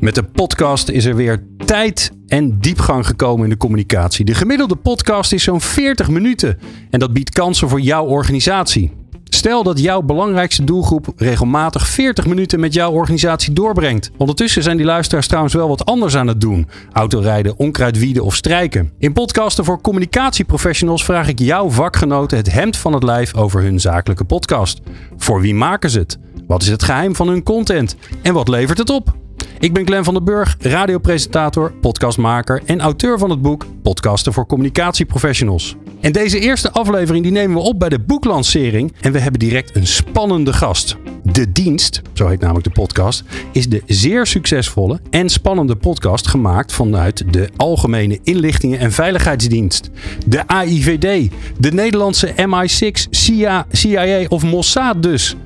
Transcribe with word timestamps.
Met 0.00 0.14
de 0.14 0.22
podcast 0.22 0.88
is 0.88 1.04
er 1.04 1.16
weer 1.16 1.44
tijd 1.64 2.12
en 2.26 2.58
diepgang 2.58 3.06
gekomen 3.06 3.44
in 3.44 3.50
de 3.50 3.56
communicatie. 3.56 4.24
De 4.24 4.34
gemiddelde 4.34 4.76
podcast 4.76 5.32
is 5.32 5.42
zo'n 5.42 5.60
40 5.60 6.08
minuten 6.08 6.58
en 6.90 6.98
dat 6.98 7.12
biedt 7.12 7.30
kansen 7.30 7.68
voor 7.68 7.80
jouw 7.80 8.04
organisatie. 8.04 8.92
Stel 9.24 9.62
dat 9.62 9.80
jouw 9.80 10.02
belangrijkste 10.02 10.64
doelgroep 10.64 11.12
regelmatig 11.16 11.88
40 11.88 12.26
minuten 12.26 12.60
met 12.60 12.74
jouw 12.74 12.90
organisatie 12.90 13.52
doorbrengt. 13.52 14.10
Ondertussen 14.16 14.62
zijn 14.62 14.76
die 14.76 14.86
luisteraars 14.86 15.26
trouwens 15.26 15.54
wel 15.54 15.68
wat 15.68 15.84
anders 15.84 16.16
aan 16.16 16.26
het 16.26 16.40
doen. 16.40 16.68
Autorijden, 16.92 17.58
onkruidwieden 17.58 18.24
of 18.24 18.34
strijken. 18.34 18.92
In 18.98 19.12
podcasten 19.12 19.64
voor 19.64 19.80
communicatieprofessionals 19.80 21.04
vraag 21.04 21.28
ik 21.28 21.38
jouw 21.38 21.70
vakgenoten 21.70 22.36
het 22.36 22.52
hemd 22.52 22.76
van 22.76 22.92
het 22.92 23.02
lijf 23.02 23.34
over 23.34 23.62
hun 23.62 23.80
zakelijke 23.80 24.24
podcast. 24.24 24.80
Voor 25.16 25.40
wie 25.40 25.54
maken 25.54 25.90
ze 25.90 25.98
het? 25.98 26.18
Wat 26.46 26.62
is 26.62 26.68
het 26.68 26.82
geheim 26.82 27.16
van 27.16 27.28
hun 27.28 27.42
content? 27.42 27.96
En 28.22 28.34
wat 28.34 28.48
levert 28.48 28.78
het 28.78 28.90
op? 28.90 29.18
Ik 29.60 29.72
ben 29.72 29.86
Glenn 29.86 30.04
van 30.04 30.14
den 30.14 30.24
Burg, 30.24 30.56
radiopresentator, 30.58 31.72
podcastmaker 31.80 32.62
en 32.64 32.80
auteur 32.80 33.18
van 33.18 33.30
het 33.30 33.42
boek 33.42 33.66
Podcasten 33.82 34.32
voor 34.32 34.46
Communicatieprofessionals. 34.46 35.76
En 36.00 36.12
deze 36.12 36.38
eerste 36.38 36.72
aflevering 36.72 37.22
die 37.22 37.32
nemen 37.32 37.56
we 37.56 37.62
op 37.62 37.78
bij 37.78 37.88
de 37.88 37.98
boeklancering 37.98 38.92
en 39.00 39.12
we 39.12 39.18
hebben 39.18 39.40
direct 39.40 39.76
een 39.76 39.86
spannende 39.86 40.52
gast. 40.52 40.96
De 41.22 41.52
Dienst, 41.52 42.02
zo 42.12 42.28
heet 42.28 42.40
namelijk 42.40 42.64
de 42.64 42.72
podcast, 42.72 43.24
is 43.52 43.68
de 43.68 43.82
zeer 43.86 44.26
succesvolle 44.26 45.00
en 45.10 45.28
spannende 45.28 45.76
podcast 45.76 46.28
gemaakt 46.28 46.72
vanuit 46.72 47.32
de 47.32 47.48
Algemene 47.56 48.18
Inlichtingen 48.22 48.78
en 48.78 48.92
Veiligheidsdienst. 48.92 49.90
De 50.26 50.46
AIVD, 50.46 51.30
de 51.58 51.72
Nederlandse 51.72 52.32
MI6, 52.36 53.08
CIA, 53.10 53.66
CIA 53.72 54.26
of 54.28 54.42
Mossad 54.42 55.02
dus. 55.02 55.36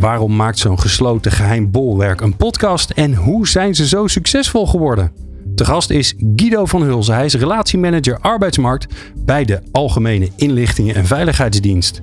Waarom 0.00 0.36
maakt 0.36 0.58
zo'n 0.58 0.78
gesloten 0.80 1.32
geheim 1.32 1.70
bolwerk 1.70 2.20
een 2.20 2.36
podcast 2.36 2.90
en 2.90 3.14
hoe 3.14 3.48
zijn 3.48 3.74
ze 3.74 3.86
zo 3.88 4.06
succesvol 4.06 4.66
geworden? 4.66 5.12
De 5.44 5.64
gast 5.64 5.90
is 5.90 6.14
Guido 6.36 6.66
van 6.66 6.82
Hulzen. 6.82 7.14
Hij 7.14 7.24
is 7.24 7.34
relatiemanager 7.34 8.18
arbeidsmarkt 8.20 8.94
bij 9.24 9.44
de 9.44 9.62
Algemene 9.72 10.30
Inlichtingen 10.36 10.94
en 10.94 11.06
Veiligheidsdienst. 11.06 12.00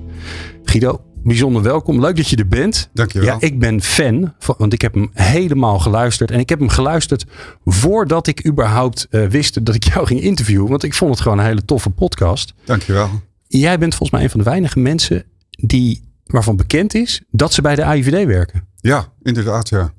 Guido, 0.64 1.00
bijzonder 1.22 1.62
welkom. 1.62 2.00
Leuk 2.00 2.16
dat 2.16 2.28
je 2.28 2.36
er 2.36 2.48
bent. 2.48 2.90
Dankjewel. 2.92 3.28
Ja, 3.28 3.36
ik 3.40 3.58
ben 3.58 3.82
fan, 3.82 4.34
van- 4.38 4.54
want 4.58 4.72
ik 4.72 4.80
heb 4.80 4.94
hem 4.94 5.10
helemaal 5.12 5.78
geluisterd. 5.78 6.30
En 6.30 6.38
ik 6.38 6.48
heb 6.48 6.58
hem 6.58 6.68
geluisterd 6.68 7.24
voordat 7.64 8.26
ik 8.26 8.46
überhaupt 8.46 9.06
eh, 9.10 9.26
wist 9.26 9.64
dat 9.64 9.74
ik 9.74 9.84
jou 9.84 10.06
ging 10.06 10.20
interviewen. 10.20 10.68
Want 10.68 10.82
ik 10.82 10.94
vond 10.94 11.10
het 11.10 11.20
gewoon 11.20 11.38
een 11.38 11.44
hele 11.44 11.64
toffe 11.64 11.90
podcast. 11.90 12.54
Dankjewel. 12.64 13.10
Jij 13.46 13.78
bent 13.78 13.90
volgens 13.94 14.10
mij 14.10 14.22
een 14.22 14.30
van 14.30 14.40
de 14.40 14.50
weinige 14.50 14.78
mensen 14.78 15.24
die, 15.50 16.02
waarvan 16.26 16.56
bekend 16.56 16.94
is 16.94 17.22
dat 17.30 17.52
ze 17.52 17.62
bij 17.62 17.74
de 17.74 17.84
AIVD 17.84 18.26
werken. 18.26 18.68
Ja, 18.76 19.12
inderdaad, 19.22 19.68
ja. 19.68 19.92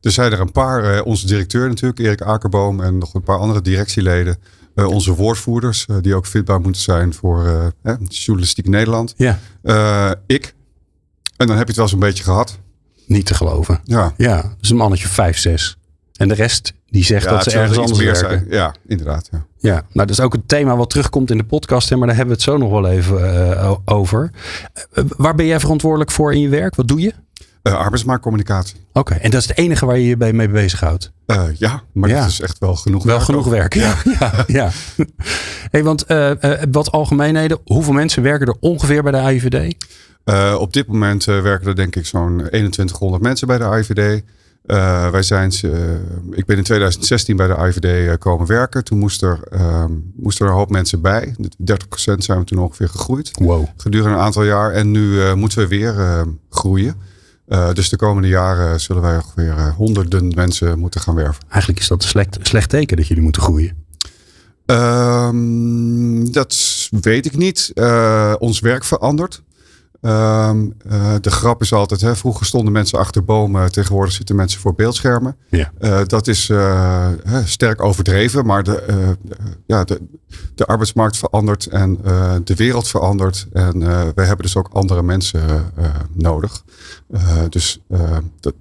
Er 0.00 0.10
zijn 0.12 0.32
er 0.32 0.40
een 0.40 0.52
paar, 0.52 0.94
eh, 0.94 1.06
onze 1.06 1.26
directeur 1.26 1.68
natuurlijk, 1.68 1.98
Erik 2.00 2.22
Akerboom 2.22 2.80
en 2.80 2.98
nog 2.98 3.14
een 3.14 3.22
paar 3.22 3.38
andere 3.38 3.60
directieleden. 3.60 4.38
Eh, 4.76 4.86
onze 4.86 5.14
woordvoerders, 5.14 5.86
eh, 5.86 5.96
die 6.00 6.14
ook 6.14 6.26
vindbaar 6.26 6.60
moeten 6.60 6.82
zijn 6.82 7.14
voor 7.14 7.46
eh, 7.46 7.66
hè, 7.82 7.94
Journalistiek 8.08 8.68
Nederland. 8.68 9.14
Ja, 9.16 9.38
ik. 10.26 10.54
En 11.36 11.46
dan 11.46 11.56
heb 11.56 11.64
je 11.64 11.70
het 11.70 11.76
wel 11.76 11.88
zo'n 11.88 11.98
beetje 11.98 12.24
gehad. 12.24 12.58
niet 13.06 13.26
te 13.26 13.34
geloven. 13.34 13.80
Ja. 13.84 14.14
Ja, 14.16 14.42
dat 14.42 14.56
is 14.60 14.70
een 14.70 14.76
mannetje 14.76 15.08
5, 15.08 15.38
6. 15.38 15.76
En 16.12 16.28
de 16.28 16.34
rest 16.34 16.72
die 16.90 17.04
zegt 17.04 17.24
Ja, 17.24 17.30
dat 17.30 17.42
ze 17.42 17.50
ergens 17.50 17.76
er 17.76 17.82
anders 17.82 18.00
werken. 18.02 18.16
zijn. 18.28 18.46
Ja, 18.50 18.74
inderdaad. 18.86 19.28
Ja. 19.32 19.44
Ja, 19.58 19.72
nou 19.74 19.86
dat 19.92 20.10
is 20.10 20.20
ook 20.20 20.32
het 20.32 20.48
thema 20.48 20.76
wat 20.76 20.90
terugkomt 20.90 21.30
in 21.30 21.38
de 21.38 21.44
podcast, 21.44 21.90
maar 21.90 22.06
daar 22.06 22.16
hebben 22.16 22.26
we 22.36 22.42
het 22.42 22.50
zo 22.50 22.56
nog 22.56 22.70
wel 22.70 22.88
even 22.88 23.34
eh, 23.56 23.72
over. 23.84 24.30
Eh, 24.92 25.04
waar 25.16 25.34
ben 25.34 25.46
jij 25.46 25.60
verantwoordelijk 25.60 26.10
voor 26.10 26.32
in 26.34 26.40
je 26.40 26.48
werk? 26.48 26.74
Wat 26.74 26.88
doe 26.88 27.00
je? 27.00 27.12
Eh, 27.62 27.72
arbeidsmarktcommunicatie. 27.74 28.76
Oké, 28.92 29.14
en 29.14 29.30
dat 29.30 29.40
is 29.42 29.48
het 29.48 29.58
enige 29.58 29.86
waar 29.86 29.98
je 29.98 30.06
je 30.06 30.16
bij- 30.16 30.32
mee 30.32 30.48
bezighoudt? 30.48 31.12
Ja, 31.58 31.82
maar 31.92 32.08
Ja. 32.08 32.20
dat 32.20 32.28
is 32.30 32.40
echt 32.40 32.58
wel 32.58 32.76
genoeg 32.76 33.02
Wel 33.04 33.14
werk 33.14 33.24
genoeg 33.26 33.46
werk. 33.46 33.74
Ja, 33.74 33.94
ja, 34.20 34.44
ja. 34.46 34.70
Hey, 35.70 35.82
want 35.84 36.04
wat 36.70 36.92
algemeenheden, 36.92 37.58
hoeveel 37.64 37.92
mensen 37.92 38.22
werken 38.22 38.46
er 38.46 38.56
ongeveer 38.60 39.02
bij 39.02 39.12
de 39.12 39.18
AIVD? 39.18 39.74
Op 40.58 40.72
dit 40.72 40.86
moment 40.86 41.24
werken 41.24 41.68
er 41.68 41.76
denk 41.76 41.96
ik 41.96 42.06
zo'n 42.06 42.36
2100 42.50 43.22
mensen 43.22 43.46
bij 43.46 43.58
de 43.58 43.64
AIVD. 43.64 44.22
Eh, 44.66 45.10
wij 45.10 45.22
zijn, 45.22 45.52
eh, 45.62 45.70
ik 46.30 46.46
ben 46.46 46.56
in 46.56 46.62
2016 46.62 47.36
bij 47.36 47.46
de 47.46 47.54
AIVD 47.54 47.84
eh, 47.84 48.12
komen 48.18 48.46
werken. 48.46 48.84
Toen 48.84 48.98
moest 48.98 49.22
er, 49.22 49.38
ehm, 49.50 49.92
moesten 50.16 50.46
er 50.46 50.52
een 50.52 50.58
hoop 50.58 50.70
mensen 50.70 51.00
bij. 51.00 51.34
30% 51.58 52.24
zijn 52.24 52.38
we 52.38 52.44
toen 52.44 52.58
ongeveer 52.58 52.88
gegroeid. 52.88 53.30
Wow. 53.32 53.66
Gedurende 53.76 54.14
een 54.14 54.22
aantal 54.22 54.42
jaar. 54.42 54.72
En 54.72 54.90
nu 54.90 55.34
moeten 55.34 55.58
we 55.58 55.68
weer 55.68 56.24
groeien. 56.50 56.94
Dus 57.72 57.88
de 57.88 57.96
komende 57.96 58.28
jaren 58.28 58.80
zullen 58.80 59.02
wij 59.02 59.16
ongeveer 59.16 59.72
honderden 59.76 60.32
mensen 60.34 60.78
moeten 60.78 61.00
gaan 61.00 61.14
werven. 61.14 61.44
Eigenlijk 61.48 61.80
is 61.80 61.88
dat 61.88 62.02
een 62.02 62.08
slecht, 62.08 62.38
slecht 62.42 62.68
teken 62.70 62.96
dat 62.96 63.06
jullie 63.06 63.22
moeten 63.22 63.42
groeien. 63.42 63.84
Ehm, 64.66 66.32
dat 66.32 66.56
weet 66.90 67.26
ik 67.26 67.36
niet. 67.36 67.72
Ons 68.38 68.60
werk 68.60 68.84
verandert. 68.84 69.42
Ehm, 70.06 70.66
eh, 70.88 71.14
de 71.20 71.30
grap 71.30 71.60
is 71.60 71.72
altijd, 71.72 72.00
hè, 72.00 72.16
vroeger 72.16 72.46
stonden 72.46 72.72
mensen 72.72 72.98
achter 72.98 73.24
bomen, 73.24 73.72
tegenwoordig 73.72 74.12
zitten 74.12 74.36
mensen 74.36 74.60
voor 74.60 74.74
beeldschermen. 74.74 75.36
Ja. 75.48 75.72
Eh, 75.78 76.00
dat 76.06 76.26
is 76.26 76.48
eh, 76.48 77.08
sterk 77.44 77.82
overdreven, 77.82 78.46
maar 78.46 78.62
de, 78.62 79.16
ja, 79.66 79.84
de, 79.84 80.00
de 80.54 80.66
arbeidsmarkt 80.66 81.16
verandert 81.16 81.66
en 81.66 81.98
de 82.44 82.54
wereld 82.54 82.88
verandert. 82.88 83.46
En 83.52 83.78
wij 84.14 84.26
hebben 84.26 84.44
dus 84.44 84.56
ook 84.56 84.68
andere 84.72 85.02
mensen 85.02 85.72
nodig. 86.12 86.64
Dus 87.48 87.80
dat, 88.40 88.54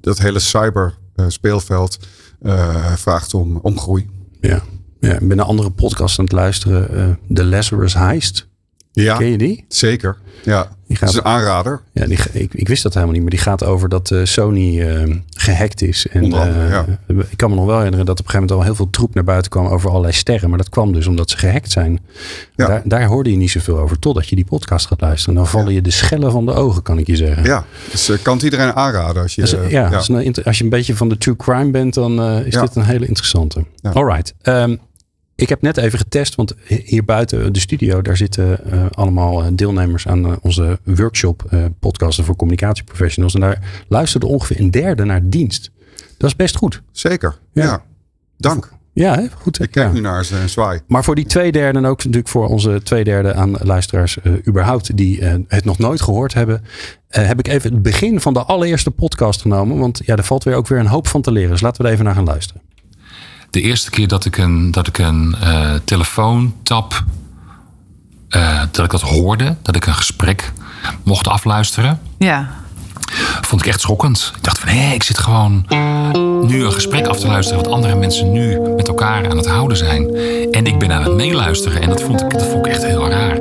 dat 0.00 0.18
hele 0.18 0.38
cyber 0.38 0.98
speelveld 1.28 1.98
vraagt 2.94 3.34
om, 3.34 3.56
om 3.56 3.78
groei. 3.78 4.10
Ja. 4.40 4.62
ja. 5.00 5.12
Ik 5.12 5.28
ben 5.28 5.38
een 5.38 5.44
andere 5.44 5.70
podcast 5.70 6.18
aan 6.18 6.24
het 6.24 6.34
luisteren. 6.34 6.94
eh 6.96 7.34
The 7.34 7.44
Lazarus 7.44 7.94
Heist. 7.94 8.48
Ja, 9.04 9.16
Ken 9.16 9.26
je 9.30 9.38
die? 9.38 9.64
zeker. 9.68 10.16
Ja, 10.44 10.68
Die 10.86 10.98
dat 11.00 11.08
is 11.08 11.14
een 11.14 11.24
aanrader. 11.24 11.80
Ja, 11.92 12.06
die, 12.06 12.18
ik, 12.32 12.54
ik 12.54 12.68
wist 12.68 12.82
dat 12.82 12.92
helemaal 12.94 13.12
niet, 13.14 13.22
maar 13.22 13.30
die 13.30 13.40
gaat 13.40 13.64
over 13.64 13.88
dat 13.88 14.10
eh, 14.10 14.20
Sony 14.24 14.80
eh, 14.82 15.14
gehackt 15.30 15.82
is. 15.82 16.06
En, 16.08 16.22
andere, 16.24 16.64
eh, 16.64 16.70
ja. 16.70 16.84
Ik 17.28 17.36
kan 17.36 17.50
me 17.50 17.56
nog 17.56 17.66
wel 17.66 17.76
herinneren 17.76 18.06
dat 18.06 18.20
op 18.20 18.24
een 18.24 18.30
gegeven 18.30 18.46
moment 18.48 18.52
al 18.52 18.62
heel 18.62 18.74
veel 18.74 18.90
troep 18.90 19.14
naar 19.14 19.24
buiten 19.24 19.50
kwam 19.50 19.66
over 19.66 19.88
allerlei 19.90 20.12
sterren. 20.12 20.48
Maar 20.48 20.58
dat 20.58 20.68
kwam 20.68 20.92
dus 20.92 21.06
omdat 21.06 21.30
ze 21.30 21.36
gehackt 21.36 21.70
zijn. 21.70 22.00
Ja. 22.56 22.66
Daar, 22.66 22.82
daar 22.84 23.04
hoorde 23.04 23.30
je 23.30 23.36
niet 23.36 23.50
zoveel 23.50 23.78
over, 23.78 23.98
totdat 23.98 24.28
je 24.28 24.36
die 24.36 24.44
podcast 24.44 24.86
gaat 24.86 25.00
luisteren. 25.00 25.34
Dan 25.34 25.46
vallen 25.46 25.72
je 25.72 25.82
de 25.82 25.90
schellen 25.90 26.30
van 26.30 26.46
de 26.46 26.52
ogen, 26.52 26.82
kan 26.82 26.98
ik 26.98 27.06
je 27.06 27.16
zeggen. 27.16 27.44
Ja, 27.44 27.64
dus 27.90 28.08
ik 28.08 28.22
kan 28.22 28.34
het 28.34 28.42
iedereen 28.44 28.72
aanraden. 28.74 29.22
Als 29.22 29.34
je, 29.34 29.40
Dus, 29.40 29.52
eh, 29.54 29.70
ja, 29.70 29.90
ja. 29.90 29.96
Als, 29.96 30.08
een 30.08 30.24
inter- 30.24 30.44
als 30.44 30.58
je 30.58 30.64
een 30.64 30.70
beetje 30.70 30.96
van 30.96 31.08
de 31.08 31.18
true 31.18 31.36
crime 31.36 31.70
bent, 31.70 31.94
dan 31.94 32.20
eh, 32.20 32.46
is 32.46 32.54
dit 32.54 32.76
een 32.76 32.84
hele 32.84 33.06
interessante. 33.06 33.64
Ja. 33.76 33.90
Alright. 33.90 34.34
Ehm, 34.42 34.76
ik 35.36 35.48
heb 35.48 35.62
net 35.62 35.76
even 35.76 35.98
getest, 35.98 36.34
want 36.34 36.54
hi- 36.66 36.82
hier 36.84 37.04
buiten 37.04 37.52
de 37.52 37.58
studio, 37.60 38.02
daar 38.02 38.16
zitten 38.16 38.64
eh, 38.72 38.84
allemaal 38.90 39.42
eh, 39.42 39.48
deelnemers 39.52 40.08
aan 40.08 40.26
eh, 40.26 40.32
onze 40.42 40.78
workshop 40.84 41.44
eh, 41.50 41.64
podcasten 41.78 42.24
voor 42.24 42.36
communicatieprofessionals. 42.36 43.34
En 43.34 43.40
daar 43.40 43.84
luisterde 43.88 44.26
ongeveer 44.26 44.60
een 44.60 44.70
derde 44.70 45.04
naar 45.04 45.20
dienst. 45.28 45.70
Dat 46.18 46.30
is 46.30 46.36
best 46.36 46.56
goed. 46.56 46.82
Zeker. 46.92 47.38
Ja. 47.52 47.62
Ja. 47.64 47.82
Dank. 48.36 48.74
Ja, 48.92 49.14
hè? 49.14 49.26
goed. 49.40 49.58
hè? 49.58 49.64
Ik 49.64 49.70
kijk 49.70 49.86
Ja. 49.86 49.92
nu 49.92 50.00
naar 50.00 50.24
ze 50.24 50.36
en 50.36 50.48
zwaai. 50.48 50.80
Maar 50.86 51.04
voor 51.04 51.14
die 51.14 51.26
twee 51.26 51.52
derde 51.52 51.78
en 51.78 51.84
ook 51.86 51.96
natuurlijk 52.04 52.28
voor 52.28 52.46
onze 52.48 52.80
twee 52.82 53.04
derde 53.04 53.34
aan 53.34 53.52
luisteraars 53.62 54.18
überhaupt 54.48 54.96
die 54.96 55.24
het 55.48 55.64
nog 55.64 55.78
nooit 55.78 56.00
gehoord 56.02 56.34
hebben, 56.34 56.64
heb 57.08 57.38
ik 57.38 57.48
even 57.48 57.72
het 57.72 57.82
begin 57.82 58.20
van 58.20 58.32
de 58.32 58.42
allereerste 58.42 58.90
podcast 58.90 59.40
genomen. 59.40 59.78
Want 59.78 60.00
ja, 60.04 60.16
er 60.16 60.24
valt 60.24 60.44
weer 60.44 60.54
ook 60.54 60.68
weer 60.68 60.78
een 60.78 60.86
hoop 60.86 61.06
van 61.08 61.22
te 61.22 61.30
leren. 61.32 61.50
Dus 61.50 61.60
laten 61.60 61.82
we 61.82 61.86
er 61.88 61.92
even 61.92 62.04
naar 62.04 62.14
gaan 62.14 62.24
luisteren. 62.24 62.62
De 63.56 63.62
eerste 63.62 63.90
keer 63.90 64.08
dat 64.08 64.24
ik 64.24 64.36
een, 64.38 64.70
dat 64.70 64.86
ik 64.86 64.98
een 64.98 65.36
eh, 65.40 65.70
telefoontap, 65.84 67.04
eh, 68.28 68.60
dat 68.70 68.84
ik 68.84 68.90
dat 68.90 69.00
hoorde, 69.00 69.56
dat 69.62 69.76
ik 69.76 69.86
een 69.86 69.94
gesprek 69.94 70.52
mocht 71.02 71.28
afluisteren, 71.28 72.00
Ja. 72.18 72.48
vond 73.40 73.60
ik 73.60 73.66
echt 73.66 73.80
schokkend. 73.80 74.32
Ik 74.36 74.42
dacht 74.44 74.58
van, 74.58 74.68
hé, 74.68 74.92
ik 74.94 75.02
zit 75.02 75.18
gewoon 75.18 75.66
nu 76.46 76.64
een 76.64 76.72
gesprek 76.72 77.06
af 77.06 77.18
te 77.18 77.26
luisteren 77.26 77.62
wat 77.62 77.72
andere 77.72 77.94
mensen 77.94 78.32
nu 78.32 78.60
met 78.76 78.88
elkaar 78.88 79.30
aan 79.30 79.36
het 79.36 79.46
houden 79.46 79.76
zijn. 79.76 80.14
En 80.50 80.66
ik 80.66 80.78
ben 80.78 80.92
aan 80.92 81.02
het 81.02 81.14
meeluisteren 81.14 81.82
en 81.82 81.88
dat 81.88 82.02
vond 82.02 82.20
ik, 82.22 82.30
dat 82.30 82.46
vond 82.46 82.66
ik 82.66 82.72
echt 82.72 82.84
heel 82.84 83.08
raar. 83.08 83.38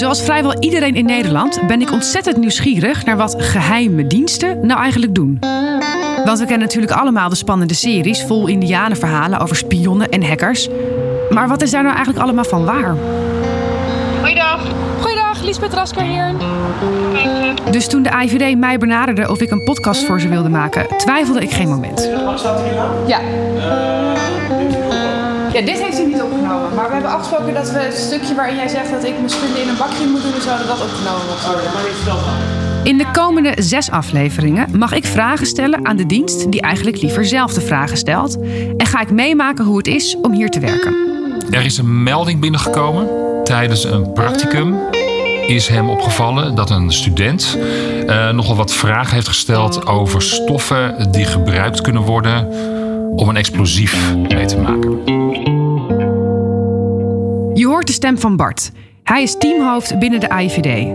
Zoals 0.00 0.22
vrijwel 0.22 0.54
iedereen 0.58 0.94
in 0.94 1.04
Nederland 1.04 1.66
ben 1.66 1.80
ik 1.80 1.92
ontzettend 1.92 2.36
nieuwsgierig 2.36 3.04
naar 3.04 3.16
wat 3.16 3.34
geheime 3.38 4.06
diensten 4.06 4.66
nou 4.66 4.80
eigenlijk 4.80 5.14
doen. 5.14 5.38
Want 6.24 6.38
we 6.38 6.44
kennen 6.44 6.66
natuurlijk 6.66 6.92
allemaal 6.92 7.28
de 7.28 7.34
spannende 7.34 7.74
series 7.74 8.22
vol 8.22 8.46
indianenverhalen 8.46 9.38
over 9.38 9.56
spionnen 9.56 10.08
en 10.08 10.22
hackers. 10.22 10.68
Maar 11.30 11.48
wat 11.48 11.62
is 11.62 11.70
daar 11.70 11.82
nou 11.82 11.94
eigenlijk 11.94 12.24
allemaal 12.24 12.44
van 12.44 12.64
waar? 12.64 12.96
Goeiedag. 14.20 14.60
Goeiedag, 15.00 15.42
Lisbeth 15.42 15.72
Rasker 15.72 16.02
hier. 16.02 16.34
Dus 17.70 17.88
toen 17.88 18.02
de 18.02 18.10
IVD 18.22 18.58
mij 18.58 18.78
benaderde 18.78 19.30
of 19.30 19.40
ik 19.40 19.50
een 19.50 19.64
podcast 19.64 20.04
voor 20.04 20.20
ze 20.20 20.28
wilde 20.28 20.48
maken, 20.48 20.86
twijfelde 20.96 21.40
ik 21.40 21.50
geen 21.50 21.68
moment. 21.68 22.10
Ja. 23.06 23.20
Ja, 25.52 25.60
dit 25.60 25.82
heeft 25.82 26.00
u 26.00 26.06
niet 26.06 26.22
opgenomen. 26.22 26.74
Maar 26.74 26.86
we 26.86 26.92
hebben 26.92 27.10
afgesproken 27.10 27.54
dat 27.54 27.70
we 27.70 27.78
het 27.78 27.94
stukje 27.94 28.34
waarin 28.34 28.56
jij 28.56 28.68
zegt 28.68 28.90
dat 28.90 29.04
ik 29.04 29.14
mijn 29.14 29.30
spullen 29.30 29.62
in 29.62 29.68
een 29.68 29.76
bakje 29.76 30.06
moet 30.06 30.22
doen, 30.22 30.40
zodat 30.40 30.66
dat 30.66 30.82
opgenomen 30.82 31.26
wordt. 31.26 31.40
In 32.84 32.98
de 32.98 33.10
komende 33.12 33.54
zes 33.56 33.90
afleveringen 33.90 34.78
mag 34.78 34.92
ik 34.92 35.04
vragen 35.04 35.46
stellen 35.46 35.86
aan 35.86 35.96
de 35.96 36.06
dienst 36.06 36.50
die 36.50 36.60
eigenlijk 36.60 37.02
liever 37.02 37.24
zelf 37.24 37.52
de 37.52 37.60
vragen 37.60 37.96
stelt. 37.96 38.38
En 38.76 38.86
ga 38.86 39.00
ik 39.00 39.10
meemaken 39.10 39.64
hoe 39.64 39.76
het 39.76 39.86
is 39.86 40.16
om 40.22 40.32
hier 40.32 40.50
te 40.50 40.60
werken. 40.60 40.94
Er 41.50 41.64
is 41.64 41.78
een 41.78 42.02
melding 42.02 42.40
binnengekomen 42.40 43.08
tijdens 43.44 43.84
een 43.84 44.12
practicum. 44.12 44.76
Is 45.46 45.68
hem 45.68 45.90
opgevallen 45.90 46.54
dat 46.54 46.70
een 46.70 46.92
student 46.92 47.58
uh, 48.06 48.30
nogal 48.30 48.56
wat 48.56 48.72
vragen 48.72 49.14
heeft 49.14 49.28
gesteld 49.28 49.86
over 49.86 50.22
stoffen 50.22 51.12
die 51.12 51.24
gebruikt 51.24 51.80
kunnen 51.80 52.02
worden 52.02 52.48
om 53.16 53.28
een 53.28 53.36
explosief 53.36 54.14
mee 54.28 54.46
te 54.46 54.56
maken. 54.58 54.90
Je 57.54 57.66
hoort 57.66 57.86
de 57.86 57.92
stem 57.92 58.18
van 58.18 58.36
Bart. 58.36 58.70
Hij 59.04 59.22
is 59.22 59.36
teamhoofd 59.38 59.98
binnen 59.98 60.20
de 60.20 60.28
AIVD. 60.30 60.86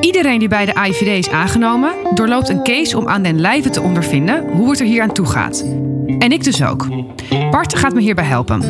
Iedereen 0.00 0.38
die 0.38 0.48
bij 0.48 0.64
de 0.64 0.74
AIVD 0.74 1.26
is 1.26 1.30
aangenomen, 1.30 1.90
doorloopt 2.14 2.48
een 2.48 2.62
case 2.62 2.98
om 2.98 3.08
aan 3.08 3.22
den 3.22 3.40
lijve 3.40 3.70
te 3.70 3.80
ondervinden 3.80 4.44
hoe 4.52 4.70
het 4.70 4.80
er 4.80 4.86
hier 4.86 5.02
aan 5.02 5.12
toe 5.12 5.26
gaat. 5.26 5.64
En 6.18 6.32
ik 6.32 6.44
dus 6.44 6.62
ook. 6.64 6.86
Bart 7.50 7.76
gaat 7.78 7.94
me 7.94 8.00
hierbij 8.00 8.24
helpen. 8.24 8.62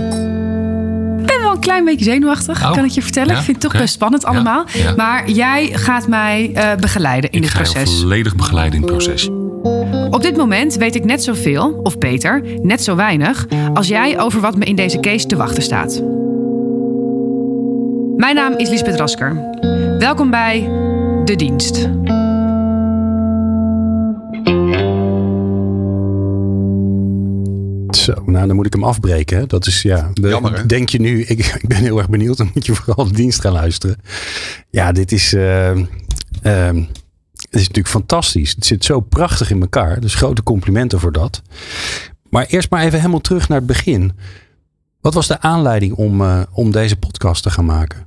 Ik 1.21 1.27
ben 1.27 1.41
wel 1.41 1.51
een 1.53 1.61
klein 1.61 1.85
beetje 1.85 2.05
zenuwachtig, 2.05 2.63
Oh, 2.65 2.73
kan 2.73 2.85
ik 2.85 2.91
je 2.91 3.03
vertellen. 3.03 3.33
ja? 3.33 3.39
Ik 3.39 3.45
vind 3.45 3.63
het 3.63 3.71
toch 3.73 3.81
best 3.81 3.95
spannend 3.95 4.25
allemaal. 4.25 4.65
Ja, 4.73 4.83
ja. 4.83 4.95
Maar 4.97 5.31
jij 5.31 5.69
gaat 5.73 6.07
mij 6.09 6.51
eh, 6.55 6.75
begeleiden 6.81 7.31
in 7.31 7.37
Ik 7.37 7.43
dit 7.45 7.53
ga 7.55 7.63
proces. 7.63 8.01
volledig 8.01 8.37
begeleiden 8.37 8.75
in 8.75 8.83
het 8.85 8.91
proces. 8.93 9.29
Op 10.11 10.23
dit 10.23 10.37
moment 10.37 10.75
weet 10.77 10.95
ik 10.95 11.05
net 11.05 11.23
zoveel, 11.23 11.81
of 11.83 11.99
beter, 11.99 12.43
net 12.63 12.83
zo 12.83 12.97
weinig, 12.97 13.47
als 13.75 13.89
jij 13.89 14.21
over 14.21 14.41
wat 14.41 14.57
me 14.57 14.65
in 14.65 14.77
deze 14.77 15.01
case 15.01 15.27
te 15.27 15.37
wachten 15.37 15.63
staat. 15.63 16.03
Mijn 18.17 18.35
naam 18.35 18.53
is 18.57 18.69
Lisbeth 18.69 18.97
Rasker. 18.97 19.37
Welkom 19.99 20.31
bij 20.31 20.61
De 21.25 21.37
Dienst. 21.37 21.89
Zo, 27.91 28.13
nou 28.27 28.47
dan 28.47 28.57
moet 28.57 28.67
ik 28.67 28.73
hem 28.73 28.85
afbreken. 28.85 29.39
hè. 29.39 29.47
Dat 29.47 29.67
is 29.67 29.83
ja. 29.83 30.11
de- 30.13 30.29
Jammer, 30.29 30.57
hè? 30.57 30.67
Denk 30.67 30.89
je 30.89 31.01
nu, 31.01 31.23
ik, 31.25 31.39
ik 31.39 31.69
ben 31.69 31.77
heel 31.77 31.99
erg 31.99 32.09
benieuwd. 32.09 32.37
Dan 32.37 32.51
moet 32.55 32.67
je 32.67 32.75
vooral 32.75 33.05
de 33.07 33.15
dienst 33.15 33.41
gaan 33.41 33.53
luisteren. 33.53 33.97
Ja, 34.71 34.93
dit 34.93 35.13
is. 35.13 35.33
eh, 35.33 35.71
ehm, 36.43 36.83
het 37.51 37.61
is 37.61 37.67
natuurlijk 37.67 37.95
fantastisch. 37.95 38.55
Het 38.55 38.67
zit 38.67 38.85
zo 38.85 39.01
prachtig 39.01 39.51
in 39.51 39.61
elkaar. 39.61 40.01
Dus 40.01 40.15
grote 40.15 40.43
complimenten 40.43 41.01
voor 41.01 41.13
dat. 41.13 41.43
Maar 42.31 42.47
eerst 42.47 42.71
maar 42.71 42.83
even 42.83 42.99
helemaal 42.99 43.21
terug 43.21 43.49
naar 43.49 43.59
het 43.59 43.67
begin. 43.67 44.13
Wat 45.01 45.15
was 45.15 45.27
de 45.27 45.41
aanleiding 45.41 45.95
om, 45.95 46.21
eh, 46.21 46.43
om 46.53 46.71
deze 46.71 46.97
podcast 46.97 47.43
te 47.43 47.51
gaan 47.51 47.65
maken? 47.65 48.07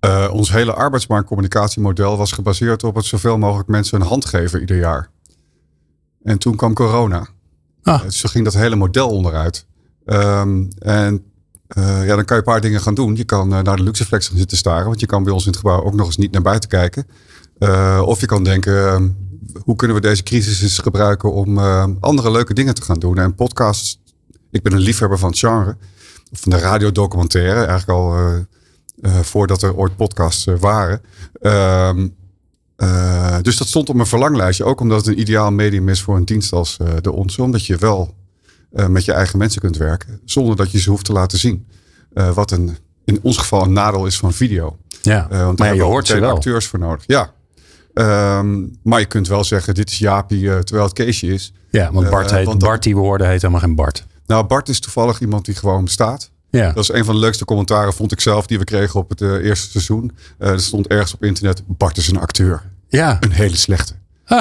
Eh, 0.00 0.28
ons 0.32 0.52
hele 0.52 0.72
arbeidsmarktcommunicatiemodel 0.72 2.16
was 2.16 2.32
gebaseerd 2.32 2.84
op 2.84 2.94
het 2.94 3.04
zoveel 3.04 3.38
mogelijk 3.38 3.68
mensen 3.68 4.00
een 4.00 4.06
hand 4.06 4.24
geven 4.24 4.60
ieder 4.60 4.76
jaar. 4.76 5.10
En 6.22 6.38
toen 6.38 6.56
kwam 6.56 6.74
corona. 6.74 7.26
Ah. 7.82 8.02
Dus 8.02 8.20
toen 8.20 8.30
ging 8.30 8.44
dat 8.44 8.54
hele 8.54 8.76
model 8.76 9.08
onderuit. 9.08 9.66
Ehm, 10.04 10.64
en 10.78 11.24
eh, 11.66 12.06
ja, 12.06 12.14
dan 12.14 12.24
kan 12.24 12.36
je 12.36 12.42
een 12.42 12.52
paar 12.52 12.60
dingen 12.60 12.80
gaan 12.80 12.94
doen. 12.94 13.16
Je 13.16 13.24
kan 13.24 13.48
naar 13.48 13.76
de 13.76 13.82
Luxeflex 13.82 14.28
gaan 14.28 14.38
zitten 14.38 14.56
staren. 14.56 14.86
Want 14.86 15.00
je 15.00 15.06
kan 15.06 15.24
bij 15.24 15.32
ons 15.32 15.44
in 15.44 15.50
het 15.50 15.58
gebouw 15.58 15.82
ook 15.82 15.94
nog 15.94 16.06
eens 16.06 16.16
niet 16.16 16.32
naar 16.32 16.42
buiten 16.42 16.68
kijken. 16.68 17.06
Eh, 17.58 18.02
of 18.04 18.20
je 18.20 18.26
kan 18.26 18.44
denken, 18.44 18.88
ehm, 18.88 19.08
hoe 19.64 19.76
kunnen 19.76 19.96
we 19.96 20.02
deze 20.02 20.22
crisis 20.22 20.62
eens 20.62 20.78
gebruiken 20.78 21.32
om 21.32 21.58
eh, 21.58 21.86
andere 22.00 22.30
leuke 22.30 22.54
dingen 22.54 22.74
te 22.74 22.82
gaan 22.82 22.98
doen. 22.98 23.18
En 23.18 23.34
podcasts, 23.34 24.00
ik 24.50 24.62
ben 24.62 24.72
een 24.72 24.78
liefhebber 24.78 25.18
van 25.18 25.28
het 25.30 25.38
genre. 25.38 25.76
Van 26.32 26.50
de 26.52 26.58
radiodocumentaire, 26.58 27.64
eigenlijk 27.64 27.98
al 27.98 28.14
eh, 28.14 28.36
eh, 29.00 29.20
voordat 29.20 29.62
er 29.62 29.76
ooit 29.76 29.96
podcasts 29.96 30.44
waren. 30.60 31.00
Ehm, 31.40 32.08
eh, 32.76 33.36
dus 33.42 33.56
dat 33.56 33.68
stond 33.68 33.88
op 33.88 33.94
mijn 33.94 34.08
verlanglijstje. 34.08 34.64
Ook 34.64 34.80
omdat 34.80 34.98
het 34.98 35.06
een 35.06 35.20
ideaal 35.20 35.50
medium 35.52 35.88
is 35.88 36.02
voor 36.02 36.16
een 36.16 36.24
dienst 36.24 36.52
als 36.52 36.78
de 37.00 37.12
onze. 37.12 37.42
Omdat 37.42 37.66
je 37.66 37.76
wel 37.76 38.14
met 38.70 39.04
je 39.04 39.12
eigen 39.12 39.38
mensen 39.38 39.60
kunt 39.60 39.76
werken. 39.76 40.20
Zonder 40.24 40.56
dat 40.56 40.70
je 40.70 40.78
ze 40.78 40.90
hoeft 40.90 41.04
te 41.04 41.12
laten 41.12 41.38
zien. 41.38 41.66
Wat 42.34 42.50
een, 42.50 42.76
in 43.04 43.18
ons 43.22 43.36
geval 43.38 43.62
een 43.62 43.72
nadeel 43.72 44.06
is 44.06 44.18
van 44.18 44.32
video. 44.32 44.76
Ja, 45.02 45.28
want 45.28 45.30
maar 45.30 45.38
daar 45.38 45.56
je 45.56 45.64
hebben 45.64 45.78
we 45.78 45.84
hoort 45.84 46.08
wel. 46.08 46.34
acteurs 46.34 46.66
voor 46.66 46.78
nodig. 46.78 47.04
Ja. 47.06 47.32
Ehm, 47.96 48.62
maar 48.82 49.00
je 49.00 49.06
kunt 49.06 49.28
wel 49.28 49.44
zeggen, 49.44 49.74
dit 49.74 49.90
is 49.90 49.98
Jaapie, 49.98 50.50
eh, 50.50 50.58
terwijl 50.58 50.86
het 50.86 50.94
Keesje 50.96 51.26
is. 51.26 51.52
Ja, 51.70 51.92
want 51.92 52.10
Bart, 52.10 52.30
Eh, 52.30 52.36
heet, 52.36 52.46
want 52.46 52.60
dat- 52.60 52.68
Bart 52.68 52.82
die 52.82 52.94
we 52.94 53.00
hoorden 53.00 53.28
heet 53.28 53.40
helemaal 53.40 53.62
geen 53.62 53.74
Bart. 53.74 54.06
Nou, 54.26 54.44
Bart 54.46 54.68
is 54.68 54.80
toevallig 54.80 55.20
iemand 55.20 55.44
die 55.44 55.54
gewoon 55.54 55.84
bestaat. 55.84 56.30
Ja, 56.50 56.72
Dat 56.72 56.82
is 56.82 56.92
een 56.92 57.04
van 57.04 57.14
de 57.14 57.20
leukste 57.20 57.44
commentaren, 57.44 57.92
vond 57.92 58.12
ik 58.12 58.20
zelf, 58.20 58.46
die 58.46 58.58
we 58.58 58.64
kregen 58.64 59.00
op 59.00 59.08
het 59.08 59.20
eh, 59.20 59.28
eerste 59.32 59.70
seizoen. 59.70 60.12
Er 60.38 60.60
stond 60.60 60.86
ergens 60.86 61.14
op 61.14 61.24
internet, 61.24 61.62
Bart 61.66 61.96
is 61.96 62.08
een 62.08 62.18
acteur. 62.20 62.62
ja. 62.88 63.16
Een 63.20 63.30
hele 63.32 63.56
slechte. 63.56 63.92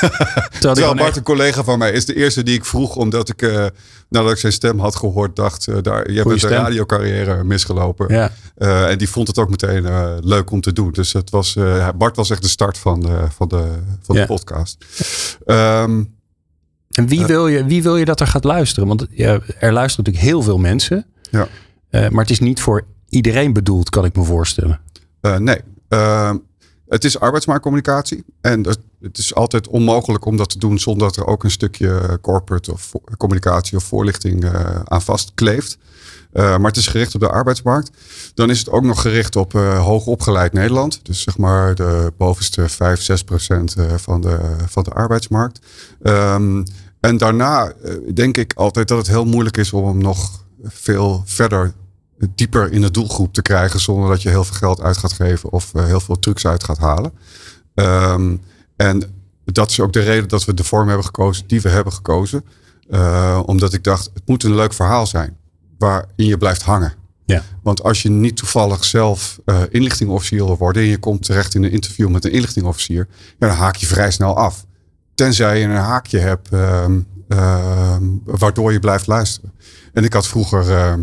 Terwijl 0.00 0.50
Terwijl 0.60 0.94
Bart 0.94 1.08
echt- 1.08 1.16
een 1.16 1.22
collega 1.22 1.64
van 1.64 1.78
mij 1.78 1.92
is 1.92 2.04
de 2.04 2.14
eerste 2.16 2.42
die 2.42 2.54
ik 2.54 2.64
vroeg, 2.64 2.96
omdat 2.96 3.28
ik, 3.28 3.42
eh, 3.42 3.66
nadat 4.08 4.30
ik 4.32 4.38
zijn 4.38 4.52
stem 4.52 4.78
had 4.78 4.96
gehoord, 4.96 5.36
dacht, 5.36 5.66
eh, 5.68 5.76
daar, 5.82 6.10
jij 6.10 6.22
bent 6.22 6.40
de 6.40 6.46
stem. 6.46 6.62
radiocarrière 6.62 7.44
misgelopen. 7.44 8.14
Ja. 8.14 8.30
Eh, 8.56 8.90
en 8.90 8.98
die 8.98 9.08
vond 9.08 9.26
het 9.28 9.38
ook 9.38 9.50
meteen 9.50 9.84
leuk 10.24 10.50
om 10.50 10.60
te 10.60 10.72
doen. 10.72 10.92
Dus 10.92 11.12
het 11.12 11.30
was, 11.30 11.56
Bart 11.96 12.16
was 12.16 12.30
echt 12.30 12.42
de 12.42 12.48
start 12.48 12.78
van 12.78 13.00
de, 13.00 13.24
van 13.30 13.48
de, 13.48 13.64
van 14.02 14.14
Ja. 14.16 14.20
de 14.20 14.26
podcast. 14.26 14.84
Ehm, 15.46 16.02
En 16.90 17.06
wie, 17.06 17.26
wil 17.26 17.48
je, 17.48 17.64
wie 17.64 17.82
wil 17.82 17.96
je 17.96 18.04
dat 18.04 18.20
er 18.20 18.26
gaat 18.26 18.44
luisteren? 18.44 18.88
Want 18.88 19.06
ja, 19.10 19.32
er 19.58 19.72
luisteren 19.72 20.04
natuurlijk 20.04 20.24
heel 20.34 20.42
veel 20.42 20.58
mensen. 20.58 21.06
Ja. 21.30 21.48
Maar 21.90 22.10
het 22.22 22.30
is 22.30 22.40
niet 22.40 22.60
voor 22.60 22.84
iedereen 23.08 23.52
bedoeld, 23.52 23.90
kan 23.90 24.04
ik 24.04 24.16
me 24.16 24.24
voorstellen. 24.24 24.80
Nee. 25.38 25.60
Ehm, 25.88 26.36
het 26.90 27.04
is 27.04 27.20
arbeidsmarktcommunicatie. 27.20 28.24
En 28.40 28.66
het, 29.00 29.18
is 29.18 29.34
altijd 29.34 29.68
onmogelijk 29.68 30.24
om 30.24 30.36
dat 30.36 30.50
te 30.50 30.58
doen 30.58 30.78
zonder 30.78 31.06
dat 31.06 31.16
er 31.16 31.26
ook 31.26 31.44
een 31.44 31.50
stukje 31.50 32.18
corporate 32.20 32.72
of 32.72 32.92
communicatie 33.16 33.76
of 33.76 33.84
voorlichting 33.84 34.44
eh, 34.44 34.80
aan 34.84 35.02
vastkleeft. 35.02 35.78
Eh, 36.32 36.42
maar 36.42 36.66
het 36.66 36.76
is 36.76 36.86
gericht 36.86 37.14
op 37.14 37.20
de 37.20 37.28
arbeidsmarkt. 37.28 37.90
Dan 38.34 38.50
is 38.50 38.58
het 38.58 38.70
ook 38.70 38.82
nog 38.82 39.00
gericht 39.00 39.36
op 39.36 39.54
eh 39.54 39.84
hoogopgeleid 39.84 40.52
Nederland. 40.52 41.00
Dus 41.02 41.22
zeg 41.22 41.38
maar 41.38 41.74
de 41.74 42.12
bovenste 42.16 42.68
5, 42.68 43.00
6 43.00 43.24
procent 43.24 43.74
eh, 43.74 43.94
van 43.96 44.20
de, 44.20 44.38
van 44.66 44.82
de 44.82 44.90
arbeidsmarkt. 44.90 45.60
Ehm, 46.02 46.64
en 47.00 47.16
daarna 47.16 47.72
eh, 47.72 47.94
denk 48.14 48.36
ik 48.36 48.52
altijd 48.54 48.88
dat 48.88 48.98
het 48.98 49.06
heel 49.06 49.24
moeilijk 49.24 49.56
is 49.56 49.72
om 49.72 49.86
hem 49.86 49.98
nog 49.98 50.44
veel 50.64 51.22
verder 51.24 51.72
dieper 52.34 52.72
in 52.72 52.80
de 52.80 52.90
doelgroep 52.90 53.32
te 53.32 53.42
krijgen 53.42 53.80
zonder 53.80 54.08
dat 54.08 54.22
je 54.22 54.28
heel 54.28 54.44
veel 54.44 54.56
geld 54.56 54.80
uit 54.80 54.96
gaat 54.96 55.12
geven 55.12 55.52
of 55.52 55.74
eh, 55.74 55.84
heel 55.84 56.00
veel 56.00 56.18
trucs 56.18 56.46
uit 56.46 56.64
gaat 56.64 56.78
halen. 56.78 57.12
Ehm, 57.74 58.36
en 58.76 59.02
dat 59.44 59.70
is 59.70 59.80
ook 59.80 59.92
de 59.92 60.00
reden 60.00 60.28
dat 60.28 60.44
we 60.44 60.54
de 60.54 60.64
vorm 60.64 60.86
hebben 60.88 61.06
gekozen 61.06 61.46
die 61.46 61.60
we 61.60 61.68
hebben 61.68 61.92
gekozen. 61.92 62.44
Eh, 62.90 63.42
omdat 63.46 63.72
ik 63.72 63.84
dacht, 63.84 64.10
het 64.14 64.22
moet 64.26 64.44
een 64.44 64.54
leuk 64.54 64.72
verhaal 64.72 65.06
zijn 65.06 65.36
waarin 65.78 66.26
je 66.26 66.36
blijft 66.36 66.62
hangen. 66.62 66.94
Ja. 67.24 67.42
Want 67.62 67.82
als 67.82 68.02
je 68.02 68.10
niet 68.10 68.36
toevallig 68.36 68.84
zelf 68.84 69.40
eh 69.44 69.62
inlichtingofficier 69.70 70.44
wil 70.44 70.56
worden 70.56 70.82
en 70.82 70.88
je 70.88 70.98
komt 70.98 71.22
terecht 71.22 71.54
in 71.54 71.62
een 71.62 71.70
interview 71.70 72.08
met 72.08 72.24
een 72.24 72.32
inlichtingofficier, 72.32 73.08
ja, 73.38 73.46
dan 73.46 73.56
haak 73.56 73.76
je 73.76 73.86
vrij 73.86 74.10
snel 74.10 74.36
af. 74.36 74.66
Tenzij 75.14 75.58
je 75.58 75.64
een 75.64 75.70
haakje 75.70 76.18
hebt 76.18 76.48
ehm, 76.48 77.00
ehm, 77.28 78.04
waardoor 78.24 78.72
je 78.72 78.78
blijft 78.78 79.06
luisteren. 79.06 79.52
En 79.92 80.04
ik 80.04 80.12
had 80.12 80.26
vroeger 80.26 80.98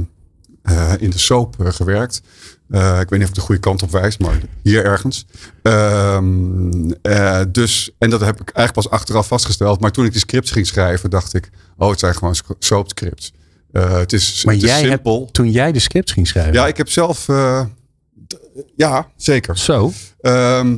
eh, 0.67 0.93
in 0.99 1.09
de 1.09 1.17
soap 1.17 1.55
eh, 1.65 1.71
gewerkt. 1.71 2.21
Eh, 2.69 2.99
ik 2.99 3.09
weet 3.09 3.19
niet 3.19 3.21
of 3.23 3.29
ik 3.29 3.33
de 3.35 3.41
goede 3.41 3.61
kant 3.61 3.83
op 3.83 3.91
wijs, 3.91 4.17
maar 4.17 4.39
hier 4.63 4.85
ergens. 4.85 5.25
Ehm, 5.63 6.91
eh, 7.01 7.41
dus, 7.51 7.91
en 7.97 8.09
dat 8.09 8.19
heb 8.21 8.41
ik 8.41 8.49
eigenlijk 8.53 8.73
pas 8.87 8.89
achteraf 8.99 9.27
vastgesteld. 9.27 9.79
Maar 9.79 9.91
toen 9.91 10.05
ik 10.05 10.11
die 10.11 10.19
scripts 10.19 10.51
ging 10.51 10.67
schrijven, 10.67 11.09
dacht 11.09 11.33
ik: 11.33 11.49
oh, 11.77 11.89
het 11.89 11.99
zijn 11.99 12.15
gewoon 12.15 12.35
sc- 12.35 12.55
soapscripts. 12.59 13.33
Eh 13.71 13.97
het 13.97 14.13
is, 14.13 14.43
Maar 14.45 14.53
het 14.53 14.63
is 14.63 14.77
simpel. 14.77 15.19
hebt, 15.19 15.33
toen 15.33 15.51
jij 15.51 15.71
de 15.71 15.79
scripts 15.79 16.11
ging 16.11 16.27
schrijven. 16.27 16.53
Ja, 16.53 16.67
ik 16.67 16.77
heb 16.77 16.89
zelf. 16.89 17.25
ja, 18.75 19.07
zeker. 19.15 19.57
Zo. 19.57 19.91
Ehm, 20.21 20.77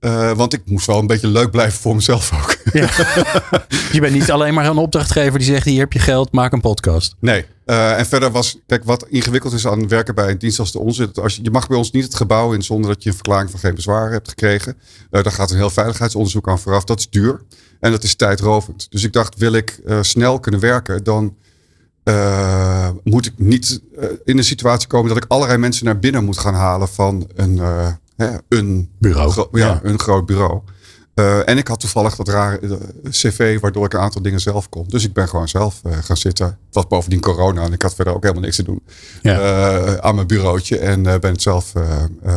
eh, 0.00 0.32
want 0.32 0.52
ik 0.52 0.62
moest 0.64 0.86
wel 0.86 0.98
een 0.98 1.06
beetje 1.06 1.26
leuk 1.28 1.50
blijven 1.50 1.80
voor 1.80 1.94
mezelf 1.94 2.32
ook. 2.32 2.56
Je 3.92 4.00
bent 4.00 4.12
niet 4.12 4.30
alleen 4.30 4.54
maar 4.54 4.66
een 4.66 4.76
opdrachtgever 4.76 5.38
die 5.38 5.48
zegt: 5.48 5.64
hier 5.64 5.78
heb 5.80 5.92
je 5.92 5.98
geld, 5.98 6.32
maak 6.32 6.52
een 6.52 6.60
podcast. 6.60 7.14
Nee. 7.20 7.44
Eh, 7.68 7.98
en 7.98 8.06
verder 8.06 8.30
was, 8.30 8.58
kijk, 8.66 8.84
wat 8.84 9.06
ingewikkeld 9.08 9.52
is 9.52 9.66
aan 9.66 9.88
werken 9.88 10.14
bij 10.14 10.30
een 10.30 10.38
dienst 10.38 10.58
als 10.58 10.72
de 10.72 10.78
onze. 10.78 11.04
dat 11.06 11.18
Als 11.24 11.36
je, 11.36 11.42
je 11.42 11.50
mag 11.50 11.68
bij 11.68 11.76
ons 11.76 11.90
niet 11.90 12.04
het 12.04 12.14
gebouw 12.14 12.52
in 12.52 12.62
zonder 12.62 12.90
dat 12.90 13.02
je 13.02 13.08
een 13.08 13.14
verklaring 13.14 13.50
van 13.50 13.60
geen 13.60 13.74
bezwaar 13.74 14.10
hebt 14.10 14.28
gekregen. 14.28 14.76
Eh 15.10 15.22
daar 15.22 15.32
gaat 15.32 15.50
een 15.50 15.56
heel 15.56 15.70
veiligheidsonderzoek 15.70 16.48
aan 16.48 16.58
vooraf. 16.58 16.84
Dat 16.84 16.98
is 16.98 17.10
duur 17.10 17.40
en 17.80 17.90
dat 17.90 18.02
is 18.02 18.14
tijdrovend. 18.14 18.86
Dus 18.90 19.04
ik 19.04 19.12
dacht, 19.12 19.36
wil 19.38 19.52
ik 19.52 19.80
eh, 19.86 19.98
snel 20.02 20.40
kunnen 20.40 20.60
werken, 20.60 21.04
dan 21.04 21.36
moet 23.04 23.26
ik 23.26 23.32
niet 23.36 23.80
in 24.24 24.38
een 24.38 24.44
situatie 24.44 24.88
komen 24.88 25.08
dat 25.08 25.16
ik 25.16 25.30
allerlei 25.30 25.58
mensen 25.58 25.84
naar 25.84 25.98
binnen 25.98 26.24
moet 26.24 26.38
gaan 26.38 26.54
halen 26.54 26.88
van 26.88 27.28
een, 27.34 27.58
hè, 28.16 28.36
een, 28.48 28.90
Bureau. 28.98 29.30
gro- 29.30 29.48
ja, 29.52 29.58
Ja. 29.66 29.80
een 29.82 29.98
groot 29.98 30.26
bureau. 30.26 30.60
Uh, 31.18 31.48
en 31.48 31.58
ik 31.58 31.68
had 31.68 31.80
toevallig 31.80 32.16
dat 32.16 32.28
rare 32.28 32.58
uh, 32.60 32.76
cv 33.10 33.60
waardoor 33.60 33.84
ik 33.84 33.92
een 33.92 34.00
aantal 34.00 34.22
dingen 34.22 34.40
zelf 34.40 34.68
kon. 34.68 34.84
Dus 34.88 35.04
ik 35.04 35.12
ben 35.12 35.28
gewoon 35.28 35.48
zelf 35.48 35.80
uh, 35.86 35.92
gaan 36.00 36.16
zitten. 36.16 36.46
Het 36.46 36.74
was 36.74 36.86
bovendien 36.86 37.20
corona 37.20 37.62
en 37.62 37.72
ik 37.72 37.82
had 37.82 37.94
verder 37.94 38.14
ook 38.14 38.22
helemaal 38.22 38.42
niks 38.42 38.56
te 38.56 38.62
doen. 38.62 38.82
Ja. 39.22 40.00
aan 40.00 40.14
mijn 40.14 40.26
bureautje 40.26 40.78
en 40.78 41.02
ben 41.02 41.32
het 41.32 41.42
zelf 41.42 41.72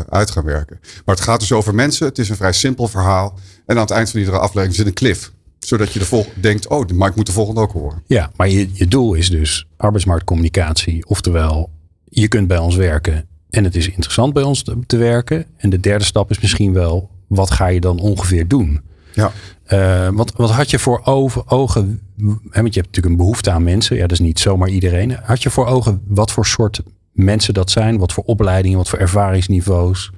uit 0.10 0.32
gaan 0.32 0.44
werken. 0.44 0.80
Maar 1.06 1.16
het 1.16 1.24
gaat 1.24 1.40
dus 1.40 1.52
over 1.52 1.76
mensen. 1.76 2.08
Het 2.08 2.18
is 2.18 2.30
een 2.30 2.36
vrij 2.36 2.54
simpel 2.54 2.88
verhaal. 2.88 3.40
En 3.66 3.76
aan 3.76 3.82
het 3.82 3.92
eind 3.92 4.10
van 4.10 4.20
iedere 4.20 4.38
aflevering 4.38 4.76
zit 4.76 4.86
een 4.86 4.94
cliff. 4.94 5.32
Zodat 5.60 5.94
je 5.94 6.00
de 6.00 6.06
vol 6.06 6.26
denkt, 6.36 6.68
oh, 6.68 6.90
maar 6.90 7.10
ik 7.10 7.16
moet 7.16 7.26
de 7.26 7.32
volgende 7.32 7.62
ook 7.62 7.72
horen. 7.72 8.04
Ja, 8.06 8.32
maar 8.36 8.50
je, 8.50 8.70
je 8.74 8.88
doel 8.88 9.14
is 9.14 9.30
dus 9.30 9.68
arbeidsmarktcommunicatie. 9.78 11.06
Oftewel, 11.08 11.70
je 12.04 12.28
kunt 12.28 12.48
bij 12.48 12.58
ons 12.58 12.76
werken 12.76 13.28
en 13.50 13.64
het 13.64 13.76
is 13.76 13.88
interessant 13.90 14.34
bij 14.34 14.44
ons 14.44 14.64
te, 14.64 14.78
te 14.86 14.98
werken. 14.98 15.46
En 15.58 15.70
de 15.70 15.80
derde 15.80 16.04
stap 16.04 16.30
is 16.30 16.40
misschien 16.40 16.74
wel, 16.74 17.10
wat 17.36 17.52
ga 17.52 17.68
je 17.68 17.80
dan 17.80 18.00
ongeveer 18.00 18.48
doen? 18.48 18.82
Ja. 19.14 19.32
Uh, 19.68 20.10
wat, 20.14 20.34
wat 20.36 20.52
had 20.52 20.70
je 20.70 20.80
voor 20.80 21.02
ogen, 21.04 21.50
ogen 21.50 22.02
want 22.18 22.46
je 22.52 22.60
hebt 22.60 22.76
natuurlijk 22.76 23.06
een 23.06 23.16
behoefte 23.16 23.52
aan 23.52 23.64
mensen. 23.64 23.96
Ja, 23.96 24.02
dat 24.02 24.12
is 24.12 24.20
niet 24.20 24.40
zomaar 24.40 24.70
iedereen. 24.70 25.18
Had 25.24 25.44
je 25.44 25.50
voor 25.50 25.66
ogen 25.66 26.02
wat 26.08 26.32
voor 26.32 26.46
soort 26.46 26.82
mensen 27.12 27.54
dat 27.54 27.72
zijn? 27.72 27.98
Wat 27.98 28.14
voor 28.14 28.24
opleidingen, 28.24 28.78
wat 28.78 28.90
voor 28.90 29.00
ervaringsniveaus? 29.00 30.12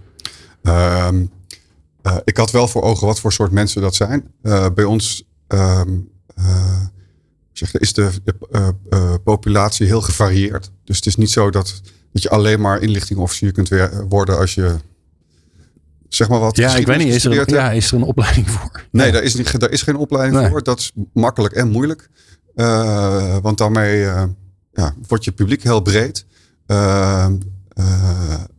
Uh, 0.63 1.07
uh, 2.03 2.17
ik 2.23 2.37
had 2.37 2.51
wel 2.51 2.67
voor 2.67 2.81
ogen 2.81 3.07
wat 3.07 3.19
voor 3.19 3.33
soort 3.33 3.51
mensen 3.51 3.81
dat 3.81 3.95
zijn. 3.95 4.31
Uh, 4.43 4.65
bij 4.75 4.83
ons 4.83 5.23
um, 5.47 6.09
zeg, 7.51 7.75
is 7.75 7.93
de, 7.93 8.09
de 8.23 9.19
populatie 9.23 9.85
heel 9.85 10.01
gevarieerd. 10.01 10.71
Dus 10.83 10.95
het 10.95 11.05
is 11.05 11.15
niet 11.15 11.31
zo 11.31 11.49
dat, 11.49 11.81
dat 12.11 12.21
je 12.21 12.29
alleen 12.29 12.61
maar 12.61 12.81
inlichtingofficier 12.81 13.51
kunt 13.51 13.69
worden 14.09 14.37
als 14.37 14.55
je 14.55 14.75
zeg 16.15 16.29
maar 16.29 16.39
wat. 16.39 16.57
Ja, 16.57 16.75
ik 16.75 16.85
weet 16.85 16.97
niet. 16.97 17.13
Is 17.13 17.25
er, 17.25 17.53
ja, 17.53 17.71
is 17.71 17.91
er 17.91 17.97
een 17.97 18.03
opleiding 18.03 18.49
voor? 18.49 18.85
Nee, 18.91 19.11
daar, 19.11 19.23
is 19.23 19.35
niet, 19.35 19.59
daar 19.59 19.71
is 19.71 19.81
geen 19.81 19.95
opleiding 19.95 20.41
nee. 20.41 20.49
voor. 20.49 20.63
Dat 20.63 20.79
is 20.79 20.91
makkelijk 21.13 21.53
en 21.53 21.69
moeilijk. 21.69 22.09
Uh, 22.55 23.37
want 23.41 23.57
daarmee 23.57 24.01
uh, 24.01 24.23
ja, 24.73 24.93
wordt 25.07 25.23
je 25.23 25.31
publiek 25.31 25.63
heel 25.63 25.81
breed. 25.81 26.25
Uh, 26.67 27.25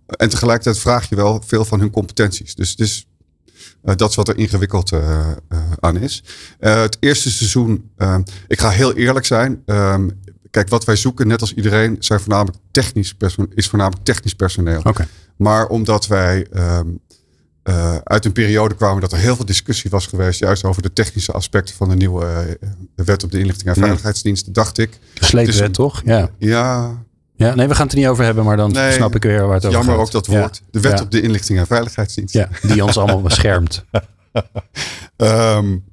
en 0.06 0.28
tegelijkertijd 0.28 0.78
vraag 0.78 1.08
je 1.08 1.16
wel 1.16 1.42
veel 1.46 1.64
van 1.64 1.80
hun 1.80 1.90
competenties. 1.90 2.54
Dus 2.54 2.74
is, 2.74 3.06
dat 3.82 4.10
is 4.10 4.16
wat 4.16 4.28
er 4.28 4.38
ingewikkeld 4.38 4.92
aan 5.80 5.96
is. 5.96 6.24
het 6.58 6.96
eerste 7.00 7.30
seizoen, 7.30 7.90
ik 8.48 8.60
ga 8.60 8.68
heel 8.68 8.94
eerlijk 8.94 9.26
zijn. 9.26 9.62
Ehm, 9.66 10.08
kijk, 10.50 10.68
wat 10.68 10.84
wij 10.84 10.96
zoeken, 10.96 11.26
net 11.26 11.40
als 11.40 11.54
iedereen, 11.54 11.96
zijn 11.98 12.20
voornamelijk 12.20 12.58
technisch 12.70 13.14
is 13.54 13.68
voornamelijk 13.68 14.04
technisch 14.04 14.34
personeel. 14.34 14.80
Okay. 14.82 15.06
Maar 15.36 15.66
omdat 15.66 16.06
wij 16.06 16.46
um, 16.52 17.00
uh, 17.64 17.96
uit 18.04 18.24
een 18.24 18.32
periode 18.32 18.74
kwamen 18.74 19.00
dat 19.00 19.12
er 19.12 19.18
heel 19.18 19.36
veel 19.36 19.44
discussie 19.44 19.90
was 19.90 20.06
geweest, 20.06 20.38
juist 20.38 20.64
over 20.64 20.82
de 20.82 20.92
technische 20.92 21.32
aspecten 21.32 21.74
van 21.74 21.88
de 21.88 21.94
nieuwe 21.94 22.58
uh, 22.60 22.70
wet 22.94 23.24
op 23.24 23.30
de 23.30 23.38
inlichting 23.38 23.68
en 23.68 23.74
veiligheidsdiensten, 23.74 24.52
dacht 24.52 24.78
ik. 24.78 24.98
Sleepwet, 25.14 25.58
dus, 25.58 25.68
toch? 25.70 26.02
Ja. 26.04 26.30
Ja. 26.38 27.02
Ja, 27.36 27.54
nee, 27.54 27.68
we 27.68 27.74
gaan 27.74 27.82
het 27.82 27.92
er 27.92 27.98
niet 27.98 28.08
over 28.08 28.24
hebben, 28.24 28.44
maar 28.44 28.56
dan 28.56 28.72
nee, 28.72 28.92
snap 28.92 29.14
ik 29.14 29.22
weer 29.22 29.46
waar 29.46 29.54
het 29.54 29.64
over 29.64 29.76
jammer 29.76 29.94
gaat. 29.94 30.04
ook 30.04 30.10
dat 30.10 30.26
woord. 30.26 30.56
Ja. 30.56 30.68
De 30.70 30.80
wet 30.80 30.98
ja. 30.98 31.04
op 31.04 31.10
de 31.10 31.20
inlichting 31.20 31.58
en 31.58 31.66
veiligheidsdienst. 31.66 32.34
Ja, 32.34 32.48
die 32.62 32.84
ons 32.84 32.96
allemaal 32.96 33.22
beschermt. 33.32 33.84
um, 35.16 35.84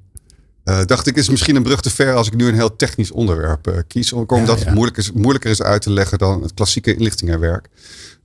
uh, 0.64 0.80
dacht 0.84 1.06
ik, 1.06 1.16
is 1.16 1.28
misschien 1.28 1.56
een 1.56 1.62
brug 1.62 1.80
te 1.80 1.90
ver 1.90 2.14
als 2.14 2.26
ik 2.26 2.34
nu 2.34 2.48
een 2.48 2.54
heel 2.54 2.76
technisch 2.76 3.10
onderwerp 3.10 3.68
uh, 3.68 3.74
kies. 3.86 4.12
Omdat 4.12 4.58
ja, 4.58 4.64
het 4.64 4.74
moeilijk 4.74 4.96
is, 4.96 5.12
moeilijker 5.12 5.50
is 5.50 5.62
uit 5.62 5.82
te 5.82 5.90
leggen 5.90 6.18
dan 6.18 6.42
het 6.42 6.54
klassieke 6.54 6.94
inlichtingenwerk. 6.94 7.68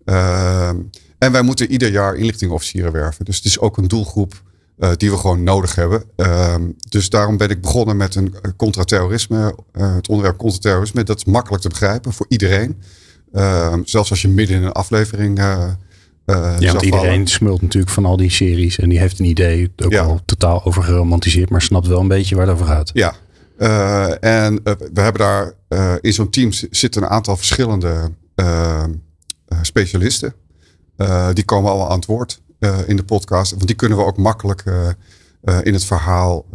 Uh, 0.05 0.69
en 1.17 1.31
wij 1.31 1.41
moeten 1.41 1.71
ieder 1.71 1.91
jaar 1.91 2.15
inlichtingofficieren 2.15 2.91
werven. 2.91 3.25
Dus 3.25 3.35
het 3.35 3.45
is 3.45 3.59
ook 3.59 3.77
een 3.77 3.87
doelgroep 3.87 4.41
uh, 4.79 4.91
die 4.97 5.11
we 5.11 5.17
gewoon 5.17 5.43
nodig 5.43 5.75
hebben. 5.75 6.03
Uh, 6.17 6.55
dus 6.89 7.09
daarom 7.09 7.37
ben 7.37 7.49
ik 7.49 7.61
begonnen 7.61 7.97
met 7.97 8.15
een 8.15 8.35
contraterrorisme. 8.55 9.55
Uh, 9.73 9.95
het 9.95 10.07
onderwerp 10.07 10.37
contraterrorisme. 10.37 11.03
Dat 11.03 11.17
is 11.17 11.25
makkelijk 11.25 11.61
te 11.61 11.69
begrijpen 11.69 12.13
voor 12.13 12.25
iedereen. 12.29 12.81
Ehm, 13.33 13.81
zelfs 13.83 14.09
als 14.09 14.21
je 14.21 14.27
midden 14.27 14.57
in 14.57 14.63
een 14.63 14.71
aflevering. 14.71 15.37
ja, 15.37 15.77
want 16.25 16.81
iedereen 16.81 16.91
vallen. 16.91 17.27
smult 17.27 17.61
natuurlijk 17.61 17.93
van 17.93 18.05
al 18.05 18.17
die 18.17 18.31
series. 18.31 18.79
En 18.79 18.89
die 18.89 18.99
heeft 18.99 19.19
een 19.19 19.25
idee. 19.25 19.71
Ook 19.77 19.91
ja. 19.91 20.03
al 20.03 20.19
totaal 20.25 20.65
overgeromantiseerd. 20.65 21.49
Maar 21.49 21.61
snapt 21.61 21.87
wel 21.87 21.99
een 21.99 22.07
beetje 22.07 22.35
waar 22.35 22.45
het 22.45 22.55
over 22.55 22.67
gaat. 22.67 22.91
Ja. 22.93 23.15
en 24.19 24.63
we 24.63 25.01
hebben 25.01 25.21
daar 25.21 25.53
in 26.01 26.13
zo'n 26.13 26.29
team 26.29 26.51
zitten 26.69 27.03
een 27.03 27.09
aantal 27.09 27.37
verschillende 27.37 28.11
specialisten. 29.61 30.33
Uh, 30.97 31.29
die 31.33 31.45
komen 31.45 31.69
allemaal 31.69 31.89
aan 31.89 31.95
het 31.95 32.05
woord 32.05 32.41
uh, 32.59 32.77
in 32.87 32.95
de 32.95 33.03
podcast. 33.03 33.51
Want 33.51 33.67
die 33.67 33.75
kunnen 33.75 33.97
we 33.97 34.03
ook 34.03 34.17
makkelijk 34.17 34.63
uh, 34.65 34.89
in 35.63 35.73
het 35.73 35.85
verhaal 35.85 36.45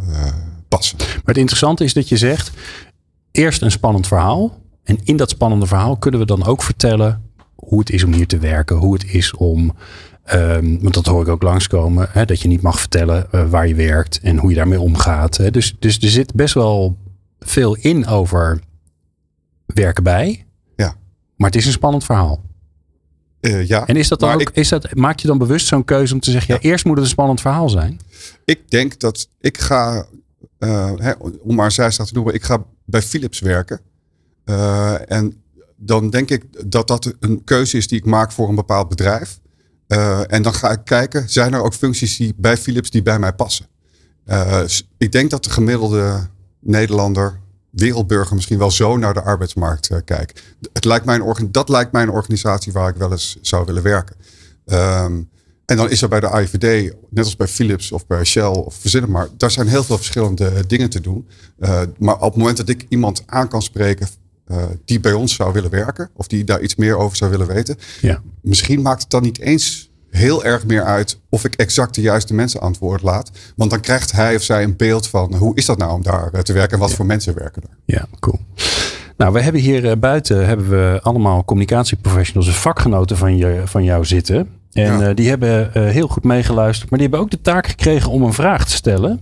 passen. 0.68 0.98
Maar 0.98 1.22
het 1.24 1.36
interessante 1.36 1.84
is 1.84 1.92
dat 1.92 2.08
je 2.08 2.16
zegt, 2.16 2.50
eerst 3.30 3.62
een 3.62 3.70
spannend 3.70 4.06
verhaal. 4.06 4.60
En 4.84 4.98
in 5.04 5.16
dat 5.16 5.30
spannende 5.30 5.66
verhaal 5.66 5.96
kunnen 5.96 6.20
we 6.20 6.26
dan 6.26 6.44
ook 6.44 6.62
vertellen 6.62 7.30
hoe 7.54 7.78
het 7.78 7.90
is 7.90 8.04
om 8.04 8.12
hier 8.12 8.26
te 8.26 8.38
werken. 8.38 8.76
Hoe 8.76 8.92
het 8.92 9.04
is 9.04 9.34
om, 9.34 9.72
um, 10.34 10.82
want 10.82 10.94
dat 10.94 11.06
hoor 11.06 11.22
ik 11.22 11.28
ook 11.28 11.42
langskomen, 11.42 12.08
hè, 12.10 12.24
dat 12.24 12.40
je 12.40 12.48
niet 12.48 12.62
mag 12.62 12.80
vertellen 12.80 13.50
waar 13.50 13.68
je 13.68 13.74
werkt 13.74 14.20
en 14.22 14.38
hoe 14.38 14.50
je 14.50 14.56
daarmee 14.56 14.80
omgaat. 14.80 15.36
Hè. 15.36 15.50
Dus, 15.50 15.76
dus 15.78 15.98
er 15.98 16.08
zit 16.08 16.34
best 16.34 16.54
wel 16.54 16.96
veel 17.38 17.74
in 17.74 18.06
over 18.06 18.60
werken 19.66 20.02
bij. 20.02 20.46
Ja. 20.76 20.94
Maar 21.36 21.50
het 21.50 21.58
is 21.58 21.66
een 21.66 21.72
spannend 21.72 22.04
verhaal. 22.04 22.40
Uh, 23.42 23.66
ja, 23.66 23.86
en 23.86 23.96
is 23.96 24.08
dat 24.08 24.20
dan 24.20 24.32
ook, 24.32 24.40
ik, 24.40 24.50
is 24.50 24.68
dat, 24.68 24.94
maak 24.94 25.18
je 25.18 25.26
dan 25.26 25.38
bewust 25.38 25.66
zo'n 25.66 25.84
keuze 25.84 26.14
om 26.14 26.20
te 26.20 26.30
zeggen, 26.30 26.54
ja, 26.54 26.60
ja, 26.62 26.70
eerst 26.70 26.84
moet 26.84 26.96
het 26.96 27.04
een 27.04 27.10
spannend 27.10 27.40
verhaal 27.40 27.68
zijn? 27.68 28.00
Ik 28.44 28.70
denk 28.70 29.00
dat 29.00 29.28
ik 29.40 29.58
ga, 29.58 30.06
uh, 30.58 30.92
hè, 30.96 31.12
om 31.40 31.54
maar 31.54 31.72
zijstraat 31.72 32.08
te 32.08 32.14
noemen, 32.14 32.34
ik 32.34 32.42
ga 32.42 32.64
bij 32.84 33.02
Philips 33.02 33.40
werken. 33.40 33.80
Uh, 34.44 35.10
en 35.10 35.42
dan 35.76 36.10
denk 36.10 36.30
ik 36.30 36.70
dat 36.70 36.88
dat 36.88 37.14
een 37.20 37.44
keuze 37.44 37.76
is 37.76 37.88
die 37.88 37.98
ik 37.98 38.04
maak 38.04 38.32
voor 38.32 38.48
een 38.48 38.54
bepaald 38.54 38.88
bedrijf. 38.88 39.40
en 40.26 40.42
dan 40.42 40.54
ga 40.54 40.70
ik 40.70 40.80
kijken, 40.84 41.28
zijn 41.28 41.54
er 41.54 41.62
ook 41.62 41.74
functies 41.74 42.16
die 42.16 42.34
bij 42.36 42.56
Philips 42.56 42.90
die 42.90 43.02
bij 43.02 43.18
mij 43.18 43.32
passen? 43.32 43.66
ik 44.98 45.12
denk 45.12 45.30
dat 45.30 45.44
de 45.44 45.50
gemiddelde 45.50 46.28
Nederlander 46.60 47.40
wereldburger 47.72 48.34
misschien 48.34 48.58
wel 48.58 48.70
zo 48.70 48.96
naar 48.96 49.14
de 49.14 49.22
arbeidsmarkt 49.22 49.90
uh, 49.90 49.98
kijkt. 50.04 50.42
Het 50.72 50.84
lijkt 50.84 51.04
mij 51.04 51.18
een 51.18 51.52
dat 51.52 51.68
lijkt 51.68 51.92
mij 51.92 52.02
een 52.02 52.10
organisatie 52.10 52.72
waar 52.72 52.88
ik 52.88 52.96
wel 52.96 53.10
eens 53.10 53.38
zou 53.40 53.64
willen 53.64 53.82
werken. 53.82 54.16
Um, 54.64 55.30
en 55.64 55.76
dan 55.76 55.90
is 55.90 56.02
er 56.02 56.08
bij 56.08 56.20
de 56.20 56.28
AIVD, 56.28 56.94
net 57.10 57.24
als 57.24 57.36
bij 57.36 57.48
Philips 57.48 57.92
of 57.92 58.06
bij 58.06 58.24
Shell 58.24 58.46
of 58.46 58.74
verzin 58.74 59.10
maar, 59.10 59.28
daar 59.36 59.50
zijn 59.50 59.68
heel 59.68 59.84
veel 59.84 59.96
verschillende 59.96 60.66
dingen 60.66 60.90
te 60.90 61.00
doen. 61.00 61.28
Uh, 61.58 61.82
maar 61.98 62.14
op 62.14 62.20
het 62.20 62.36
moment 62.36 62.56
dat 62.56 62.68
ik 62.68 62.86
iemand 62.88 63.22
aan 63.26 63.48
kan 63.48 63.62
spreken 63.62 64.08
uh, 64.46 64.64
die 64.84 65.00
bij 65.00 65.12
ons 65.12 65.34
zou 65.34 65.52
willen 65.52 65.70
werken, 65.70 66.10
of 66.14 66.26
die 66.26 66.44
daar 66.44 66.60
iets 66.60 66.74
meer 66.74 66.96
over 66.96 67.16
zou 67.16 67.30
willen 67.30 67.46
weten, 67.46 67.76
ja. 68.00 68.22
misschien 68.40 68.82
maakt 68.82 69.02
het 69.02 69.10
dan 69.10 69.22
niet 69.22 69.40
eens 69.40 69.91
heel 70.12 70.44
erg 70.44 70.66
meer 70.66 70.84
uit 70.84 71.18
of 71.28 71.44
ik 71.44 71.54
exact 71.54 71.94
de 71.94 72.00
juiste 72.00 72.34
mensen 72.34 72.60
antwoord 72.60 73.02
laat. 73.02 73.30
Want 73.56 73.70
dan 73.70 73.80
krijgt 73.80 74.12
hij 74.12 74.34
of 74.34 74.42
zij 74.42 74.62
een 74.62 74.76
beeld 74.76 75.08
van 75.08 75.34
hoe 75.34 75.54
is 75.54 75.66
dat 75.66 75.78
nou 75.78 75.92
om 75.92 76.02
daar 76.02 76.42
te 76.42 76.52
werken 76.52 76.72
en 76.72 76.78
wat 76.78 76.90
ja. 76.90 76.96
voor 76.96 77.06
mensen 77.06 77.34
werken 77.34 77.62
er. 77.62 77.76
Ja, 77.84 78.06
cool. 78.20 78.40
Nou, 79.16 79.32
we 79.32 79.40
hebben 79.40 79.60
hier 79.60 79.98
buiten 79.98 80.46
hebben 80.46 80.68
we 80.68 81.00
allemaal 81.02 81.44
communicatieprofessionals 81.44 82.46
en 82.48 82.54
vakgenoten 82.54 83.16
van, 83.16 83.36
je, 83.36 83.62
van 83.64 83.84
jou 83.84 84.04
zitten. 84.04 84.48
En 84.72 84.98
ja. 84.98 85.08
uh, 85.08 85.14
die 85.14 85.28
hebben 85.28 85.70
uh, 85.76 85.88
heel 85.88 86.08
goed 86.08 86.24
meegeluisterd. 86.24 86.90
Maar 86.90 86.98
die 86.98 87.08
hebben 87.08 87.26
ook 87.26 87.32
de 87.32 87.40
taak 87.40 87.66
gekregen 87.66 88.10
om 88.10 88.22
een 88.22 88.32
vraag 88.32 88.64
te 88.64 88.72
stellen. 88.72 89.20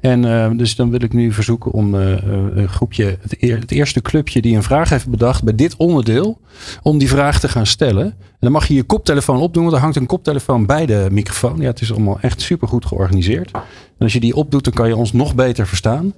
En 0.00 0.24
uh, 0.24 0.50
dus 0.56 0.76
dan 0.76 0.90
wil 0.90 1.02
ik 1.02 1.12
nu 1.12 1.32
verzoeken 1.32 1.72
om 1.72 1.94
een 1.94 2.68
groepje, 2.68 3.18
het, 3.20 3.36
het, 3.40 3.70
eerste 3.70 4.02
clubje 4.02 4.40
die 4.40 4.56
een 4.56 4.62
vraag 4.62 4.88
heeft 4.88 5.08
bedacht 5.08 5.44
bij 5.44 5.54
dit 5.54 5.76
onderdeel, 5.76 6.40
om 6.82 6.98
die 6.98 7.08
vraag 7.08 7.40
te 7.40 7.48
gaan 7.48 7.66
stellen. 7.66 8.04
En 8.04 8.38
dan 8.38 8.52
mag 8.52 8.66
je 8.66 8.74
je 8.74 8.82
koptelefoon 8.82 9.40
opdoen, 9.40 9.62
want 9.62 9.74
er 9.74 9.82
hangt 9.82 9.96
een 9.96 10.06
koptelefoon 10.06 10.66
bij 10.66 10.86
de 10.86 11.08
microfoon. 11.10 11.60
Ja, 11.60 11.66
het 11.66 11.80
is 11.80 11.92
allemaal 11.92 12.18
echt 12.20 12.40
super 12.40 12.68
goed 12.68 12.86
georganiseerd. 12.86 13.50
En 13.52 13.60
als 13.98 14.12
je 14.12 14.20
die 14.20 14.34
opdoet, 14.34 14.64
dan 14.64 14.72
kan 14.72 14.88
je 14.88 14.96
ons 14.96 15.12
nog 15.12 15.34
beter 15.34 15.66
verstaan. 15.66 16.14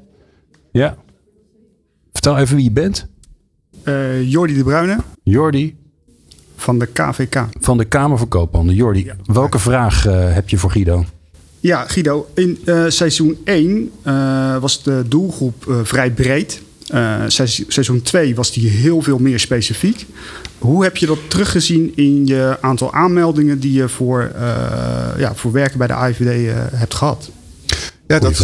Ja. 0.72 0.96
Vertel 2.12 2.38
even 2.38 2.56
wie 2.56 2.64
je 2.64 2.70
bent. 2.70 3.08
Jordi 4.22 4.54
de 4.54 4.64
Bruyne. 4.64 4.98
Jordi. 5.22 5.76
Van 6.56 6.78
de 6.78 6.86
KVK. 6.86 7.46
Van 7.60 7.78
de 7.78 7.84
Kamer 7.84 8.18
van 8.18 8.28
Koophandel. 8.28 8.74
Jordi, 8.74 9.04
ja. 9.04 9.14
welke 9.24 9.58
vraag 9.58 10.06
uh, 10.06 10.34
heb 10.34 10.48
je 10.48 10.58
voor 10.58 10.70
Guido? 10.70 11.04
Ja, 11.66 11.84
Guido. 11.86 12.28
In 12.34 12.58
uh, 12.64 12.84
seizoen 12.88 13.38
1 13.44 13.90
uh, 14.04 14.56
was 14.58 14.82
de 14.82 15.04
doelgroep 15.08 15.80
vrij 15.82 16.10
breed. 16.10 16.60
seizoen 17.68 18.02
2 18.02 18.34
was 18.34 18.52
die 18.52 18.68
heel 18.68 19.02
veel 19.02 19.18
meer 19.18 19.40
specifiek. 19.40 20.06
Hoe 20.58 20.82
heb 20.82 20.96
je 20.96 21.06
dat 21.06 21.18
teruggezien 21.28 21.92
in 21.96 22.26
je 22.26 22.58
aantal 22.60 22.92
aanmeldingen 22.92 23.60
die 23.60 23.72
je 23.72 23.88
voor, 23.88 24.30
ja, 25.16 25.34
voor 25.34 25.52
werken 25.52 25.78
bij 25.78 25.86
de 25.86 25.92
AIVD 25.92 26.52
hebt 26.74 26.94
gehad? 26.94 27.30
Ja, 28.06 28.18
dat 28.18 28.30
is, 28.30 28.38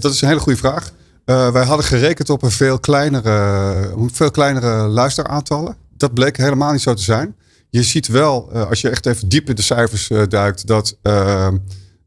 dat 0.00 0.12
is, 0.12 0.20
een 0.20 0.28
hele 0.28 0.40
goede 0.40 0.58
vraag. 0.58 0.92
wij 1.24 1.64
hadden 1.64 1.86
gerekend 1.86 2.30
op 2.30 2.42
een 2.42 2.50
veel 2.50 2.78
kleinere, 2.78 3.94
veel 4.12 4.30
kleinere 4.30 4.86
luisteraantallen. 4.88 5.76
Dat 5.96 6.14
bleek 6.14 6.36
helemaal 6.36 6.72
niet 6.72 6.82
zo 6.82 6.94
te 6.94 7.02
zijn 7.02 7.34
je 7.70 7.82
ziet 7.82 8.06
wel, 8.06 8.50
uh, 8.52 8.68
als 8.68 8.80
je 8.80 8.88
echt 8.88 9.06
even 9.06 9.28
diep 9.28 9.48
in 9.48 9.54
de 9.54 9.62
cijfers 9.62 10.10
uh, 10.10 10.22
duikt, 10.28 10.66
dat, 10.66 10.96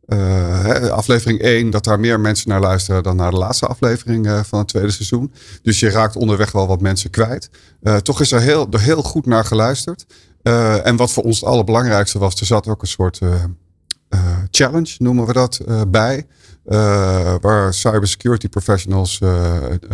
hè, 0.06 0.92
aflevering 0.92 1.40
1, 1.40 1.70
dat 1.70 1.84
daar 1.84 2.00
meer 2.00 2.20
mensen 2.20 2.50
naar 2.50 2.60
luisteren 2.60 3.04
dan 3.04 3.16
naar 3.16 3.32
de 3.32 3.38
laatste 3.38 3.66
aflevering 3.66 4.26
uh, 4.26 4.40
van 4.44 4.60
het 4.60 4.68
tweede 4.68 4.92
seizoen. 4.92 5.34
Dus 5.62 5.80
je 5.80 5.90
raakt 5.90 6.16
onderweg 6.16 6.52
wel 6.52 6.68
wat 6.68 6.82
mensen 6.82 7.10
kwijt. 7.10 7.50
Uh, 7.84 7.96
toch 7.96 8.22
is 8.22 8.32
er 8.32 8.42
heel, 8.42 8.68
er 8.72 8.82
heel 8.82 9.02
goed 9.02 9.26
naar 9.26 9.46
geluisterd. 9.46 10.06
en 10.84 10.96
wat 10.96 11.12
voor 11.12 11.24
ons 11.24 11.40
het 11.40 11.50
allerbelangrijkste 11.50 12.20
was, 12.20 12.40
er 12.40 12.46
zat 12.46 12.68
ook 12.68 12.82
een 12.82 12.88
soort 12.88 13.20
challenge, 14.52 14.96
noemen 14.98 15.26
we 15.26 15.34
dat, 15.34 15.60
bij. 15.88 16.28
waar 17.42 17.74
cybersecurity 17.74 18.50
professionals 18.50 19.20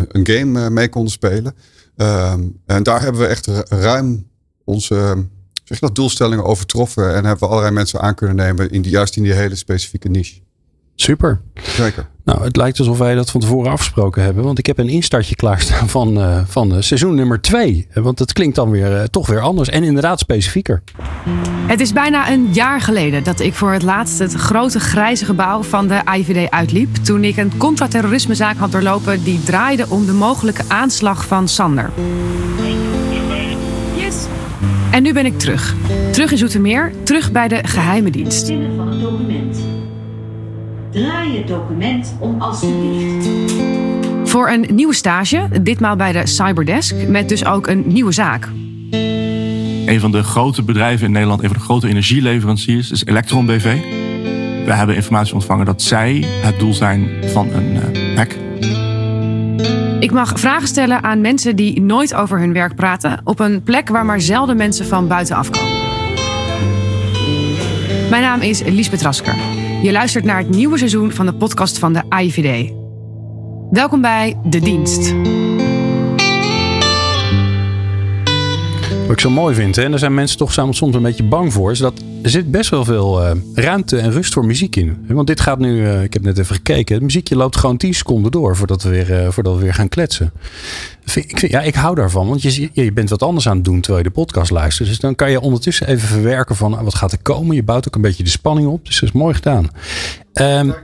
een 0.08 0.28
game 0.28 0.70
mee 0.70 0.90
konden 0.90 1.12
spelen. 1.12 1.56
Ehm, 1.98 2.42
en 2.66 2.84
daar 2.84 3.02
hebben 3.02 3.22
we 3.22 3.28
echt 3.28 3.48
ruim 3.70 4.30
onze 4.64 5.28
zeg 5.68 5.80
dat, 5.80 5.96
doelstellingen 5.96 6.46
overtroffen. 6.46 7.16
En 7.16 7.26
hebben 7.26 7.40
we 7.40 7.48
allerlei 7.48 7.74
mensen 7.74 8.02
aan 8.02 8.16
kunnen 8.16 8.36
nemen, 8.36 8.70
in 8.70 8.82
die, 8.82 8.92
juist 8.92 9.16
in 9.16 9.24
die 9.24 9.34
hele 9.34 9.56
specifieke 9.56 10.10
niche. 10.10 10.36
Super. 10.96 11.42
Zeker. 11.62 12.08
Nou, 12.24 12.44
het 12.44 12.56
lijkt 12.56 12.80
alsof 12.80 12.98
wij 12.98 13.16
dat 13.16 13.32
van 13.32 13.42
tevoren 13.42 13.72
afgesproken 13.72 14.24
hebben. 14.24 14.44
Want 14.44 14.60
ik 14.60 14.66
heb 14.66 14.78
een 14.78 14.90
instartje 14.90 15.36
klaarstaan 15.36 15.90
van, 16.00 16.18
uh, 16.18 16.40
van 16.46 16.76
uh, 16.76 16.82
seizoen 16.82 17.16
nummer 17.16 17.42
2. 17.42 17.88
Want 17.94 18.20
het 18.20 18.34
klinkt 18.34 18.56
dan 18.56 18.70
weer 18.70 18.92
uh, 18.92 19.04
toch 19.04 19.28
weer 19.28 19.42
anders 19.42 19.70
en 19.70 19.84
inderdaad 19.84 20.20
specifieker. 20.20 20.84
Het 21.68 21.80
is 21.80 21.94
bijna 21.94 22.32
een 22.32 22.54
jaar 22.54 22.82
geleden 22.82 23.24
dat 23.24 23.40
ik 23.40 23.54
voor 23.54 23.72
het 23.72 23.84
laatst 23.84 24.20
het 24.20 24.34
grote 24.34 24.80
grijze 24.80 25.26
gebouw 25.26 25.64
van 25.64 25.88
de 25.88 26.02
IVD 26.18 26.52
uitliep. 26.52 26.96
Toen 26.96 27.24
ik 27.24 27.38
een 27.38 27.58
contraterrorismezaak 27.58 28.58
had 28.58 28.72
doorlopen 28.72 29.24
die 29.24 29.44
draaide 29.44 29.86
om 29.90 30.06
de 30.06 30.14
mogelijke 30.14 30.64
aanslag 30.68 31.26
van 31.26 31.48
Sander. 31.48 31.92
En 34.98 35.04
nu 35.04 35.14
ben 35.14 35.26
ik 35.26 35.40
terug. 35.40 35.76
Terug 36.12 36.32
in 36.32 36.38
Zoetermeer, 36.38 36.92
terug 37.04 37.32
bij 37.32 37.48
de 37.48 37.60
geheime 37.64 38.10
dienst. 38.10 38.48
van 38.76 38.88
het 38.88 39.02
document. 39.02 39.58
Draai 40.92 41.38
het 41.38 41.48
document 41.48 42.16
om 42.20 42.42
alsjeblieft. 42.42 43.28
Voor 44.24 44.50
een 44.50 44.66
nieuwe 44.74 44.94
stage, 44.94 45.48
ditmaal 45.62 45.96
bij 45.96 46.12
de 46.12 46.28
Cyberdesk, 46.28 47.08
met 47.08 47.30
dus 47.30 47.46
ook 47.46 47.68
een 47.68 47.84
nieuwe 47.86 48.12
zaak. 48.12 48.50
Een 49.86 50.00
van 50.00 50.12
de 50.12 50.24
grote 50.24 50.64
bedrijven 50.64 51.06
in 51.06 51.12
Nederland, 51.12 51.42
een 51.42 51.48
van 51.48 51.58
de 51.58 51.64
grote 51.64 51.88
energieleveranciers, 51.88 52.92
is 52.92 53.06
Electron 53.06 53.46
BV. 53.46 53.64
We 54.66 54.74
hebben 54.74 54.96
informatie 54.96 55.34
ontvangen 55.34 55.66
dat 55.66 55.82
zij 55.82 56.26
het 56.42 56.60
doel 56.60 56.74
zijn 56.74 57.10
van 57.26 57.50
een 57.54 57.74
uh, 57.74 58.16
hack. 58.16 58.36
Ik 60.00 60.12
mag 60.12 60.40
vragen 60.40 60.68
stellen 60.68 61.04
aan 61.04 61.22
mensen 61.22 61.56
die 61.56 61.82
nooit 61.82 62.14
over 62.14 62.40
hun 62.40 62.54
werk 62.54 62.76
praten, 62.76 63.22
op 63.24 63.40
een 63.40 63.64
plek 63.64 63.90
waar 63.90 64.06
maar 64.06 64.22
zelden 64.22 64.58
mensen 64.58 64.86
van 64.86 65.08
buitenaf 65.08 65.50
komen. 65.50 65.76
Mijn 68.10 68.22
naam 68.22 68.42
is 68.42 68.62
Liesbeth 68.64 69.02
Rasker. 69.02 69.36
Je 69.82 69.92
luistert 69.92 70.24
naar 70.24 70.38
het 70.38 70.50
nieuwe 70.50 70.78
seizoen 70.78 71.12
van 71.12 71.26
de 71.26 71.34
podcast 71.34 71.80
van 71.80 71.94
de 71.94 72.02
AIVD. 72.10 72.72
Welkom 73.72 74.02
bij 74.02 74.38
De 74.44 74.60
Dienst. 74.60 75.14
Wat 79.02 79.12
ik 79.12 79.20
zo 79.20 79.30
mooi 79.30 79.56
vind, 79.56 79.76
hè, 79.76 79.84
en 79.84 79.90
daar 79.90 80.00
zijn 80.00 80.14
mensen 80.14 80.38
toch 80.38 80.54
soms 80.54 80.82
een 80.82 81.02
beetje 81.02 81.24
bang 81.24 81.54
voor, 81.54 81.72
is 81.72 81.80
dat 81.80 82.04
er 82.28 82.34
zit 82.34 82.52
best 82.52 82.70
wel 82.70 82.86
veel 82.86 83.24
uh, 83.24 83.32
ruimte 83.54 83.98
en 83.98 84.12
rust 84.12 84.34
voor 84.34 84.46
muziek 84.46 84.76
in. 84.76 85.06
Want 85.08 85.28
dit 85.28 85.40
gaat 85.40 85.60
nu, 85.60 85.82
uh, 85.82 86.04
ik 86.04 86.14
heb 86.14 86.24
net 86.24 86.38
even 86.38 86.56
gekeken, 86.56 86.96
het 86.96 87.04
muziekje 87.04 87.36
loopt 87.36 87.58
gewoon 87.58 87.78
10 87.78 87.94
seconden 87.94 88.32
door 88.32 88.56
voordat 88.56 88.84
we 88.84 88.90
weer, 88.90 89.24
uh, 89.24 89.32
voordat 89.32 89.56
we 89.56 89.62
weer 89.62 89.74
gaan 89.74 89.90
kletsen. 89.90 90.32
Ik, 91.16 91.48
ja, 91.48 91.62
ik 91.62 91.76
hou 91.76 91.96
daarvan, 91.96 92.28
want 92.28 92.42
je, 92.42 92.70
je 92.74 92.92
bent 92.92 93.10
wat 93.10 93.24
anders 93.24 93.48
aan 93.48 93.56
het 93.56 93.66
doen 93.66 93.82
terwijl 93.82 94.04
je 94.04 94.10
de 94.10 94.16
podcast 94.16 94.52
luistert. 94.52 94.88
Dus 94.88 95.00
dan 95.00 95.16
kan 95.16 95.32
je 95.32 95.42
ondertussen 95.42 95.88
even 95.88 96.08
verwerken 96.08 96.56
van 96.56 96.84
wat 96.84 96.96
gaat 96.96 97.12
er 97.12 97.22
komen. 97.22 97.56
Je 97.56 97.64
bouwt 97.64 97.88
ook 97.88 97.96
een 97.96 98.02
beetje 98.02 98.24
de 98.24 98.30
spanning 98.30 98.68
op, 98.68 98.86
dus 98.86 99.00
dat 99.00 99.10
is 99.10 99.16
mooi 99.16 99.34
gedaan. 99.34 99.70
Um, 100.34 100.76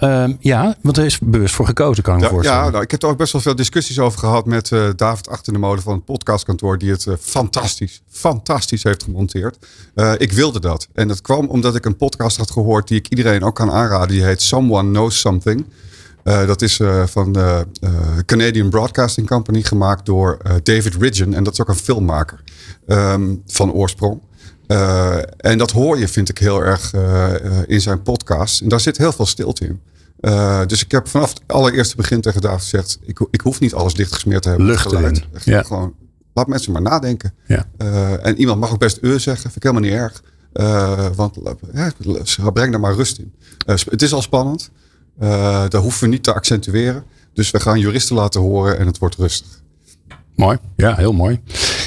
Um, 0.00 0.36
ja, 0.40 0.76
want 0.80 0.96
er 0.96 1.04
is 1.04 1.18
bewust 1.18 1.54
voor 1.54 1.66
gekozen, 1.66 2.02
kan 2.02 2.16
ik 2.16 2.22
ja, 2.22 2.28
voorstellen. 2.28 2.64
Ja, 2.64 2.70
nou, 2.70 2.82
ik 2.82 2.90
heb 2.90 3.02
er 3.02 3.08
ook 3.08 3.16
best 3.16 3.32
wel 3.32 3.42
veel 3.42 3.54
discussies 3.54 3.98
over 3.98 4.18
gehad 4.18 4.46
met 4.46 4.70
uh, 4.70 4.88
David 4.96 5.28
Achter 5.28 5.52
de 5.52 5.58
Mode 5.58 5.82
van 5.82 5.94
het 5.94 6.04
podcastkantoor, 6.04 6.78
die 6.78 6.90
het 6.90 7.04
uh, 7.04 7.14
fantastisch, 7.20 8.02
fantastisch 8.10 8.82
heeft 8.82 9.02
gemonteerd. 9.02 9.58
Uh, 9.94 10.12
ik 10.16 10.32
wilde 10.32 10.60
dat. 10.60 10.88
En 10.92 11.08
dat 11.08 11.20
kwam 11.20 11.46
omdat 11.46 11.74
ik 11.74 11.84
een 11.84 11.96
podcast 11.96 12.36
had 12.36 12.50
gehoord 12.50 12.88
die 12.88 12.98
ik 12.98 13.08
iedereen 13.08 13.42
ook 13.42 13.54
kan 13.54 13.70
aanraden. 13.70 14.08
Die 14.08 14.24
heet 14.24 14.42
Someone 14.42 14.90
Knows 14.90 15.20
Something. 15.20 15.64
dat 16.22 16.62
is 16.62 16.80
van 17.04 17.32
de 17.32 17.66
Canadian 18.26 18.70
Broadcasting 18.70 19.26
Company 19.26 19.62
gemaakt 19.62 20.06
door 20.06 20.38
David 20.62 20.94
Ridgen. 20.94 21.34
En 21.34 21.44
dat 21.44 21.52
is 21.52 21.60
ook 21.60 21.68
een 21.68 21.74
filmmaker 21.74 22.42
um, 22.86 23.42
van 23.46 23.72
oorsprong. 23.72 24.20
Uh, 24.68 25.16
en 25.36 25.58
dat 25.58 25.70
hoor 25.70 25.98
je, 25.98 26.08
vind 26.08 26.28
ik, 26.28 26.38
heel 26.38 26.62
erg 26.62 26.92
uh, 26.94 27.32
in 27.66 27.80
zijn 27.80 28.02
podcast. 28.02 28.60
En 28.60 28.68
daar 28.68 28.80
zit 28.80 28.98
heel 28.98 29.12
veel 29.12 29.26
stilte 29.26 29.64
in. 29.64 29.80
Uh, 30.20 30.66
dus 30.66 30.84
ik 30.84 30.90
heb 30.90 31.08
vanaf 31.08 31.28
het 31.28 31.40
allereerste 31.46 31.96
begin 31.96 32.20
tegen 32.20 32.40
David 32.40 32.60
gezegd: 32.60 32.98
ik, 33.02 33.26
ik 33.30 33.40
hoef 33.40 33.60
niet 33.60 33.74
alles 33.74 33.94
dichtgesmeerd 33.94 34.42
te 34.42 34.48
hebben. 34.48 34.66
Lucht 34.66 34.92
erin. 34.92 35.22
Ja. 35.44 35.62
Gewoon, 35.62 35.94
laat 36.34 36.46
mensen 36.46 36.72
maar 36.72 36.82
nadenken. 36.82 37.34
Ja. 37.46 37.66
en 38.22 38.36
iemand 38.36 38.60
mag 38.60 38.72
ook 38.72 38.78
best 38.78 38.98
eur 39.00 39.20
zeggen, 39.20 39.50
vind 39.50 39.56
ik 39.56 39.62
helemaal 39.62 39.90
niet 39.90 39.92
erg. 39.92 40.22
want 41.16 41.38
breng 42.52 42.70
daar 42.70 42.80
maar 42.80 42.94
rust 42.94 43.18
in. 43.18 43.32
het 43.64 44.02
is 44.02 44.12
al 44.12 44.22
spannend. 44.22 44.70
daar 45.68 45.76
hoeven 45.76 46.02
we 46.02 46.08
niet 46.08 46.22
te 46.22 46.34
accentueren. 46.34 47.04
Dus 47.32 47.50
we 47.50 47.60
gaan 47.60 47.78
juristen 47.78 48.16
laten 48.16 48.40
horen 48.40 48.78
en 48.78 48.86
het 48.86 48.98
wordt 48.98 49.14
rustig. 49.14 49.62
Mooi, 50.34 50.58
ja, 50.76 50.94
heel 50.94 51.12
mooi. 51.12 51.40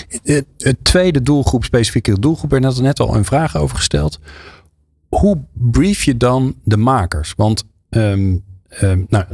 Het, 0.07 0.45
het 0.57 0.77
tweede 0.83 1.21
doelgroep, 1.21 1.63
specifieke 1.63 2.19
doelgroep, 2.19 2.53
er 2.53 2.81
net 2.81 2.99
al 2.99 3.15
een 3.15 3.25
vraag 3.25 3.57
over 3.57 3.75
gesteld. 3.75 4.19
Hoe 5.09 5.43
brief 5.53 6.03
je 6.03 6.17
dan 6.17 6.55
de 6.63 6.77
makers? 6.77 7.33
Want 7.35 7.63
um, 7.89 8.43
um, 8.81 9.05
nou, 9.09 9.25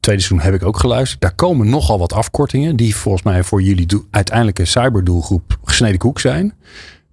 tweede 0.00 0.22
seizoen 0.22 0.40
heb 0.40 0.54
ik 0.54 0.62
ook 0.62 0.78
geluisterd. 0.78 1.20
Daar 1.20 1.34
komen 1.34 1.68
nogal 1.68 1.98
wat 1.98 2.12
afkortingen 2.12 2.76
die 2.76 2.96
volgens 2.96 3.24
mij 3.24 3.42
voor 3.42 3.62
jullie 3.62 3.86
uiteindelijke 4.10 4.64
cyberdoelgroep 4.64 5.58
gesneden 5.64 5.98
koek 5.98 6.20
zijn. 6.20 6.54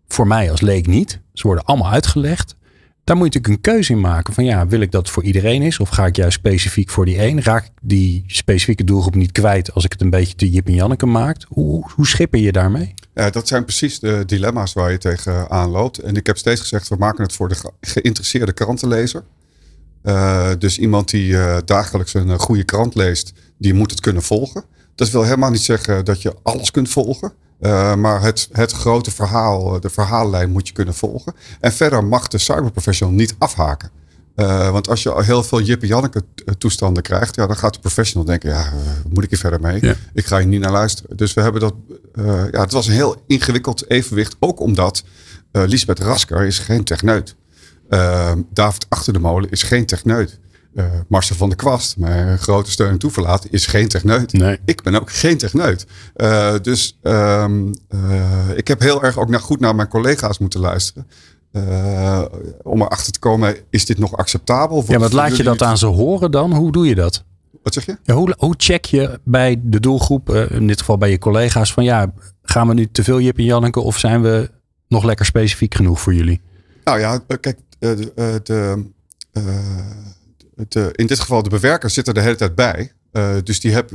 Voor 0.07 0.27
mij 0.27 0.51
als 0.51 0.61
leek 0.61 0.87
niet. 0.87 1.19
Ze 1.33 1.47
worden 1.47 1.65
allemaal 1.65 1.91
uitgelegd. 1.91 2.55
Daar 3.03 3.15
moet 3.17 3.33
je 3.33 3.39
natuurlijk 3.39 3.67
een 3.67 3.73
keuze 3.73 3.91
in 3.91 3.99
maken. 3.99 4.33
Van 4.33 4.45
ja, 4.45 4.67
wil 4.67 4.79
ik 4.79 4.91
dat 4.91 5.09
voor 5.09 5.23
iedereen 5.23 5.61
is? 5.61 5.79
Of 5.79 5.89
ga 5.89 6.05
ik 6.05 6.15
juist 6.15 6.37
specifiek 6.37 6.89
voor 6.89 7.05
die 7.05 7.23
een? 7.23 7.43
Raak 7.43 7.65
ik 7.65 7.71
die 7.81 8.23
specifieke 8.27 8.83
doelgroep 8.83 9.15
niet 9.15 9.31
kwijt 9.31 9.73
als 9.73 9.85
ik 9.85 9.91
het 9.91 10.01
een 10.01 10.09
beetje 10.09 10.35
te 10.35 10.49
Jip 10.49 10.67
en 10.67 10.73
Janneke 10.73 11.05
maak? 11.05 11.45
Hoe, 11.47 11.91
hoe 11.95 12.07
schipper 12.07 12.39
je 12.39 12.51
daarmee? 12.51 12.93
Ja, 13.17 13.29
dat 13.29 13.47
zijn 13.47 13.63
precies 13.63 13.99
de 13.99 14.23
dilemma's 14.25 14.73
waar 14.73 14.91
je 14.91 14.97
tegenaan 14.97 15.69
loopt. 15.69 15.97
En 15.97 16.15
ik 16.15 16.27
heb 16.27 16.37
steeds 16.37 16.61
gezegd, 16.61 16.87
we 16.87 16.95
maken 16.95 17.23
het 17.23 17.33
voor 17.33 17.49
de 17.49 17.55
ge 17.55 17.71
geïnteresseerde 17.81 18.53
krantenlezer. 18.53 19.23
Uh, 20.03 20.49
dus 20.59 20.79
iemand 20.79 21.09
die 21.09 21.31
uh, 21.31 21.57
dagelijks 21.65 22.13
een 22.13 22.39
goede 22.39 22.63
krant 22.63 22.95
leest, 22.95 23.33
die 23.57 23.73
moet 23.73 23.91
het 23.91 23.99
kunnen 23.99 24.23
volgen. 24.23 24.63
Dat 24.95 25.09
wil 25.09 25.23
helemaal 25.23 25.49
niet 25.49 25.61
zeggen 25.61 26.05
dat 26.05 26.21
je 26.21 26.35
alles 26.43 26.71
kunt 26.71 26.89
volgen. 26.89 27.33
Maar 27.97 28.21
het, 28.21 28.49
het 28.51 28.71
grote 28.71 29.11
verhaal, 29.11 29.79
de 29.79 29.89
verhaallijn 29.89 30.51
moet 30.51 30.67
je 30.67 30.73
kunnen 30.73 30.93
volgen. 30.93 31.33
En 31.59 31.73
verder 31.73 32.05
mag 32.05 32.27
de 32.27 32.37
cyberprofessional 32.37 33.13
niet 33.13 33.35
afhaken. 33.37 33.89
Uh, 34.39 34.69
want 34.69 34.89
als 34.89 35.03
je 35.03 35.23
heel 35.23 35.43
veel 35.43 35.61
Jippe 35.61 35.87
Janneke 35.87 36.23
toestanden 36.57 37.03
krijgt, 37.03 37.35
ja, 37.35 37.47
dan 37.47 37.57
gaat 37.57 37.73
de 37.73 37.79
professional 37.79 38.25
denken, 38.25 38.49
ja, 38.49 38.73
moet 39.09 39.23
ik 39.23 39.29
hier 39.29 39.39
verder 39.39 39.61
mee? 39.61 39.77
Ja. 39.81 39.95
Ik 40.13 40.25
ga 40.25 40.37
hier 40.37 40.47
niet 40.47 40.61
naar 40.61 40.71
luisteren. 40.71 41.17
Dus 41.17 41.33
we 41.33 41.41
hebben 41.41 41.61
dat, 41.61 41.73
uh, 42.15 42.43
ja, 42.51 42.61
het 42.61 42.71
was 42.71 42.87
een 42.87 42.93
heel 42.93 43.23
ingewikkeld 43.27 43.89
evenwicht. 43.89 44.35
Ook 44.39 44.59
omdat 44.59 45.03
uh, 45.51 45.63
Lisbeth 45.65 45.99
Rasker 45.99 46.45
is 46.45 46.59
geen 46.59 46.83
techneut. 46.83 47.35
David 48.53 48.85
Achter 48.89 49.13
de 49.13 49.19
Molen 49.19 49.49
is 49.49 49.63
geen 49.63 49.85
techneut. 49.85 50.39
Marcel 51.07 51.35
van 51.35 51.49
der 51.49 51.57
Kwast, 51.57 51.97
mijn 51.97 52.37
grote 52.39 52.71
steun 52.71 52.89
en 52.89 52.97
toeverlaat, 52.97 53.47
is 53.49 53.65
geen 53.65 53.87
techneut. 53.87 54.33
Nee. 54.33 54.59
Ik 54.65 54.81
ben 54.81 54.95
ook 54.95 55.11
geen 55.11 55.37
techneut. 55.37 55.85
Dus 56.61 56.99
um, 57.03 57.73
uh, 57.89 58.49
ik 58.55 58.67
heb 58.67 58.79
heel 58.79 59.03
erg 59.03 59.17
ook 59.17 59.29
naar, 59.29 59.39
goed 59.39 59.59
naar 59.59 59.75
mijn 59.75 59.87
collega's 59.87 60.37
moeten 60.37 60.59
luisteren. 60.59 61.07
Om 62.63 62.81
erachter 62.81 63.11
te 63.11 63.19
komen, 63.19 63.55
is 63.69 63.85
dit 63.85 63.97
nog 63.97 64.17
acceptabel? 64.17 64.83
Ja, 64.87 64.97
wat 64.97 65.13
laat 65.13 65.37
je 65.37 65.43
dat 65.43 65.61
aan 65.61 65.77
ze 65.77 65.85
horen 65.85 66.31
dan? 66.31 66.53
Hoe 66.53 66.71
doe 66.71 66.87
je 66.87 66.95
dat? 66.95 67.23
Wat 67.63 67.73
zeg 67.73 67.85
je? 67.85 67.97
Ja, 68.03 68.13
hoe, 68.13 68.35
hoe 68.37 68.53
check 68.57 68.85
je 68.85 69.19
bij 69.23 69.59
de 69.63 69.79
doelgroep, 69.79 70.29
in 70.29 70.67
dit 70.67 70.79
geval 70.79 70.97
bij 70.97 71.09
je 71.09 71.19
collega's, 71.19 71.73
van 71.73 71.83
ja, 71.83 72.13
gaan 72.41 72.67
we 72.67 72.73
nu 72.73 72.87
te 72.91 73.03
veel 73.03 73.21
Jip 73.21 73.37
en 73.37 73.43
Janneke 73.43 73.79
of 73.79 73.97
zijn 73.97 74.21
we 74.21 74.51
nog 74.87 75.03
lekker 75.03 75.25
specifiek 75.25 75.75
genoeg 75.75 76.01
voor 76.01 76.13
jullie? 76.13 76.41
Nou 76.83 76.99
ja, 76.99 77.19
kijk, 77.39 77.59
de, 77.79 78.11
de 78.43 78.85
de, 80.67 80.89
in 80.95 81.07
dit 81.07 81.19
geval 81.19 81.43
de 81.43 81.49
bewerker 81.49 81.89
zit 81.89 82.07
er 82.07 82.13
de 82.13 82.21
hele 82.21 82.35
tijd 82.35 82.55
bij. 82.55 82.91
Uh, 83.11 83.35
dus 83.43 83.59
die 83.59 83.71
heb, 83.71 83.91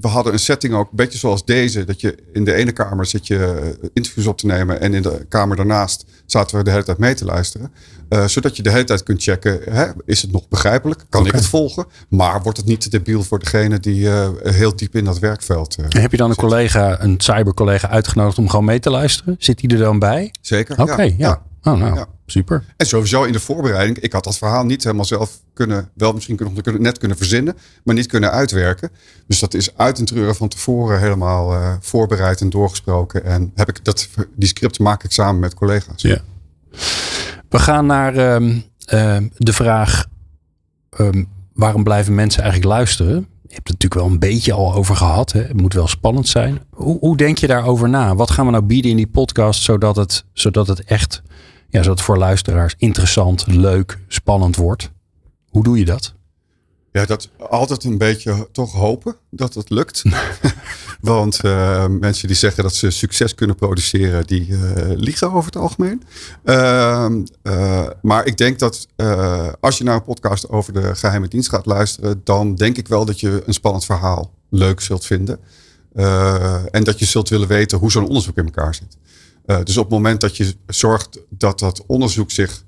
we 0.00 0.08
hadden 0.08 0.32
een 0.32 0.38
setting 0.38 0.74
ook 0.74 0.90
een 0.90 0.96
beetje 0.96 1.18
zoals 1.18 1.44
deze. 1.44 1.84
Dat 1.84 2.00
je 2.00 2.16
in 2.32 2.44
de 2.44 2.54
ene 2.54 2.72
kamer 2.72 3.06
zit 3.06 3.26
je 3.26 3.74
interviews 3.92 4.26
op 4.26 4.38
te 4.38 4.46
nemen. 4.46 4.80
En 4.80 4.94
in 4.94 5.02
de 5.02 5.26
kamer 5.28 5.56
daarnaast 5.56 6.04
zaten 6.26 6.58
we 6.58 6.64
de 6.64 6.70
hele 6.70 6.82
tijd 6.82 6.98
mee 6.98 7.14
te 7.14 7.24
luisteren. 7.24 7.72
Uh, 8.08 8.26
zodat 8.26 8.56
je 8.56 8.62
de 8.62 8.70
hele 8.70 8.84
tijd 8.84 9.02
kunt 9.02 9.22
checken. 9.22 9.60
Hè, 9.70 9.86
is 10.04 10.22
het 10.22 10.32
nog 10.32 10.48
begrijpelijk? 10.48 11.04
Kan 11.08 11.26
ik 11.26 11.32
het 11.32 11.46
volgen? 11.46 11.86
Maar 12.08 12.42
wordt 12.42 12.58
het 12.58 12.66
niet 12.66 12.80
te 12.80 12.90
debiel 12.90 13.22
voor 13.22 13.38
degene 13.38 13.80
die 13.80 14.00
uh, 14.00 14.28
heel 14.42 14.76
diep 14.76 14.94
in 14.94 15.04
dat 15.04 15.18
werkveld 15.18 15.76
En 15.76 16.00
heb 16.00 16.10
je 16.10 16.16
dan 16.16 16.30
een 16.30 16.36
collega, 16.36 17.00
een 17.00 17.14
cybercollega 17.20 17.88
uitgenodigd 17.88 18.38
om 18.38 18.48
gewoon 18.48 18.64
mee 18.64 18.80
te 18.80 18.90
luisteren? 18.90 19.36
Zit 19.38 19.58
die 19.58 19.70
er 19.70 19.78
dan 19.78 19.98
bij? 19.98 20.34
Zeker. 20.40 20.80
Oké, 20.80 21.02
ja. 21.02 21.14
ja. 21.16 21.42
Oh, 21.66 21.78
nou, 21.78 21.94
Ja. 21.94 22.06
super. 22.26 22.64
En 22.76 22.86
sowieso 22.86 23.22
in 23.24 23.32
de 23.32 23.40
voorbereiding, 23.40 23.98
ik 23.98 24.12
had 24.12 24.24
dat 24.24 24.38
verhaal 24.38 24.64
niet 24.64 24.82
helemaal 24.84 25.04
zelf 25.04 25.40
kunnen, 25.52 25.90
wel 25.94 26.12
misschien 26.12 26.36
kunnen, 26.36 26.82
net 26.82 26.98
kunnen 26.98 27.16
verzinnen, 27.16 27.56
maar 27.84 27.94
niet 27.94 28.06
kunnen 28.06 28.30
uitwerken. 28.30 28.90
Dus 29.26 29.38
dat 29.38 29.54
is 29.54 29.76
uit 29.76 29.98
en 29.98 30.04
treuren 30.04 30.34
van 30.36 30.48
tevoren 30.48 31.00
helemaal 31.00 31.52
eh, 31.52 31.74
voorbereid 31.80 32.40
en 32.40 32.50
doorgesproken. 32.50 33.24
En 33.24 33.52
heb 33.54 33.68
ik 33.68 33.84
dat, 33.84 34.08
die 34.36 34.48
script 34.48 34.78
maak 34.78 35.04
ik 35.04 35.12
samen 35.12 35.40
met 35.40 35.54
collega's. 35.54 36.02
Ja. 36.02 36.18
We 37.48 37.58
gaan 37.58 37.86
naar 37.86 38.16
ehm, 38.16 38.58
ehm, 38.86 39.28
de 39.36 39.52
vraag: 39.52 40.06
ehm, 40.90 41.24
waarom 41.52 41.84
blijven 41.84 42.14
mensen 42.14 42.42
eigenlijk 42.42 42.72
luisteren? 42.72 43.14
Je 43.48 43.54
hebt 43.54 43.68
het 43.68 43.80
natuurlijk 43.82 44.00
wel 44.00 44.10
een 44.12 44.18
beetje 44.32 44.52
al 44.52 44.74
over 44.74 44.96
gehad. 44.96 45.32
Hè? 45.32 45.40
Het 45.42 45.60
moet 45.60 45.74
wel 45.74 45.88
spannend 45.88 46.28
zijn. 46.28 46.60
Hoe, 46.70 46.98
hoe 46.98 47.16
denk 47.16 47.38
je 47.38 47.46
daarover 47.46 47.88
na? 47.88 48.14
Wat 48.14 48.30
gaan 48.30 48.44
we 48.44 48.50
nou 48.52 48.64
bieden 48.64 48.90
in 48.90 48.96
die 48.96 49.06
podcast 49.06 49.62
zodat 49.62 49.96
het, 49.96 50.24
zodat 50.32 50.66
het 50.66 50.84
echt, 50.84 51.22
ja, 51.68 51.82
zodat 51.82 51.96
het 51.96 52.06
voor 52.06 52.18
luisteraars 52.18 52.74
interessant, 52.78 53.46
leuk, 53.46 53.98
spannend 54.08 54.56
wordt? 54.56 54.90
Hoe 55.48 55.62
doe 55.62 55.78
je 55.78 55.84
dat? 55.84 56.14
Ja, 56.96 57.04
dat 57.04 57.28
altijd 57.38 57.84
een 57.84 57.98
beetje 57.98 58.48
toch 58.52 58.72
hopen 58.72 59.16
dat 59.30 59.54
het 59.54 59.70
lukt. 59.70 60.02
Want 61.00 61.40
eh, 61.40 61.86
mensen 61.86 62.26
die 62.26 62.36
zeggen 62.36 62.62
dat 62.62 62.74
ze 62.74 62.90
succes 62.90 63.34
kunnen 63.34 63.56
produceren, 63.56 64.26
die 64.26 64.48
eh, 64.52 64.96
liegen 64.96 65.32
over 65.32 65.44
het 65.44 65.56
algemeen. 65.56 66.02
Ehm, 66.44 67.24
eh, 67.42 67.86
maar 68.02 68.26
ik 68.26 68.36
denk 68.36 68.58
dat 68.58 68.86
als 69.60 69.78
je 69.78 69.84
naar 69.84 69.94
een 69.94 70.04
podcast 70.04 70.48
over 70.48 70.72
de 70.72 70.94
geheime 70.94 71.28
dienst 71.28 71.48
gaat 71.48 71.66
luisteren, 71.66 72.20
dan 72.24 72.54
denk 72.54 72.76
ik 72.76 72.88
wel 72.88 73.04
dat 73.04 73.20
je 73.20 73.42
een 73.46 73.54
spannend 73.54 73.84
verhaal 73.84 74.30
leuk 74.50 74.80
zult 74.80 75.06
vinden. 75.06 75.38
En 76.70 76.84
dat 76.84 76.98
je 76.98 77.04
zult 77.04 77.28
willen 77.28 77.48
weten 77.48 77.78
hoe 77.78 77.90
zo'n 77.90 78.08
onderzoek 78.08 78.36
in 78.36 78.44
elkaar 78.44 78.74
zit. 78.74 78.96
Eh, 79.46 79.58
dus 79.64 79.76
op 79.76 79.84
het 79.84 79.92
moment 79.92 80.20
dat 80.20 80.36
je 80.36 80.54
zorgt 80.66 81.18
dat 81.28 81.58
dat 81.58 81.84
onderzoek 81.86 82.30
zich 82.30 82.64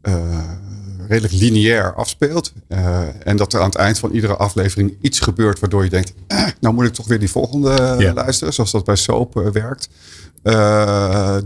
eh, 0.00 0.52
redelijk 1.08 1.32
lineair 1.32 1.94
afspeelt. 1.94 2.52
eh, 2.68 3.00
en 3.24 3.36
dat 3.36 3.52
er 3.52 3.60
aan 3.60 3.66
het 3.66 3.74
eind 3.74 3.98
van 3.98 4.10
iedere 4.10 4.36
aflevering 4.36 4.96
iets 5.00 5.20
gebeurt 5.20 5.58
waardoor 5.58 5.84
je 5.84 5.90
denkt, 5.90 6.14
eh, 6.26 6.46
nou 6.60 6.74
moet 6.74 6.84
ik 6.84 6.92
toch 6.92 7.06
weer 7.06 7.18
die 7.18 7.30
volgende 7.30 7.96
luisteren, 8.14 8.54
zoals 8.54 8.70
dat 8.70 8.84
bij 8.84 8.96
soap 8.96 9.34
werkt. 9.52 9.88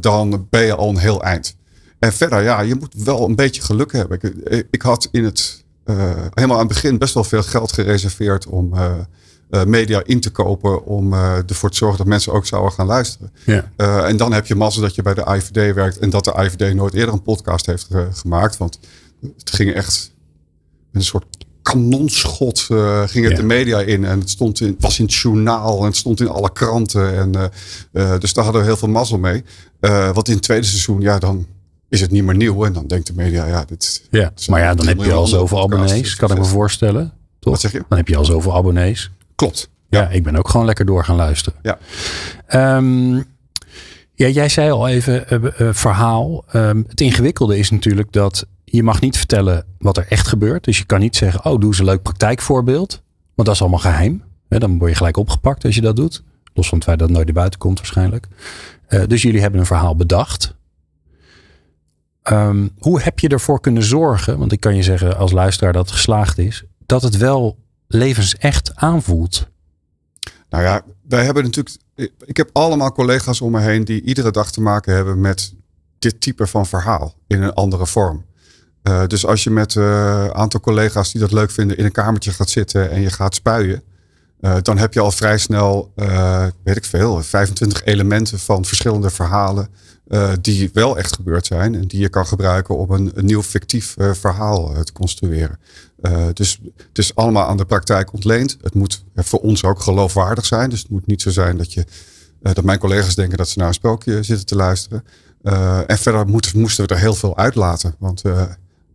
Dan 0.01 0.47
ben 0.51 0.65
je 0.65 0.75
al 0.75 0.89
een 0.89 0.99
heel 0.99 1.23
eind. 1.23 1.57
En 1.99 2.13
verder, 2.13 2.43
ja, 2.43 2.61
je 2.61 2.75
moet 2.75 2.95
wel 3.05 3.25
een 3.29 3.35
beetje 3.37 3.63
geluk 3.63 3.93
hebben. 3.93 4.19
Ik, 4.23 4.67
ik 4.71 4.83
had 4.83 5.09
in 5.11 5.25
het, 5.25 5.65
helemaal 6.35 6.59
aan 6.59 6.67
het 6.67 6.73
begin 6.75 6.99
best 6.99 7.15
wel 7.15 7.25
veel 7.25 7.43
geld 7.43 7.73
gereserveerd 7.73 8.47
om 8.47 8.75
media 9.67 10.03
in 10.05 10.21
te 10.21 10.31
kopen. 10.31 10.85
Om 10.85 11.13
eh, 11.13 11.37
ervoor 11.49 11.71
te 11.71 11.77
zorgen 11.77 11.99
dat 11.99 12.07
mensen 12.07 12.33
ook 12.33 12.47
zouden 12.47 12.73
gaan 12.73 12.87
luisteren. 12.87 13.33
Ja. 13.47 13.71
Eh, 13.77 14.09
en 14.09 14.17
dan 14.17 14.33
heb 14.33 14.47
je 14.47 14.55
mazzel 14.55 14.83
dat 14.83 14.95
je 14.95 15.03
bij 15.03 15.15
de 15.15 15.25
IVD 15.37 15.75
werkt 15.75 15.99
en 15.99 16.11
dat 16.11 16.25
de 16.25 16.35
IVD 16.37 16.75
nooit 16.75 16.95
eerder 16.95 17.15
een 17.15 17.23
podcast 17.23 17.67
heeft 17.67 17.87
eh, 17.91 18.01
gemaakt. 18.13 18.57
Want 18.57 18.79
het 19.39 19.51
ging 19.51 19.73
echt 19.75 20.13
met 20.91 21.03
een 21.03 21.09
soort 21.09 21.25
kanonschot 21.63 22.67
eh, 22.71 23.03
ging 23.07 23.25
het 23.25 23.33
Ja. 23.35 23.39
de 23.41 23.47
media 23.47 23.81
in. 23.81 24.05
En 24.05 24.19
het 24.21 24.31
stond 24.31 24.61
in, 24.61 24.77
was 24.81 24.99
in 24.99 25.05
het 25.05 25.15
journaal 25.15 25.79
en 25.81 25.85
het 25.87 25.97
stond 25.97 26.21
in 26.21 26.29
alle 26.29 26.53
kranten. 26.53 27.17
En, 27.17 27.35
eh, 27.35 28.13
eh, 28.13 28.21
dus 28.21 28.33
daar 28.33 28.45
hadden 28.45 28.63
we 28.63 28.69
heel 28.69 28.77
veel 28.77 28.89
mazzel 28.89 29.19
mee. 29.19 29.45
Eh 29.81 30.11
want 30.15 30.29
in 30.29 30.35
het 30.35 30.43
tweede 30.43 30.67
seizoen, 30.67 31.01
ja, 31.01 31.19
dan 31.19 31.47
is 31.89 32.01
het 32.01 32.11
niet 32.11 32.25
meer 32.25 32.37
nieuw. 32.37 32.65
En 32.65 32.73
dan 32.73 32.87
denkt 32.87 33.07
de 33.07 33.13
media, 33.17 33.47
ja, 33.47 33.65
dit... 33.65 34.03
Ja. 34.11 34.33
Maar 34.49 34.61
ja, 34.61 34.75
dan 34.75 34.87
heb 34.87 35.03
je 35.03 35.13
al 35.13 35.27
zoveel 35.27 35.61
abonnees, 35.63 36.01
dus 36.03 36.17
kan 36.17 36.31
ik 36.31 36.39
me 36.39 36.45
voorstellen. 36.45 37.13
Toch? 37.39 37.53
Wat 37.53 37.61
zeg 37.61 37.73
je? 37.73 37.85
Dan 37.89 37.99
heb 37.99 38.09
je 38.09 38.17
al 38.17 38.25
zoveel 38.25 38.55
abonnees. 38.57 39.11
Klopt. 39.43 39.71
Ja, 39.89 40.09
ik 40.09 40.23
ben 40.23 40.37
ook 40.37 40.49
gewoon 40.49 40.67
lekker 40.67 40.85
door 40.85 41.05
gaan 41.05 41.17
luisteren. 41.17 41.59
Ja. 41.63 41.79
Ehm, 42.47 43.15
ja, 44.15 44.29
jij 44.29 44.49
zei 44.49 44.71
al 44.71 44.89
even 44.89 45.29
eh, 45.29 45.69
eh, 45.69 45.75
verhaal. 45.75 46.45
Ehm, 46.49 46.83
het 46.89 47.01
ingewikkelde 47.01 47.59
is 47.59 47.71
natuurlijk 47.71 48.13
dat 48.13 48.47
je 48.65 48.83
mag 48.83 49.01
niet 49.01 49.17
vertellen 49.17 49.65
wat 49.79 49.97
er 49.97 50.07
echt 50.09 50.27
gebeurt. 50.27 50.65
Dus 50.65 50.79
je 50.79 50.85
kan 50.85 51.01
niet 51.01 51.17
zeggen, 51.17 51.45
oh, 51.45 51.59
doe 51.59 51.69
eens 51.69 51.79
een 51.79 51.85
leuk 51.85 52.03
praktijkvoorbeeld. 52.03 53.03
Want 53.35 53.49
dat 53.49 53.55
is 53.55 53.61
allemaal 53.61 53.79
geheim. 53.79 54.23
Dan 54.49 54.79
word 54.79 54.91
je 54.91 54.97
gelijk 54.97 55.17
opgepakt 55.17 55.65
als 55.65 55.75
je 55.75 55.81
dat 55.81 55.97
doet. 55.97 56.23
Los 56.55 56.69
van 56.69 56.79
het 56.79 56.87
feit 56.87 56.99
dat 56.99 57.09
het 57.09 57.17
nooit 57.17 57.27
naar 57.27 57.37
buiten 57.37 57.61
komt 57.61 57.79
waarschijnlijk. 57.79 58.29
Eh, 58.87 59.03
dus 59.07 59.23
jullie 59.23 59.41
hebben 59.41 59.61
een 59.61 59.67
verhaal 59.67 59.97
bedacht. 59.97 60.55
Ehm, 62.23 62.69
hoe 62.79 63.01
heb 63.01 63.19
je 63.19 63.29
ervoor 63.29 63.61
kunnen 63.61 63.83
zorgen, 63.83 64.39
want 64.39 64.53
ik 64.53 64.61
kan 64.61 64.77
je 64.77 64.83
zeggen 64.83 65.17
als 65.17 65.33
luisteraar 65.33 65.73
dat 65.73 65.85
het 65.85 65.95
geslaagd 65.95 66.39
is, 66.39 66.65
dat 66.87 67.03
het 67.03 67.17
wel 67.17 67.59
levensecht 67.95 68.73
aanvoelt? 68.75 69.49
Nou 70.49 70.65
ja, 70.65 70.83
wij 71.09 71.25
hebben 71.25 71.43
natuurlijk. 71.43 71.77
Ik 72.25 72.37
heb 72.37 72.51
allemaal 72.53 72.93
collega's 72.93 73.41
om 73.41 73.51
me 73.51 73.61
heen 73.61 73.85
die 73.85 74.03
iedere 74.03 74.31
dag 74.31 74.53
te 74.53 74.61
maken 74.61 74.95
hebben 74.95 75.21
met 75.21 75.55
dit 75.99 76.21
type 76.21 76.47
van 76.47 76.67
verhaal 76.67 77.15
in 77.27 77.43
een 77.43 77.55
andere 77.55 77.87
vorm. 77.87 78.25
Eh, 78.83 79.07
dus 79.07 79.27
als 79.27 79.45
je 79.45 79.51
met 79.51 79.75
een 79.75 80.35
aantal 80.35 80.61
collega's 80.61 81.13
die 81.13 81.21
dat 81.21 81.33
leuk 81.33 81.51
vinden 81.51 81.77
in 81.77 81.85
een 81.85 81.93
kamertje 81.93 82.33
gaat 82.33 82.51
zitten 82.51 82.91
en 82.91 83.01
je 83.01 83.11
gaat 83.11 83.35
spuien, 83.35 83.83
eh, 84.41 84.57
dan 84.63 84.79
heb 84.79 84.95
je 84.95 85.01
al 85.01 85.11
vrij 85.11 85.39
snel, 85.39 85.93
eh, 85.97 86.47
weet 86.65 86.77
ik 86.77 86.85
veel, 86.85 87.23
25 87.23 87.85
elementen 87.85 88.39
van 88.39 88.65
verschillende 88.65 89.11
verhalen 89.11 89.69
eh, 90.13 90.33
die 90.41 90.71
wel 90.73 90.99
echt 90.99 91.15
gebeurd 91.15 91.47
zijn 91.47 91.75
en 91.75 91.87
die 91.87 92.01
je 92.01 92.09
kan 92.09 92.27
gebruiken 92.27 92.77
om 92.77 92.91
een, 92.91 93.11
een 93.15 93.25
nieuw 93.25 93.43
fictief 93.43 93.97
eh, 93.97 94.13
verhaal 94.13 94.75
eh, 94.75 94.81
te 94.81 94.93
construeren. 94.93 95.59
Dus 96.33 96.61
het 96.89 96.99
is 96.99 97.15
allemaal 97.15 97.47
aan 97.47 97.57
de 97.57 97.65
praktijk 97.65 98.13
ontleend. 98.13 98.57
Het 98.63 98.75
moet 98.75 99.05
voor 99.15 99.41
ons 99.41 99.65
ook 99.65 99.81
geloofwaardig 99.81 100.47
zijn. 100.47 100.71
Dus 100.71 100.83
het 100.83 100.91
moet 100.91 101.07
niet 101.07 101.23
zo 101.23 101.31
zijn 101.31 101.57
dat, 101.57 101.73
je, 101.73 101.85
eh, 102.43 102.53
dat 102.53 102.65
mijn 102.65 102.79
collega's 102.79 103.15
denken 103.15 103.39
dat 103.39 103.49
ze 103.49 103.59
naar 103.59 103.69
een 103.69 103.75
sprookje 103.75 104.23
zitten 104.23 104.47
te 104.47 104.57
luisteren. 104.57 105.05
Eh, 105.43 105.81
en 105.87 105.99
verder 105.99 106.27
moesten 106.55 106.87
we 106.87 106.95
er 106.95 107.01
heel 107.01 107.15
veel 107.15 107.37
uitlaten. 107.37 107.95
Want 107.99 108.23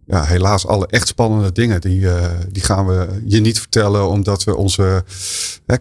ja, 0.06 0.24
helaas, 0.24 0.68
alle 0.68 0.88
echt 0.88 1.08
spannende 1.08 1.52
dingen, 1.52 1.82
die, 1.82 2.08
die 2.52 2.64
gaan 2.64 2.88
we 2.88 3.22
je 3.26 3.40
niet 3.40 3.60
vertellen. 3.60 4.10
Omdat 4.10 4.44
we 4.44 4.56
onze 4.56 5.04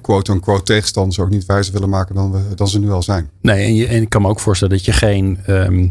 quote-unquote 0.01 0.63
tegenstanders 0.63 1.19
ook 1.19 1.31
niet 1.31 1.47
wijzer 1.47 1.73
willen 1.73 1.89
maken 1.89 2.15
dan, 2.15 2.33
we, 2.33 2.55
dan 2.55 2.69
ze 2.69 2.79
nu 2.79 2.91
al 2.91 3.03
zijn. 3.03 3.31
Nee, 3.41 3.65
en, 3.65 3.75
je, 3.75 3.87
en 3.87 4.03
ik 4.03 4.09
kan 4.09 4.23
me 4.23 4.29
ook 4.29 4.41
voorstellen 4.41 4.77
dat 4.77 4.85
je 4.85 4.93
geen, 4.93 5.39
ehm, 5.45 5.89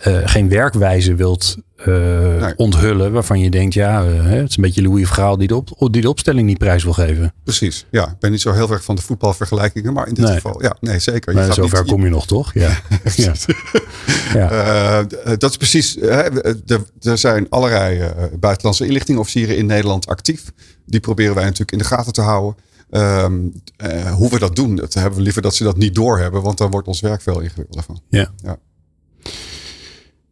eh, 0.00 0.18
geen 0.24 0.48
werkwijze 0.48 1.14
wilt 1.14 1.56
eh, 1.76 2.46
onthullen. 2.56 3.12
Waarvan 3.12 3.40
je 3.40 3.50
denkt, 3.50 3.74
ja, 3.74 4.04
eh, 4.04 4.24
het 4.24 4.48
is 4.48 4.56
een 4.56 4.62
beetje 4.62 4.82
Louis 4.82 5.06
Verhaal 5.08 5.36
die 5.36 5.48
de, 5.48 5.54
op, 5.56 5.92
die 5.92 6.02
de 6.02 6.08
opstelling 6.08 6.46
niet 6.46 6.58
prijs 6.58 6.84
wil 6.84 6.92
geven. 6.92 7.32
Precies. 7.44 7.86
Ja, 7.90 8.08
ik 8.08 8.18
ben 8.18 8.30
niet 8.30 8.40
zo 8.40 8.52
heel 8.52 8.70
erg 8.70 8.84
van 8.84 8.94
de 8.96 9.02
voetbalvergelijkingen. 9.02 9.92
Maar 9.92 10.08
in 10.08 10.14
dit 10.14 10.24
Nee. 10.24 10.34
geval, 10.34 10.62
ja, 10.62 10.76
nee, 10.80 10.98
zeker. 10.98 11.34
Maar 11.34 11.44
gaat 11.44 11.54
zover 11.54 11.82
niet- 11.82 11.92
kom 11.92 12.04
je 12.04 12.10
nog, 12.10 12.26
toch? 12.26 12.54
Ja. 12.54 12.78
ja. 14.34 15.02
dat 15.36 15.50
is 15.50 15.56
precies. 15.56 15.94
hè, 16.00 16.42
Er, 16.66 16.80
er 17.00 17.18
zijn 17.18 17.46
allerlei 17.48 18.10
buitenlandse 18.40 18.86
inlichtingenofficieren 18.86 19.56
in 19.56 19.66
Nederland 19.66 20.06
actief. 20.06 20.52
Die 20.86 21.00
proberen 21.00 21.34
wij 21.34 21.44
natuurlijk 21.44 21.72
in 21.72 21.78
de 21.78 21.84
gaten 21.84 22.12
te 22.12 22.20
houden. 22.20 22.56
Ehm, 22.90 23.34
eh, 23.76 24.12
hoe 24.12 24.30
we 24.30 24.38
dat 24.38 24.56
doen, 24.56 24.76
dat 24.76 24.94
hebben 24.94 25.14
we 25.16 25.22
liever 25.22 25.42
dat 25.42 25.54
ze 25.54 25.64
dat 25.64 25.76
niet 25.76 25.94
doorhebben, 25.94 26.42
want 26.42 26.58
dan 26.58 26.70
wordt 26.70 26.88
ons 26.88 27.00
werk 27.00 27.22
veel 27.22 27.40
ingewikkelder 27.40 27.84
van. 27.84 28.00
Ja. 28.08 28.30
Ja. 28.42 28.56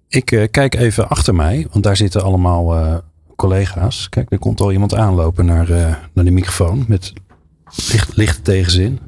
Ik 0.09 0.33
eh, 0.33 0.42
kijk 0.51 0.75
even 0.75 1.09
achter 1.09 1.35
mij, 1.35 1.66
want 1.73 1.85
daar 1.85 1.97
zitten 1.97 2.23
allemaal 2.23 2.75
eh, 2.75 2.94
collega's. 3.37 4.09
Kijk, 4.09 4.33
er 4.33 4.38
komt 4.38 4.61
al 4.61 4.73
iemand 4.73 4.94
aanlopen 4.94 5.47
naar, 5.47 5.71
eh, 5.71 5.94
naar 6.12 6.25
de 6.25 6.31
microfoon 6.31 6.85
met 6.88 7.12
licht, 7.90 8.16
lichte 8.16 8.42
tegenzin. 8.42 8.99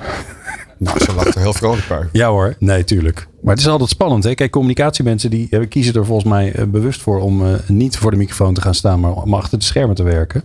Nou, 0.80 0.98
ze 0.98 1.12
lacht 1.14 1.34
er 1.34 1.40
heel 1.40 1.52
vrolijk 1.52 1.88
bij. 1.88 2.08
Ja 2.12 2.28
hoor, 2.28 2.54
nee, 2.58 2.84
tuurlijk. 2.84 3.28
Maar 3.42 3.54
het 3.54 3.64
is 3.64 3.68
altijd 3.70 3.90
spannend. 3.90 4.24
Hè? 4.24 4.34
Kijk, 4.34 4.50
communicatiemensen 4.50 5.30
die 5.30 5.66
kiezen 5.66 5.94
er 5.94 6.04
volgens 6.04 6.28
mij 6.28 6.68
bewust 6.68 7.00
voor 7.00 7.20
om 7.20 7.46
eh, 7.46 7.54
niet 7.66 7.96
voor 7.96 8.10
de 8.10 8.16
microfoon 8.16 8.54
te 8.54 8.60
gaan 8.60 8.74
staan, 8.74 9.00
maar 9.00 9.12
om 9.12 9.34
achter 9.34 9.58
de 9.58 9.64
schermen 9.64 9.96
te 9.96 10.02
werken. 10.02 10.42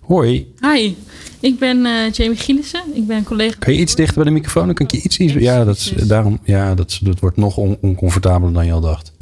Hoi, 0.00 0.54
Hi, 0.60 0.94
ik 1.42 1.58
ben 1.58 1.86
eh, 1.86 2.10
Jamie 2.12 2.36
Gielissen. 2.36 2.82
Ik 2.94 3.06
ben 3.06 3.24
collega. 3.24 3.56
kan 3.58 3.72
je 3.72 3.80
iets 3.80 3.94
dichter 3.94 4.14
bij 4.14 4.24
de 4.24 4.30
microfoon? 4.30 4.66
Dan 4.66 4.74
kan 4.74 4.86
ik 4.86 4.92
je 4.92 5.00
iets, 5.02 5.18
iets 5.18 5.32
ja, 5.32 5.64
dat, 5.64 5.76
is, 5.76 5.92
daarom, 6.06 6.38
ja 6.44 6.74
dat, 6.74 6.98
dat 7.02 7.18
wordt 7.20 7.36
nog 7.36 7.56
on- 7.56 7.78
oncomfortabeler 7.80 8.52
dan 8.52 8.66
je 8.66 8.72
al 8.72 8.80
dacht. 8.80 9.12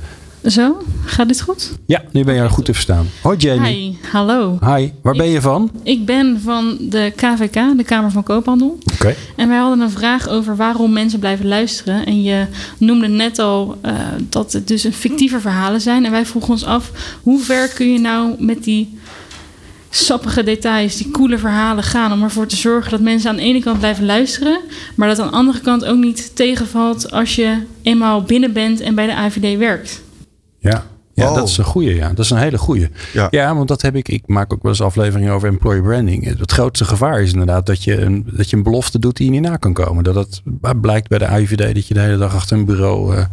Zo, 0.47 0.83
gaat 1.05 1.29
dit 1.29 1.41
goed? 1.41 1.73
Ja, 1.87 2.03
nu 2.13 2.25
ben 2.25 2.35
je 2.35 2.49
goed 2.49 2.65
te 2.65 2.73
verstaan. 2.73 3.07
Hoi 3.23 3.37
Jamie. 3.37 3.75
Hi, 3.75 3.97
hallo. 4.13 4.59
Hi, 4.65 4.91
waar 5.03 5.15
ben 5.15 5.29
je 5.29 5.41
van? 5.41 5.71
Ik 5.83 6.05
ben 6.07 6.41
van 6.45 6.77
de 6.81 7.13
KVK, 7.17 7.77
de 7.77 7.85
Kamer 7.85 8.11
van 8.11 8.23
Koophandel. 8.23 8.79
Oké. 8.93 9.15
En 9.37 9.49
wij 9.49 9.59
hadden 9.59 9.81
een 9.81 9.91
vraag 9.91 10.29
over 10.29 10.57
waarom 10.57 10.93
mensen 10.93 11.19
blijven 11.19 11.47
luisteren. 11.49 12.07
En 12.07 12.23
je 12.23 12.47
noemde 12.79 13.09
net 13.09 13.39
al 13.39 13.77
eh, 13.81 13.95
dat 14.29 14.53
het 14.53 14.69
dus 14.69 14.85
een 14.85 14.93
fictieve 14.93 15.41
verhalen 15.41 15.81
zijn. 15.81 16.05
En 16.05 16.11
wij 16.11 16.27
vroegen 16.27 16.51
ons 16.53 16.65
af, 16.65 16.91
hoe 17.23 17.41
ver 17.41 17.69
kun 17.69 17.93
je 17.93 17.99
nou 17.99 18.35
met 18.39 18.65
die 18.65 18.99
sappige 19.91 20.43
details, 20.43 20.97
die 20.97 21.11
coole 21.11 21.39
verhalen 21.39 21.85
gaan... 21.85 22.13
om 22.13 22.23
ervoor 22.23 22.47
te 22.47 22.57
zorgen 22.57 22.91
dat 22.91 23.01
mensen 23.01 23.31
aan 23.31 23.37
de 23.37 23.43
ene 23.43 23.61
kant 23.61 23.79
blijven 23.79 24.05
luisteren... 24.05 24.61
maar 24.97 25.09
dat 25.09 25.19
aan 25.19 25.29
de 25.29 25.37
andere 25.37 25.61
kant 25.61 25.85
ook 25.85 25.99
niet 25.99 26.37
tegenvalt 26.37 27.11
als 27.13 27.35
je 27.35 27.57
eenmaal 27.83 28.23
binnen 28.23 28.53
bent 28.53 28.81
en 28.81 28.95
bij 28.95 29.07
de 29.07 29.15
AVD 29.15 29.59
werkt. 29.59 30.03
Ja. 30.59 30.85
Ja, 31.15 31.29
Oh. 31.29 31.35
dat 31.35 31.49
is 31.49 31.59
een 31.59 31.65
goeie. 31.65 31.95
Ja, 31.95 32.09
dat 32.09 32.25
is 32.25 32.31
een 32.31 32.39
hele 32.39 32.59
goeie. 32.59 32.89
Ja. 33.13 33.27
Ja. 33.31 33.55
want 33.55 33.69
dat 33.69 33.83
heb 33.83 33.97
ik. 33.97 34.09
Ik 34.09 34.23
maak 34.27 34.53
ook 34.53 34.63
wel 34.63 34.71
eens 34.71 34.83
afleveringen 34.83 35.33
over 35.33 35.49
employer 35.49 35.83
branding. 35.83 36.39
Het 36.39 36.53
grootste 36.53 36.85
gevaar 36.85 37.23
is 37.23 37.33
inderdaad 37.33 37.67
dat 37.67 37.85
je 37.85 38.01
een, 38.01 38.27
dat 38.33 38.51
je 38.51 38.57
een 38.57 38.63
belofte 38.63 38.99
doet 38.99 39.17
die 39.17 39.27
je 39.27 39.33
niet 39.33 39.51
na 39.51 39.57
kan 39.57 39.73
komen. 39.73 40.05
Dat 40.05 40.15
het 40.15 40.43
blijkt 40.81 41.09
bij 41.09 41.19
de 41.19 41.27
AIVD 41.27 41.75
dat 41.75 41.87
je 41.87 41.95
de 41.95 42.01
hele 42.01 42.17
dag 42.17 42.35
achter 42.35 42.57
een 42.59 42.65
bureau 42.65 43.17
eh, 43.17 43.25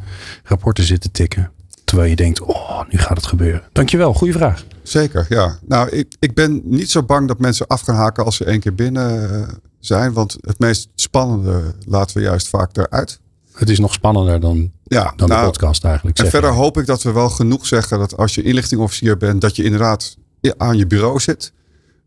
rapporten 0.44 0.84
zit 0.84 1.02
te 1.02 1.12
tikken. 1.12 1.52
Terwijl 1.84 2.10
je 2.10 2.16
denkt, 2.16 2.42
oh, 2.42 2.82
nu 2.90 3.00
gaat 3.00 3.18
het 3.18 3.26
gebeuren. 3.26 3.62
Dankjewel, 3.72 4.14
goede 4.14 4.34
vraag. 4.34 4.64
Zeker, 4.88 5.26
ja. 5.30 5.60
Nou, 5.66 5.90
ik, 5.90 6.16
ik 6.20 6.34
ben 6.34 6.62
niet 6.64 6.92
zo 6.92 7.04
bang 7.04 7.28
dat 7.28 7.40
mensen 7.40 7.68
af 7.68 7.82
gaan 7.82 7.96
haken 7.96 8.26
als 8.26 8.36
ze 8.36 8.46
één 8.46 8.60
keer 8.60 8.76
binnen 8.76 9.32
eh, 9.42 9.48
zijn. 9.80 10.14
Want 10.14 10.38
het 10.42 10.60
meest 10.60 10.90
spannende 10.96 11.62
laten 11.86 12.18
we 12.18 12.24
juist 12.24 12.48
vaak 12.48 12.78
eruit. 12.78 13.20
Het 13.54 13.70
is 13.70 13.80
nog 13.80 13.94
spannender 13.94 14.40
dan, 14.40 14.72
Ja, 14.84 15.14
dan 15.16 15.30
nou, 15.30 15.40
de 15.42 15.46
podcast 15.52 15.84
eigenlijk. 15.84 16.18
En 16.18 16.24
zeg 16.24 16.34
verder 16.34 16.52
hoop 16.52 16.78
ik 16.78 16.86
dat 16.86 17.04
we 17.04 17.12
wel 17.12 17.30
genoeg 17.30 17.66
zeggen 17.66 18.00
dat 18.00 18.18
als 18.18 18.36
je 18.36 18.44
inlichtingofficier 18.44 19.18
bent, 19.18 19.42
dat 19.42 19.56
je 19.56 19.64
inderdaad 19.64 20.18
aan 20.58 20.78
je 20.78 20.88
bureau 20.88 21.20
zit. 21.20 21.54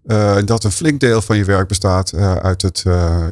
En 0.06 0.46
dat 0.46 0.64
een 0.64 0.70
flink 0.70 1.00
deel 1.00 1.22
van 1.22 1.36
je 1.36 1.44
werk 1.44 1.68
bestaat 1.68 2.12
eh, 2.12 2.34
uit 2.34 2.62
het 2.62 2.84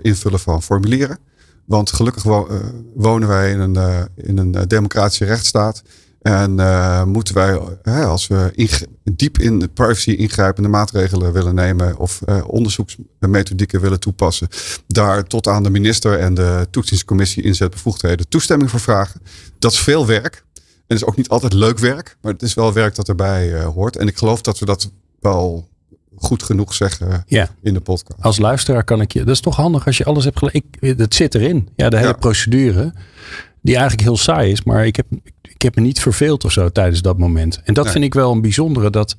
invullen 0.02 0.40
van 0.40 0.62
formulieren. 0.62 1.18
Want 1.64 1.92
gelukkig 1.92 2.22
wo- 2.22 2.48
wonen 2.94 3.28
wij 3.28 3.50
in 3.50 3.61
een, 3.61 4.08
in 4.14 4.38
een 4.38 4.52
democratische 4.68 5.24
rechtsstaat. 5.24 5.82
En 6.22 6.61
eh, 6.61 7.04
moeten 7.04 7.35
wij, 7.35 7.61
hè, 7.83 8.04
als 8.04 8.26
we 8.26 8.68
diep 9.04 9.38
in 9.38 9.59
de 9.59 9.68
privacy 9.68 10.11
ingrijpende 10.11 10.68
maatregelen 10.68 11.33
willen 11.33 11.54
nemen 11.54 11.96
of 11.98 12.22
eh, 12.24 12.42
onderzoeksmethodieken 12.46 13.81
willen 13.81 14.00
toepassen, 14.00 14.48
daar 14.87 15.24
tot 15.24 15.46
aan 15.46 15.62
de 15.62 15.70
minister 15.70 16.18
en 16.18 16.35
de 16.35 16.66
toetsingscommissie 16.70 17.42
inzetbevoegdheden 17.42 18.28
toestemming 18.28 18.70
voor 18.70 18.81
vragen. 18.81 19.20
Dat 19.59 19.72
is 19.72 19.78
veel 19.78 20.07
werk. 20.07 20.44
En 20.54 20.96
het 20.96 21.02
is 21.02 21.04
ook 21.04 21.16
niet 21.16 21.28
altijd 21.28 21.52
leuk 21.52 21.78
werk, 21.78 22.16
maar 22.22 22.33
het 22.33 22.42
is 22.42 22.54
wel 22.54 22.72
werk 22.72 22.94
dat 22.94 23.09
erbij 23.09 23.54
eh, 23.54 23.64
hoort. 23.66 23.96
En 23.96 24.07
ik 24.07 24.16
geloof 24.18 24.40
dat 24.42 24.59
we 24.59 24.64
dat 24.66 24.90
wel 25.20 25.68
goed 26.16 26.42
genoeg 26.42 26.74
zeggen 26.74 27.24
Ja. 27.26 27.48
in 27.62 27.74
de 27.74 27.81
podcast. 27.81 28.22
Als 28.22 28.38
luisteraar 28.38 28.85
kan 28.85 29.00
ik 29.00 29.12
je. 29.12 29.18
Dat 29.18 29.35
is 29.35 29.40
toch 29.40 29.57
handig 29.57 29.87
als 29.87 29.96
je 29.96 30.04
alles 30.04 30.24
hebt 30.24 30.38
gelezen. 30.38 30.98
Het 30.98 31.14
zit 31.14 31.35
erin. 31.35 31.68
Ja, 31.76 31.88
de 31.88 31.96
hele 31.96 32.09
Ja. 32.09 32.14
procedure. 32.16 32.92
Die 33.62 33.74
eigenlijk 33.76 34.02
heel 34.09 34.16
saai 34.16 34.50
is. 34.52 34.62
Maar 34.64 34.87
ik 34.87 34.96
heb, 34.96 35.07
ik 35.22 35.33
heb 35.62 35.77
me 35.77 35.83
niet 35.83 36.01
verveeld 36.01 36.44
of 36.44 36.53
zo 36.53 36.68
tijdens 36.68 37.03
dat 37.03 37.18
moment. 37.18 37.61
En 37.64 37.75
dat 37.75 37.90
vind 37.90 38.05
ik 38.05 38.14
wel 38.14 38.33
een 38.33 38.40
bijzondere. 38.40 38.90
Dat, 38.90 39.16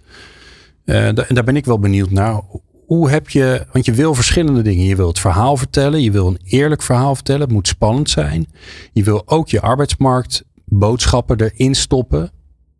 eh, 0.86 1.08
en 1.08 1.16
daar 1.16 1.44
ben 1.44 1.56
ik 1.56 1.66
wel 1.66 1.80
benieuwd 1.80 2.10
naar. 2.10 2.42
Hoe 2.86 3.10
heb 3.10 3.30
je. 3.30 3.66
Want 3.72 3.86
je 3.86 3.94
wil 3.94 4.14
verschillende 4.14 4.62
dingen. 4.62 4.86
Je 4.86 4.96
wil 4.96 5.08
het 5.08 5.20
verhaal 5.20 5.58
vertellen. 5.58 6.02
Je 6.02 6.12
wil 6.12 6.28
een 6.28 6.40
eerlijk 6.44 6.82
verhaal 6.82 7.16
vertellen. 7.16 7.42
Het 7.42 7.52
moet 7.52 7.68
spannend 7.68 8.10
zijn. 8.10 8.48
Je 8.94 9.04
wil 9.04 9.24
ook 9.26 9.50
je 9.50 9.62
arbeidsmarktboodschappen 9.62 11.42
erin 11.42 11.76
stoppen. 11.76 12.32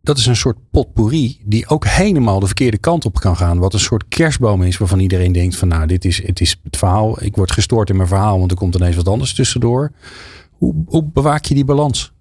Dat 0.02 0.18
is 0.18 0.26
een 0.26 0.36
soort 0.36 0.58
potpourri 0.70 1.40
die 1.44 1.68
ook 1.68 1.86
helemaal 1.86 2.40
de 2.40 2.46
verkeerde 2.46 2.78
kant 2.78 3.04
op 3.04 3.20
kan 3.20 3.36
gaan. 3.36 3.58
Wat 3.58 3.72
een 3.72 3.80
soort 3.80 4.08
kerstboom 4.08 4.62
is 4.62 4.78
waarvan 4.78 5.00
iedereen 5.00 5.32
denkt 5.32 5.56
van 5.56 5.68
nou 5.68 5.86
dit 5.86 6.04
is 6.04 6.26
het, 6.26 6.40
is 6.40 6.60
het 6.62 6.76
verhaal. 6.76 7.24
Ik 7.24 7.36
word 7.36 7.52
gestoord 7.52 7.90
in 7.90 7.96
mijn 7.96 8.08
verhaal 8.08 8.38
want 8.38 8.50
er 8.50 8.56
komt 8.56 8.74
ineens 8.74 8.96
wat 8.96 9.08
anders 9.08 9.34
tussendoor. 9.34 9.92
Hoe, 10.50 10.74
hoe 10.86 11.04
bewaak 11.12 11.44
je 11.44 11.54
die 11.54 11.64
balans? 11.64 12.12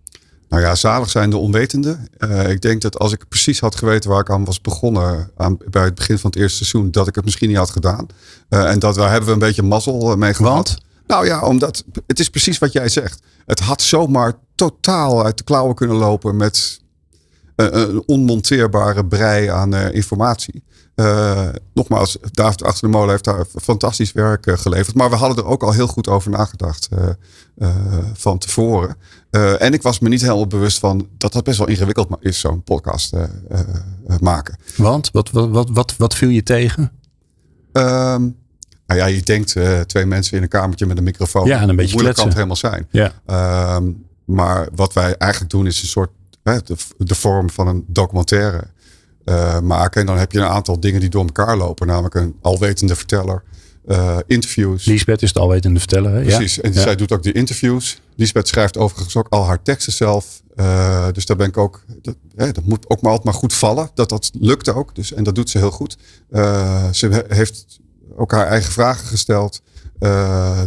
Nou 0.50 0.62
ja, 0.62 0.76
zalig 0.76 1.10
zijn 1.10 1.30
de 1.30 1.38
onwetenden. 1.38 2.08
Eh, 2.18 2.50
ik 2.50 2.62
denk 2.62 2.82
dat 2.82 3.00
als 3.00 3.12
ik 3.12 3.28
precies 3.28 3.60
had 3.60 3.76
geweten 3.76 4.10
waar 4.10 4.20
ik 4.20 4.30
aan 4.30 4.46
was 4.46 4.62
begonnen 4.62 5.32
aan, 5.38 5.58
bij 5.70 5.84
het 5.84 5.96
begin 5.96 6.20
van 6.20 6.30
het 6.30 6.40
eerste 6.40 6.66
seizoen, 6.66 6.92
dat 6.92 7.08
ik 7.08 7.16
het 7.16 7.24
misschien 7.24 7.48
niet 7.48 7.58
had 7.58 7.70
gedaan. 7.70 8.08
Eh, 8.50 8.72
en 8.72 8.80
dat 8.80 8.96
daar 8.96 9.10
hebben 9.10 9.28
we 9.28 9.34
een 9.34 9.40
beetje 9.40 9.64
mazzel 9.64 10.12
eh, 10.12 10.18
mee 10.18 10.34
gehad. 10.34 10.54
Want? 10.54 10.78
Nou 11.08 11.26
ja, 11.26 11.42
omdat 11.42 11.84
het 12.08 12.20
is 12.20 12.30
precies 12.30 12.58
wat 12.58 12.72
jij 12.72 12.90
zegt. 12.90 13.22
Het 13.46 13.60
had 13.60 13.82
zomaar 13.82 14.34
totaal 14.56 15.26
uit 15.26 15.38
de 15.38 15.44
klauwen 15.44 15.76
kunnen 15.76 15.98
lopen 15.98 16.36
met 16.36 16.80
een 17.56 18.04
onmonteerbare 18.06 19.06
brei 19.06 19.48
aan 19.48 19.76
informatie. 19.76 20.64
Eh, 21.00 21.48
nogmaals, 21.74 22.18
David 22.32 22.64
Achter 22.64 22.82
de 22.82 22.98
Molen 22.98 23.10
heeft 23.10 23.24
daar 23.24 23.46
fantastisch 23.62 24.12
werk 24.12 24.46
eh, 24.46 24.58
geleverd. 24.58 24.96
Maar 24.96 25.10
we 25.10 25.16
hadden 25.16 25.38
er 25.38 25.50
ook 25.50 25.64
al 25.64 25.72
heel 25.72 25.88
goed 25.88 26.08
over 26.08 26.32
nagedacht 26.32 26.90
eh, 27.58 27.68
van 28.14 28.38
tevoren. 28.38 28.96
En 29.60 29.74
ik 29.74 29.82
was 29.82 30.00
me 30.00 30.10
niet 30.10 30.22
helemaal 30.22 30.48
bewust 30.48 30.80
van 30.80 31.08
dat 31.18 31.34
dat 31.34 31.44
best 31.44 31.58
wel 31.58 31.68
ingewikkeld 31.68 32.08
is, 32.20 32.40
zo'n 32.40 32.64
podcast 32.64 33.14
maken. 34.20 34.58
Want 34.76 35.10
wat, 35.12 35.32
wat, 35.32 35.50
wat, 35.50 35.70
wat, 35.70 35.96
wat 35.98 36.16
viel 36.16 36.30
je 36.30 36.44
tegen? 36.44 36.92
Nou 37.74 38.34
ja, 38.86 39.06
je 39.06 39.22
denkt 39.22 39.56
twee 39.88 40.06
mensen 40.06 40.38
in 40.38 40.44
een 40.44 40.50
kamertje 40.50 40.86
met 40.86 40.98
een 40.98 41.04
microfoon. 41.04 41.48
Ja, 41.48 41.62
en 41.62 41.70
een 41.70 41.76
beetje 41.76 41.94
moeilijk 41.94 42.16
kan 42.16 42.26
het 42.26 42.36
kletsen. 42.36 42.72
helemaal 42.72 42.88
zijn? 42.90 43.14
Ja. 43.26 43.76
Ehm, 43.76 43.92
maar 44.26 44.68
wat 44.76 44.94
wij 44.94 45.16
eigenlijk 45.18 45.52
doen 45.52 45.68
is 45.68 45.82
een 45.82 45.88
soort 45.88 46.12
de, 46.44 46.76
de 46.98 47.16
vorm 47.16 47.50
van 47.50 47.68
een 47.68 47.84
documentaire 47.88 48.64
eh, 49.30 49.60
maken. 49.60 50.02
En 50.02 50.08
dan 50.08 50.18
heb 50.18 50.32
je 50.32 50.40
een 50.40 50.46
aantal 50.48 50.80
dingen 50.80 51.00
die 51.00 51.10
door 51.10 51.26
elkaar 51.26 51.58
lopen. 51.58 51.88
Namelijk 51.88 52.16
een 52.16 52.36
alwetende 52.42 52.96
verteller, 52.96 53.44
eh, 53.88 54.18
interviews. 54.28 54.86
Lisbeth 54.86 55.22
is 55.22 55.28
het 55.28 55.38
alwetende 55.38 55.80
verteller. 55.80 56.14
Hè? 56.14 56.22
Precies. 56.22 56.56
Ja. 56.56 56.62
En 56.62 56.74
Ja. 56.74 56.82
zij 56.82 56.96
doet 56.96 57.12
ook 57.12 57.24
de 57.24 57.32
interviews. 57.32 58.02
Lisbeth 58.16 58.48
schrijft 58.48 58.78
overigens 58.78 59.16
ook 59.16 59.28
al 59.30 59.46
haar 59.46 59.62
teksten 59.62 59.94
zelf. 59.94 60.42
Eh, 60.56 61.08
dus 61.12 61.26
daar 61.26 61.38
ben 61.38 61.48
ik 61.48 61.58
ook. 61.58 61.84
Dat, 62.02 62.16
hè, 62.36 62.52
dat 62.52 62.64
moet 62.66 62.90
ook 62.90 63.02
maar 63.02 63.12
altijd 63.12 63.32
maar 63.32 63.40
goed 63.42 63.54
vallen. 63.54 63.90
Dat 63.94 64.10
dat 64.10 64.30
lukt 64.40 64.70
ook. 64.74 64.96
Dus, 64.96 65.14
en 65.14 65.24
dat 65.24 65.36
doet 65.36 65.50
ze 65.50 65.58
heel 65.58 65.72
goed. 65.72 65.98
Ze 66.92 67.08
he- 67.08 67.36
heeft 67.36 67.80
ook 68.18 68.32
haar 68.32 68.48
eigen 68.48 68.72
vragen 68.72 69.08
gesteld. 69.08 69.62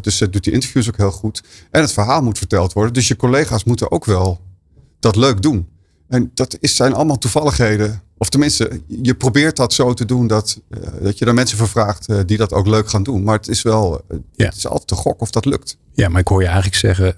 Dus 0.01 0.17
ze 0.17 0.31
doet 0.31 0.45
die 0.45 0.53
interviews 0.53 0.89
ook 0.89 0.97
heel 0.97 1.11
goed. 1.11 1.43
En 1.71 1.81
het 1.81 1.93
verhaal 1.93 2.23
moet 2.23 2.39
verteld 2.39 2.73
worden. 2.73 2.93
Dus 2.93 3.09
je 3.09 3.17
collega's 3.17 3.65
moeten 3.65 3.91
ook 3.91 4.05
wel 4.05 4.41
dat 5.01 5.17
leuk 5.17 5.43
doen. 5.43 5.69
En 6.09 6.31
dat 6.35 6.57
is, 6.61 6.77
zijn 6.77 6.95
allemaal 6.95 7.19
toevalligheden. 7.19 8.03
Of 8.23 8.29
tenminste, 8.29 8.81
je 8.87 9.15
probeert 9.15 9.57
dat 9.57 9.73
zo 9.73 9.95
te 9.95 10.05
doen 10.05 10.27
dat, 10.27 10.61
eh, 10.71 10.81
dat 11.03 11.19
je 11.19 11.25
er 11.25 11.35
mensen 11.35 11.59
voor 11.59 11.69
vraagt 11.69 12.09
eh, 12.09 12.19
die 12.27 12.37
dat 12.37 12.53
ook 12.53 12.67
leuk 12.67 12.89
gaan 12.89 13.03
doen. 13.03 13.23
Maar 13.23 13.37
het 13.37 13.49
is 13.49 13.63
wel, 13.63 14.01
eh, 14.09 14.17
Ja. 14.33 14.45
het 14.45 14.57
is 14.57 14.67
altijd 14.67 14.91
een 14.91 14.97
gok 14.97 15.21
of 15.21 15.31
dat 15.31 15.45
lukt. 15.45 15.77
ja, 15.93 16.09
maar 16.09 16.21
ik 16.21 16.29
hoor 16.29 16.41
je 16.41 16.47
eigenlijk 16.47 16.77
zeggen. 16.77 17.15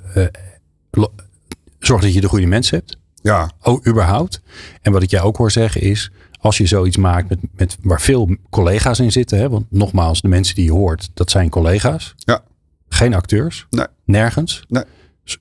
zorg 1.79 2.03
dat 2.03 2.15
je 2.15 2.21
de 2.21 2.29
goede 2.29 2.47
mensen 2.47 2.79
hebt. 2.79 2.97
Ja, 3.23 3.51
Oh, 3.63 3.87
überhaupt. 3.87 4.41
En 4.83 4.93
wat 4.93 5.03
ik 5.03 5.11
jou 5.11 5.25
ook 5.27 5.37
hoor 5.37 5.51
zeggen 5.51 5.81
is, 5.81 6.11
als 6.41 6.57
je 6.59 6.67
zoiets 6.67 6.97
maakt 6.97 7.29
met, 7.29 7.39
met 7.57 7.77
waar 7.83 8.01
veel 8.01 8.37
collega's 8.51 8.99
in 8.99 9.13
zitten, 9.13 9.39
hè, 9.39 9.49
want 9.49 9.67
nogmaals, 9.71 10.21
de 10.21 10.29
mensen 10.29 10.55
die 10.55 10.65
je 10.65 10.73
hoort, 10.73 11.11
dat 11.15 11.31
zijn 11.31 11.49
collega's. 11.49 12.15
Ja. 12.17 12.43
Geen 12.89 13.15
acteurs. 13.15 13.67
Nee. 13.71 13.87
Nergens. 14.05 14.65
Nee. 14.69 14.85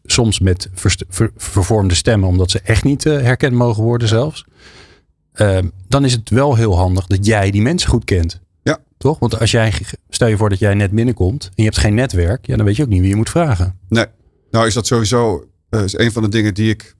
Soms 0.05 0.39
met 0.39 0.69
ver- 0.73 1.31
vervormde 1.37 1.93
stemmen, 1.95 2.29
omdat 2.29 2.51
ze 2.51 2.59
echt 2.63 2.83
niet 2.83 3.03
herkend 3.03 3.53
mogen 3.53 3.83
worden 3.83 4.07
zelfs. 4.07 4.45
Ehm, 5.33 5.67
dan 5.87 6.05
is 6.05 6.11
het 6.11 6.29
wel 6.29 6.55
heel 6.55 6.75
handig 6.75 7.07
dat 7.07 7.25
jij 7.25 7.51
die 7.51 7.61
mensen 7.61 7.89
goed 7.89 8.03
kent. 8.03 8.41
Ja. 8.63 8.79
Toch? 8.97 9.19
Want 9.19 9.39
als 9.39 9.51
jij, 9.51 9.73
stel 10.09 10.27
je 10.27 10.37
voor 10.37 10.49
dat 10.49 10.59
jij 10.59 10.73
net 10.73 10.91
binnenkomt 10.91 11.45
en 11.45 11.51
je 11.55 11.63
hebt 11.63 11.77
geen 11.77 11.93
netwerk, 11.93 12.47
ja, 12.47 12.55
dan 12.55 12.65
weet 12.65 12.75
je 12.75 12.83
ook 12.83 12.89
niet 12.89 12.99
wie 12.99 13.09
je 13.09 13.15
moet 13.15 13.29
vragen. 13.29 13.77
nee. 13.89 14.05
Nou 14.51 14.67
is 14.67 14.73
dat 14.73 14.87
sowieso 14.87 15.47
eh, 15.69 15.83
is 15.83 15.97
een 15.97 16.11
van 16.11 16.23
de 16.23 16.29
dingen 16.29 16.53
die 16.53 16.69
ik 16.69 16.95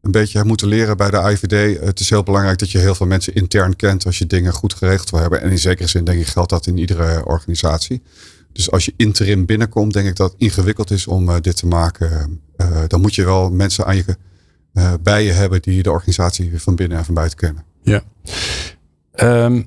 een 0.00 0.10
beetje 0.10 0.38
heb 0.38 0.46
moeten 0.46 0.68
leren 0.68 0.96
bij 0.96 1.10
de 1.10 1.16
IVD. 1.16 1.80
Het 1.80 2.00
is 2.00 2.10
heel 2.10 2.22
belangrijk 2.22 2.58
dat 2.58 2.70
je 2.70 2.78
heel 2.78 2.94
veel 2.94 3.06
mensen 3.06 3.34
intern 3.34 3.76
kent 3.76 4.06
als 4.06 4.18
je 4.18 4.26
dingen 4.26 4.52
goed 4.52 4.74
geregeld 4.74 5.10
wil 5.10 5.20
hebben. 5.20 5.40
En 5.40 5.50
in 5.50 5.58
zekere 5.58 5.88
zin 5.88 6.04
denk 6.04 6.20
ik 6.20 6.26
geldt 6.26 6.50
dat 6.50 6.66
in 6.66 6.78
iedere 6.78 7.24
organisatie. 7.24 8.02
Dus 8.52 8.70
als 8.70 8.84
je 8.84 8.94
interim 8.96 9.46
binnenkomt, 9.46 9.92
denk 9.92 10.08
ik 10.08 10.16
dat 10.16 10.32
het 10.32 10.40
ingewikkeld 10.40 10.90
is 10.90 11.06
om 11.06 11.28
eh, 11.28 11.36
dit 11.40 11.56
te 11.56 11.66
maken. 11.66 12.40
Eh, 12.56 12.82
dan 12.86 13.00
moet 13.00 13.14
je 13.14 13.24
wel 13.24 13.50
mensen 13.50 13.86
aan 13.86 13.96
je, 13.96 14.16
bij 15.02 15.24
je 15.24 15.32
hebben 15.32 15.62
die 15.62 15.82
de 15.82 15.90
organisatie 15.90 16.60
van 16.60 16.74
binnen 16.74 16.98
en 16.98 17.04
van 17.04 17.14
buiten 17.14 17.38
kennen. 17.38 17.64
Ja. 17.82 18.02
Ehm, 19.12 19.62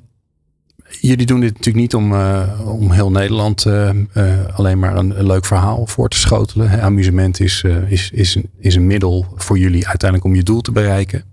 jullie 1.00 1.26
doen 1.26 1.40
dit 1.40 1.50
natuurlijk 1.50 1.76
niet 1.76 1.96
om, 1.96 2.14
eh, 2.14 2.62
om 2.66 2.92
heel 2.92 3.12
Nederland 3.12 3.66
eh, 3.66 3.90
eh, 3.90 4.56
alleen 4.56 4.80
maar 4.80 4.96
een, 4.96 5.20
een 5.20 5.26
leuk 5.26 5.46
verhaal 5.46 5.88
voor 5.88 6.10
te 6.10 6.18
schotelen. 6.18 6.70
Hè. 6.70 6.82
Amusement 6.82 7.40
is, 7.40 7.64
is, 7.88 8.12
is, 8.12 8.36
een, 8.36 8.50
is 8.60 8.76
een 8.76 8.88
middel 8.88 9.26
voor 9.36 9.58
jullie 9.58 9.88
uiteindelijk 9.88 10.30
om 10.30 10.36
je 10.36 10.44
doel 10.44 10.62
te 10.62 10.72
bereiken. 10.72 11.24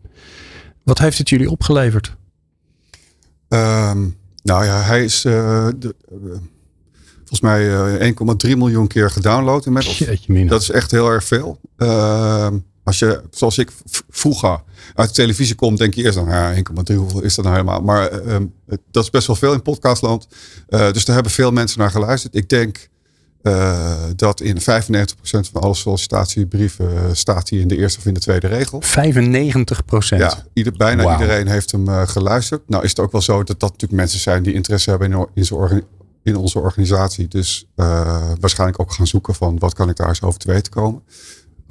Wat 0.83 0.99
heeft 0.99 1.19
het 1.19 1.29
jullie 1.29 1.51
opgeleverd? 1.51 2.17
Ehm, 3.49 4.09
nou 4.43 4.65
ja, 4.65 4.81
hij 4.81 5.05
is 5.05 5.21
de, 5.23 5.95
volgens 7.33 7.41
mij 7.41 8.01
eh, 8.01 8.13
1,3 8.51 8.57
miljoen 8.57 8.87
keer 8.87 9.11
gedownload 9.11 9.67
inmiddels. 9.67 9.99
Jeetje. 9.99 10.47
Dat 10.47 10.61
is 10.61 10.71
echt 10.71 10.91
heel 10.91 11.09
erg 11.09 11.25
veel. 11.25 11.59
Ehm, 11.77 12.59
als 12.85 12.99
je, 12.99 13.23
zoals 13.31 13.59
ik 13.59 13.71
vroeger 14.11 14.63
uit 14.95 15.09
de 15.09 15.15
televisie 15.15 15.55
komt, 15.55 15.79
denk 15.79 15.95
je 15.95 16.03
eerst 16.03 16.15
dan, 16.15 16.29
ja, 16.29 16.55
1,3, 16.55 16.97
hoeveel 16.97 17.23
is 17.23 17.35
dat 17.35 17.45
nou 17.45 17.57
helemaal? 17.57 17.81
Maar 17.81 18.09
ehm, 18.09 18.47
dat 18.91 19.03
is 19.03 19.11
best 19.11 19.27
wel 19.27 19.37
veel 19.37 19.53
in 19.53 19.63
podcastland. 19.63 20.29
Eh, 20.69 20.93
dus 20.93 21.05
daar 21.05 21.15
hebben 21.15 21.33
veel 21.33 21.53
mensen 21.53 21.79
naar 21.79 21.91
geluisterd. 21.91 22.35
Ik 22.35 22.49
denk 22.49 22.89
eh, 23.43 24.01
dat 24.17 24.41
in 24.41 24.61
95% 24.61 24.63
van 25.23 25.61
alle 25.61 25.75
sollicitatiebrieven 25.75 26.97
eh, 26.97 27.05
staat 27.13 27.51
hij 27.51 27.59
in 27.59 27.69
de 27.69 27.77
eerste 27.77 27.99
of 27.99 28.07
in 28.07 28.15
de 28.15 28.21
tweede 28.21 28.47
regel. 28.47 28.81
95 28.81 29.85
procent. 29.85 30.21
Ja, 30.21 30.47
ieder, 30.53 30.73
bijna 30.73 31.13
iedereen 31.13 31.49
heeft 31.49 31.71
hem 31.71 31.89
geluisterd. 32.07 32.69
Nou 32.69 32.85
is 32.85 32.91
het 32.91 33.01
ook 33.01 33.13
wel 33.13 33.23
zo 33.23 33.43
dat 33.43 33.61
dat 33.61 33.71
natuurlijk 33.71 34.01
mensen 34.01 34.21
zijn 34.21 34.43
die 34.43 34.55
interesse 34.55 34.91
hebben 34.91 35.13
in, 35.13 35.27
in, 35.35 35.45
zijn 35.45 35.83
in 36.23 36.37
onze 36.37 36.59
organisatie. 36.59 37.29
Dus 37.29 37.67
waarschijnlijk 38.41 38.81
ook 38.81 38.93
gaan 38.93 39.07
zoeken 39.07 39.35
van 39.35 39.59
wat 39.59 39.75
kan 39.75 39.89
ik 39.89 39.97
daar 39.97 40.09
eens 40.09 40.23
over 40.23 40.39
te 40.39 40.53
weten 40.53 40.73
komen. 40.73 41.03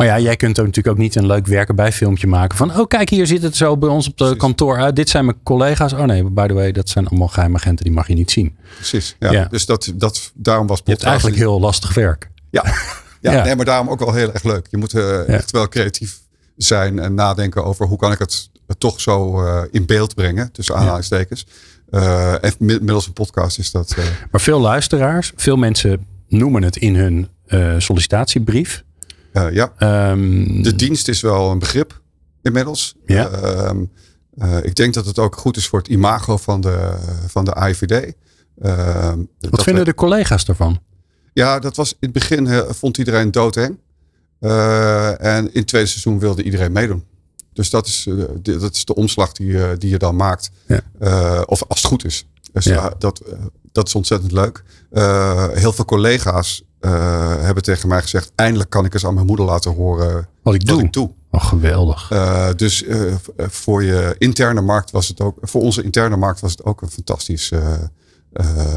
Maar 0.07 0.17
ja, 0.19 0.23
jij 0.23 0.35
kunt 0.35 0.57
er 0.57 0.63
natuurlijk 0.63 0.95
ook 0.95 1.01
niet 1.01 1.15
een 1.15 1.25
leuk 1.25 1.47
werken 1.47 1.75
bij 1.75 1.91
filmpje 1.91 2.27
maken. 2.27 2.57
Van, 2.57 2.79
oh 2.79 2.87
kijk, 2.87 3.09
hier 3.09 3.27
zit 3.27 3.41
het 3.41 3.55
zo 3.55 3.77
bij 3.77 3.89
ons 3.89 4.07
op 4.07 4.17
de 4.17 4.35
kantoor 4.35 4.77
uit. 4.77 4.95
Dit 4.95 5.09
zijn 5.09 5.25
mijn 5.25 5.37
collega's. 5.43 5.93
Oh 5.93 6.03
nee, 6.03 6.23
by 6.23 6.47
the 6.47 6.53
way, 6.53 6.71
dat 6.71 6.89
zijn 6.89 7.07
allemaal 7.07 7.27
geheimagenten. 7.27 7.85
Die 7.85 7.93
mag 7.93 8.07
je 8.07 8.13
niet 8.13 8.31
zien. 8.31 8.57
Precies. 8.75 9.15
Ja. 9.19 9.31
Ja. 9.31 9.45
Dus 9.45 9.65
dat, 9.65 9.91
dat, 9.95 10.31
daarom 10.33 10.67
was 10.67 10.77
Je 10.77 10.83
hebt 10.91 10.99
podcast- 11.03 11.23
eigenlijk 11.25 11.37
heel 11.51 11.59
lastig 11.59 11.93
werk. 11.93 12.29
Ja, 12.49 12.63
ja, 13.21 13.31
Ja. 13.31 13.43
Nee, 13.43 13.55
maar 13.55 13.65
daarom 13.65 13.89
ook 13.89 13.99
wel 13.99 14.13
heel 14.13 14.31
erg 14.33 14.43
leuk. 14.43 14.67
Je 14.69 14.77
moet 14.77 14.93
eh, 14.93 15.29
echt 15.29 15.51
wel 15.51 15.67
creatief 15.67 16.19
zijn 16.57 16.99
en 16.99 17.13
nadenken 17.13 17.65
over 17.65 17.85
hoe 17.87 17.97
kan 17.97 18.11
ik 18.11 18.19
het 18.19 18.49
toch 18.77 19.01
zo 19.01 19.45
eh, 19.45 19.61
in 19.71 19.85
beeld 19.85 20.15
brengen, 20.15 20.51
tussen 20.51 20.75
aanhalingstekens. 20.75 21.47
Eh, 21.89 22.43
en 22.43 22.53
mi- 22.59 22.77
middels 22.79 23.07
een 23.07 23.13
podcast 23.13 23.59
is 23.59 23.71
dat. 23.71 23.95
Maar 24.31 24.41
veel 24.41 24.59
luisteraars, 24.59 25.31
veel 25.35 25.55
mensen 25.57 26.05
noemen 26.27 26.63
het 26.63 26.75
in 26.75 26.95
hun 26.95 27.29
sollicitatiebrief. 27.81 28.83
Eh, 29.31 29.51
ja. 29.53 29.73
Ehm, 29.77 30.61
De 30.61 30.75
dienst 30.75 31.07
is 31.07 31.21
wel 31.21 31.51
een 31.51 31.59
begrip 31.59 32.01
inmiddels. 32.41 32.95
Ja. 33.05 33.29
Ehm, 33.29 33.83
eh, 34.37 34.57
ik 34.63 34.75
denk 34.75 34.93
dat 34.93 35.05
het 35.05 35.19
ook 35.19 35.35
goed 35.35 35.57
is 35.57 35.67
voor 35.67 35.79
het 35.79 35.87
imago 35.87 36.37
van 36.37 36.61
de, 36.61 36.97
van 37.27 37.45
de 37.45 37.53
AIVD. 37.53 38.13
Ehm, 38.61 39.19
wat 39.49 39.63
vinden 39.63 39.83
we- 39.83 39.89
de 39.89 39.95
collega's 39.95 40.45
ervan? 40.45 40.79
Ja, 41.33 41.59
dat 41.59 41.75
was 41.75 41.89
in 41.91 41.97
het 41.99 42.11
begin 42.11 42.47
eh, 42.47 42.59
vond 42.69 42.97
iedereen 42.97 43.31
doodeng. 43.31 43.79
En 44.39 45.53
in 45.53 45.59
het 45.59 45.67
tweede 45.67 45.87
seizoen 45.87 46.19
wilde 46.19 46.43
iedereen 46.43 46.71
meedoen. 46.71 47.03
Dus 47.53 47.69
dat 47.69 47.87
is, 47.87 48.03
de, 48.41 48.57
dat 48.57 48.75
is 48.75 48.85
de 48.85 48.95
omslag 48.95 49.31
die, 49.31 49.77
die 49.77 49.89
je 49.89 49.97
dan 49.97 50.15
maakt. 50.15 50.49
Of 51.45 51.63
als 51.67 51.79
het 51.81 51.83
goed 51.85 52.05
is. 52.05 52.25
Dus 52.53 52.65
Ja. 52.65 52.93
dat, 52.97 53.21
dat 53.71 53.87
is 53.87 53.95
ontzettend 53.95 54.31
leuk. 54.31 54.63
Heel 55.53 55.73
veel 55.73 55.85
collega's 55.85 56.63
eh, 56.81 57.41
hebben 57.41 57.63
tegen 57.63 57.89
mij 57.89 58.01
gezegd... 58.01 58.31
eindelijk 58.35 58.69
kan 58.69 58.85
ik 58.85 58.93
eens 58.93 59.05
aan 59.05 59.13
mijn 59.13 59.25
moeder 59.25 59.45
laten 59.45 59.73
horen 59.73 60.27
Wat 60.41 60.53
ik 60.53 60.65
doe. 60.65 60.83
ik 60.83 60.93
doe. 60.93 61.11
Oh, 61.31 61.45
geweldig. 61.45 62.11
Eh, 62.11 62.49
dus 62.55 62.83
eh, 62.83 63.13
voor 63.37 63.83
je 63.83 64.15
interne 64.17 64.61
markt 64.61 64.91
was 64.91 65.07
het 65.07 65.21
ook, 65.21 65.37
voor 65.41 65.61
onze 65.61 65.83
interne 65.83 66.15
markt 66.17 66.39
was 66.39 66.51
het 66.51 66.63
ook 66.63 66.81
een 66.81 66.89
fantastisch 66.89 67.51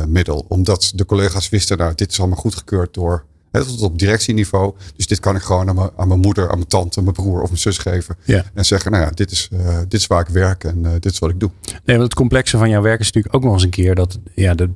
middel. 0.09 0.45
Omdat 0.49 0.93
de 0.95 1.05
collega's 1.05 1.49
wisten, 1.49 1.79
nou, 1.79 1.95
dit 1.95 2.11
is 2.11 2.19
allemaal 2.19 2.39
goedgekeurd 2.39 2.95
door, 2.95 3.25
hè, 3.51 3.65
tot 3.65 3.81
op 3.81 3.99
directieniveau. 3.99 4.75
Dus 4.97 5.07
dit 5.07 5.21
kan 5.21 5.37
ik 5.37 5.43
gewoon 5.43 5.69
aan 5.69 5.75
mijn, 5.75 5.91
aan 5.97 6.09
mijn 6.09 6.21
moeder, 6.21 6.51
aan 6.51 6.57
mijn 6.57 6.69
tante, 6.69 7.03
mijn 7.03 7.15
broer 7.15 7.41
of 7.43 7.49
mijn 7.49 7.61
zus 7.61 7.79
geven. 7.79 8.17
Ja. 8.25 8.45
En 8.55 8.65
zeggen, 8.65 8.91
nou 8.91 9.05
ja, 9.05 9.11
dit 9.11 9.31
is, 9.31 9.49
dit 9.89 10.01
is 10.01 10.07
waar 10.07 10.21
ik 10.21 10.29
werk 10.29 10.65
en 10.65 10.83
dit 10.83 11.13
is 11.13 11.19
wat 11.19 11.31
ik 11.31 11.41
doe. 11.41 11.51
Nee, 11.63 11.97
want 11.97 12.03
het 12.03 12.15
complexe 12.15 12.59
van 12.59 12.69
jouw 12.69 12.83
werk 12.83 13.01
is 13.01 13.07
natuurlijk 13.07 13.35
ook 13.35 13.43
nog 13.45 13.53
eens 13.53 13.63
een 13.63 13.71
keer 13.71 13.95
dat 13.95 14.19
ja, 14.35 14.55
de, 14.55 14.71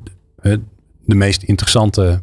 de 1.04 1.14
meest 1.14 1.42
interessante 1.42 2.20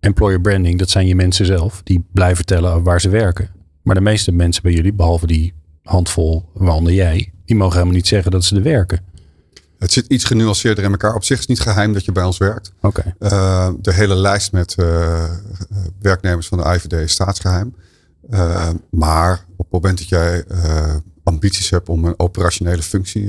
employer 0.00 0.40
branding, 0.40 0.78
dat 0.78 0.90
zijn 0.90 1.06
je 1.06 1.14
mensen 1.14 1.46
zelf. 1.46 1.80
Die 1.84 2.06
blijven 2.12 2.36
vertellen 2.36 2.82
waar 2.82 3.00
ze 3.00 3.08
werken. 3.08 3.50
Maar 3.82 3.94
de 3.94 4.00
meeste 4.00 4.32
mensen 4.32 4.62
bij 4.62 4.72
jullie, 4.72 4.92
behalve 4.92 5.26
die 5.26 5.54
handvol, 5.82 6.48
waaronder 6.54 6.92
jij, 6.92 7.32
die 7.44 7.56
mogen 7.56 7.72
helemaal 7.72 7.96
niet 7.96 8.06
zeggen 8.06 8.30
dat 8.30 8.44
ze 8.44 8.56
er 8.56 8.62
werken. 8.62 9.00
Het 9.78 9.92
zit 9.92 10.06
iets 10.06 10.24
genuanceerder 10.24 10.84
in 10.84 10.90
elkaar. 10.90 11.14
Op 11.14 11.24
zich 11.24 11.34
is 11.34 11.40
het 11.40 11.48
niet 11.48 11.60
geheim 11.60 11.92
dat 11.92 12.04
je 12.04 12.12
bij 12.12 12.24
ons 12.24 12.38
werkt. 12.38 12.72
Oké. 12.80 13.14
Eh, 13.18 13.70
de 13.80 13.92
hele 13.92 14.14
lijst 14.14 14.52
met 14.52 14.74
eh, 14.74 15.30
werknemers 16.00 16.48
van 16.48 16.58
de 16.58 16.64
IVD 16.64 16.92
is 16.92 17.12
staatsgeheim. 17.12 17.74
Eh, 18.30 18.70
maar 18.90 19.44
op 19.56 19.64
het 19.64 19.72
moment 19.72 19.98
dat 19.98 20.08
jij 20.08 20.44
ambities 21.22 21.70
hebt 21.70 21.88
om 21.88 22.04
een 22.04 22.18
operationele 22.18 22.82
functie 22.82 23.26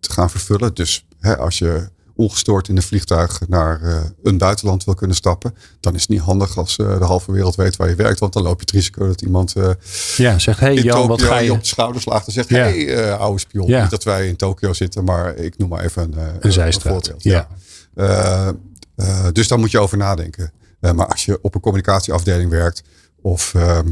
te 0.00 0.12
gaan 0.12 0.30
vervullen. 0.30 0.74
Dus 0.74 1.06
hè, 1.20 1.36
als 1.36 1.58
je 1.58 1.88
ongestoord 2.16 2.68
in 2.68 2.76
een 2.76 2.82
vliegtuig 2.82 3.40
naar 3.48 3.82
eh, 3.82 4.02
een 4.22 4.38
buitenland 4.38 4.84
wil 4.84 4.94
kunnen 4.94 5.16
stappen. 5.16 5.54
Dan 5.80 5.94
is 5.94 6.00
het 6.00 6.10
niet 6.10 6.20
handig 6.20 6.56
als 6.56 6.76
eh, 6.76 6.98
de 6.98 7.04
halve 7.04 7.32
wereld 7.32 7.54
weet 7.54 7.76
waar 7.76 7.88
je 7.88 7.94
werkt. 7.94 8.18
Want 8.18 8.32
dan 8.32 8.42
loop 8.42 8.54
je 8.54 8.60
het 8.60 8.70
risico 8.70 9.06
dat 9.06 9.22
iemand 9.22 9.54
eh 9.56 9.70
Ja, 10.16 10.38
zegt, 10.38 10.60
hey 10.60 10.74
Jan, 10.74 11.08
wat 11.08 11.22
ga 11.22 11.38
je 11.38 11.44
je... 11.44 11.52
op 11.52 11.60
de 11.60 11.66
schouder 11.66 12.02
slaagt 12.02 12.26
en 12.26 12.32
zegt... 12.32 12.48
Ja. 12.48 12.56
hey, 12.56 13.12
oude 13.12 13.38
spion. 13.40 13.68
Ja. 13.68 13.80
Niet 13.80 13.90
dat 13.90 14.04
wij 14.04 14.28
in 14.28 14.36
Tokio 14.36 14.72
zitten, 14.72 15.04
maar 15.04 15.36
ik 15.36 15.58
noem 15.58 15.68
maar 15.68 15.84
even 15.84 16.02
een, 16.02 16.36
Een 16.40 16.52
zijstraat, 16.52 16.92
voorbeeld. 16.92 17.22
ja. 17.22 17.48
Dus 19.32 19.48
daar 19.48 19.58
moet 19.58 19.70
je 19.70 19.78
over 19.78 19.96
nadenken. 19.98 20.52
Maar 20.80 21.06
als 21.06 21.24
je 21.24 21.38
op 21.42 21.54
een 21.54 21.60
communicatieafdeling 21.60 22.50
werkt... 22.50 22.82
of 23.22 23.54
ehm, 23.54 23.88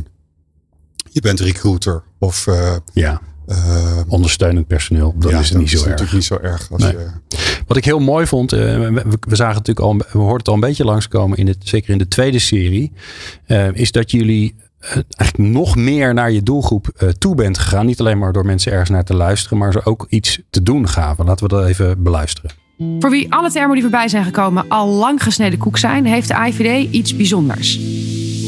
je 1.11 1.21
bent 1.21 1.41
recruiter 1.41 2.03
of... 2.19 2.47
Ja, 2.93 3.21
eh, 3.47 4.01
ondersteunend 4.09 4.67
personeel, 4.67 5.15
dan 5.19 5.31
ja, 5.31 5.39
is 5.39 5.49
het 5.49 5.59
niet 5.59 5.71
zo 5.71 5.77
erg. 5.77 5.87
natuurlijk 5.87 6.13
niet 6.13 6.25
zo 6.25 6.39
erg. 6.43 6.69
Als 6.73 6.83
Nee. 6.83 6.93
je, 6.93 7.07
Wat 7.67 7.77
ik 7.77 7.85
heel 7.85 7.99
mooi 8.01 8.27
vond, 8.27 8.53
eh, 8.53 8.59
we, 8.59 9.03
we 9.29 9.37
zagen 9.37 9.55
natuurlijk 9.57 9.87
al, 9.87 9.97
we 9.97 10.19
hoorden 10.19 10.37
het 10.39 10.49
al 10.49 10.55
een 10.55 10.61
beetje 10.61 10.85
langskomen, 10.85 11.39
in 11.39 11.47
het, 11.47 11.57
zeker 11.65 11.91
in 11.91 11.99
de 11.99 12.09
tweede 12.09 12.39
serie, 12.39 12.93
eh, 13.47 13.73
is 13.73 13.93
dat 13.93 14.11
jullie 14.11 14.55
eh, 14.79 14.91
eigenlijk 15.17 15.55
nog 15.55 15.77
meer 15.77 16.15
naar 16.15 16.31
je 16.31 16.43
doelgroep 16.43 16.89
eh, 16.97 17.09
toe 17.09 17.35
bent 17.35 17.59
gegaan. 17.59 17.87
Niet 17.87 18.01
alleen 18.01 18.19
maar 18.19 18.33
door 18.33 18.45
mensen 18.47 18.73
ergens 18.73 18.91
naar 18.91 19.05
te 19.05 19.15
luisteren, 19.15 19.59
maar 19.59 19.73
ze 19.73 19.85
ook 19.85 20.07
iets 20.09 20.41
te 20.51 20.63
doen 20.63 20.89
gaven. 20.89 21.25
Laten 21.25 21.49
we 21.49 21.55
dat 21.55 21.67
even 21.67 22.03
beluisteren. 22.03 22.51
Voor 22.99 23.11
wie 23.11 23.33
alle 23.33 23.51
termen 23.51 23.73
die 23.73 23.83
voorbij 23.83 24.09
zijn 24.09 24.25
gekomen 24.25 24.69
al 24.69 24.89
lang 24.89 25.23
gesneden 25.23 25.59
koek 25.59 25.79
zijn, 25.79 26.07
heeft 26.07 26.29
de 26.29 26.35
IVD 26.35 26.93
iets 26.93 27.17
bijzonders. 27.17 27.79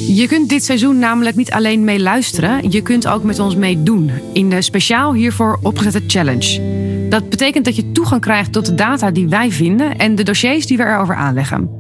Je 0.07 0.27
kunt 0.27 0.49
dit 0.49 0.64
seizoen 0.64 0.99
namelijk 0.99 1.37
niet 1.37 1.53
alleen 1.53 1.85
mee 1.85 2.01
luisteren, 2.01 2.71
je 2.71 2.83
kunt 2.83 3.07
ook 3.07 3.23
met 3.23 3.38
ons 3.38 3.57
meedoen 3.57 4.11
in 4.33 4.51
de 4.51 4.62
speciaal 4.62 5.14
hiervoor 5.14 5.59
opgezette 5.62 6.03
challenge. 6.07 6.61
Dat 7.09 7.29
betekent 7.29 7.64
dat 7.64 7.77
je 7.77 7.92
toegang 7.92 8.21
krijgt 8.21 8.53
tot 8.53 8.66
de 8.66 8.75
data 8.75 9.11
die 9.11 9.29
wij 9.29 9.53
vinden 9.53 9.99
en 9.99 10.14
de 10.14 10.23
dossiers 10.23 10.66
die 10.66 10.77
we 10.77 10.85
erover 10.85 11.14
aanleggen. 11.14 11.71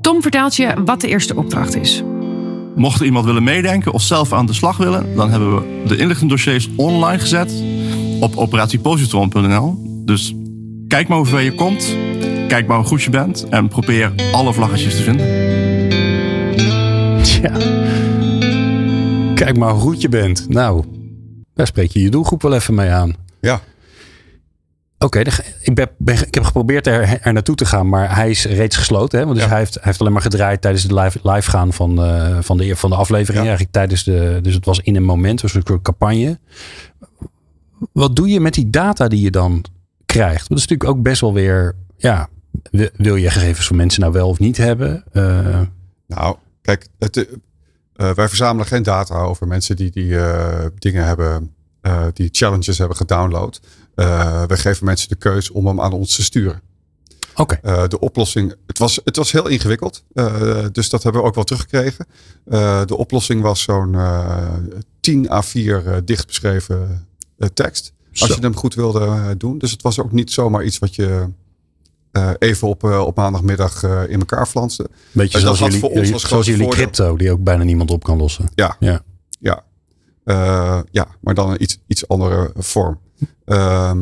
Tom 0.00 0.22
vertelt 0.22 0.56
je 0.56 0.74
wat 0.84 1.00
de 1.00 1.08
eerste 1.08 1.36
opdracht 1.36 1.76
is. 1.76 2.02
Mocht 2.74 3.00
iemand 3.00 3.24
willen 3.24 3.42
meedenken 3.42 3.92
of 3.92 4.02
zelf 4.02 4.32
aan 4.32 4.46
de 4.46 4.52
slag 4.52 4.76
willen, 4.76 5.16
dan 5.16 5.30
hebben 5.30 5.54
we 5.54 5.82
de 5.86 5.96
inlichtingdossiers 5.96 6.68
online 6.76 7.18
gezet 7.18 7.52
op 8.20 8.36
operatiepositron.nl. 8.36 9.78
Dus 10.04 10.34
kijk 10.88 11.08
maar 11.08 11.18
hoe 11.18 11.26
ver 11.26 11.40
je 11.40 11.54
komt, 11.54 11.96
kijk 12.48 12.66
maar 12.66 12.76
hoe 12.76 12.86
goed 12.86 13.02
je 13.02 13.10
bent 13.10 13.48
en 13.48 13.68
probeer 13.68 14.12
alle 14.32 14.52
vlaggetjes 14.52 14.96
te 14.96 15.02
vinden. 15.02 15.35
Kijk 19.34 19.56
maar 19.56 19.70
hoe 19.70 19.80
goed 19.80 20.00
je 20.00 20.08
bent. 20.08 20.48
Nou, 20.48 20.84
daar 21.54 21.66
spreek 21.66 21.90
je 21.90 22.02
je 22.02 22.10
doelgroep 22.10 22.42
wel 22.42 22.54
even 22.54 22.74
mee 22.74 22.90
aan. 22.90 23.14
ja, 23.40 23.60
Oké, 24.98 25.18
ik, 25.62 25.74
ben, 25.74 25.88
ben- 25.98 26.26
ik 26.26 26.34
heb 26.34 26.44
geprobeerd 26.44 26.86
er, 26.86 27.18
er 27.22 27.32
naartoe 27.32 27.54
te 27.54 27.64
gaan, 27.64 27.88
maar 27.88 28.14
hij 28.16 28.30
is 28.30 28.44
reeds 28.44 28.76
gesloten. 28.76 29.18
Hè? 29.18 29.24
Want 29.24 29.36
dus 29.36 29.44
Ja. 29.44 29.50
hij, 29.50 29.60
heeft, 29.60 29.74
hij 29.74 29.82
heeft 29.84 30.00
alleen 30.00 30.12
maar 30.12 30.22
gedraaid 30.22 30.60
tijdens 30.60 30.82
het 30.82 30.92
live, 30.92 31.18
live 31.22 31.50
gaan 31.50 31.72
van, 31.72 32.02
eh, 32.02 32.38
van, 32.40 32.56
de, 32.56 32.76
van 32.76 32.90
de 32.90 32.96
aflevering. 32.96 33.38
Ja. 33.38 33.42
Eigenlijk 33.48 33.72
tijdens 33.72 34.04
de, 34.04 34.38
dus 34.42 34.54
het 34.54 34.64
was 34.64 34.80
in 34.80 34.96
een 34.96 35.02
moment, 35.04 35.40
dus 35.40 35.54
een 35.54 35.62
soort 35.66 35.82
campagne. 35.82 36.38
Wat 37.92 38.16
doe 38.16 38.28
je 38.28 38.40
met 38.40 38.54
die 38.54 38.70
data 38.70 39.08
die 39.08 39.20
je 39.20 39.30
dan 39.30 39.64
krijgt? 40.06 40.48
Dat 40.48 40.58
is 40.58 40.66
natuurlijk 40.66 40.90
ook 40.90 41.02
best 41.02 41.20
wel 41.20 41.32
weer, 41.32 41.74
ja, 41.96 42.28
wil- 42.70 42.88
wil 42.96 43.16
je 43.16 43.30
gegevens 43.30 43.66
van 43.66 43.76
mensen 43.76 44.00
nou 44.00 44.12
wel 44.12 44.28
of 44.28 44.38
niet 44.38 44.56
hebben? 44.56 45.04
Eh, 45.12 45.60
Nou, 46.06 46.36
kijk, 46.66 46.88
het, 46.98 47.16
eh, 47.16 47.24
eh, 47.96 48.14
wij 48.14 48.28
verzamelen 48.28 48.66
geen 48.66 48.82
data 48.82 49.18
over 49.20 49.46
mensen 49.46 49.76
die 49.76 49.90
die 49.90 50.18
eh, 50.18 50.66
dingen 50.78 51.04
hebben, 51.04 51.54
eh, 51.80 52.06
die 52.12 52.28
challenges 52.32 52.78
hebben 52.78 52.96
gedownload. 52.96 53.60
Wij 53.94 54.56
geven 54.56 54.84
mensen 54.84 55.08
de 55.08 55.16
keus 55.16 55.50
om 55.50 55.66
hem 55.66 55.80
aan 55.80 55.92
ons 55.92 56.14
te 56.14 56.22
sturen. 56.22 56.60
Oké. 57.34 57.86
De 57.88 58.00
oplossing, 58.00 58.54
het 58.66 58.78
was, 58.78 59.00
het 59.04 59.16
was 59.16 59.32
heel 59.32 59.48
ingewikkeld, 59.48 60.04
dus 60.72 60.88
dat 60.88 61.02
hebben 61.02 61.20
we 61.20 61.26
ook 61.28 61.34
wel 61.34 61.44
teruggekregen. 61.44 62.06
De 62.86 62.96
oplossing 62.96 63.42
was 63.42 63.62
zo'n 63.62 63.94
eh 63.94 64.54
10 65.06 65.26
A4 65.26 65.86
eh, 65.86 65.96
dicht 66.04 66.26
beschreven 66.26 67.06
tekst. 67.54 67.92
Als 68.10 68.28
Zo. 68.28 68.34
je 68.34 68.40
hem 68.40 68.56
goed 68.56 68.74
wilde 68.74 69.34
doen. 69.36 69.58
Dus 69.58 69.70
het 69.70 69.82
was 69.82 70.00
ook 70.00 70.12
niet 70.12 70.32
zomaar 70.32 70.64
iets 70.64 70.78
wat 70.78 70.94
je 70.94 71.28
eh, 72.16 72.30
even 72.38 72.68
op, 72.68 72.84
eh, 72.84 73.00
op 73.00 73.16
maandagmiddag 73.16 73.82
eh, 73.82 74.02
in 74.08 74.18
elkaar 74.18 74.46
flanste. 74.46 74.88
Beetje 75.12 75.38
zoals 75.40 75.58
dat 75.58 75.66
jullie, 75.66 75.80
voor 75.80 75.88
ons 75.90 75.98
jullie- 75.98 76.12
als 76.12 76.22
zoals 76.22 76.34
groot 76.46 76.54
jullie 76.56 76.62
voordeel. 76.72 76.90
crypto, 76.90 77.16
die 77.16 77.30
ook 77.32 77.42
bijna 77.44 77.62
niemand 77.64 77.90
op 77.90 78.04
kan 78.04 78.16
lossen. 78.18 78.48
Ja, 78.54 78.76
Ja. 78.80 79.00
ja. 79.38 79.64
Ja, 80.90 81.06
maar 81.20 81.34
dan 81.34 81.50
een 81.50 81.62
iets, 81.62 81.78
iets 81.86 82.08
andere 82.08 82.50
vorm. 82.56 82.98
Ehm, 83.44 83.98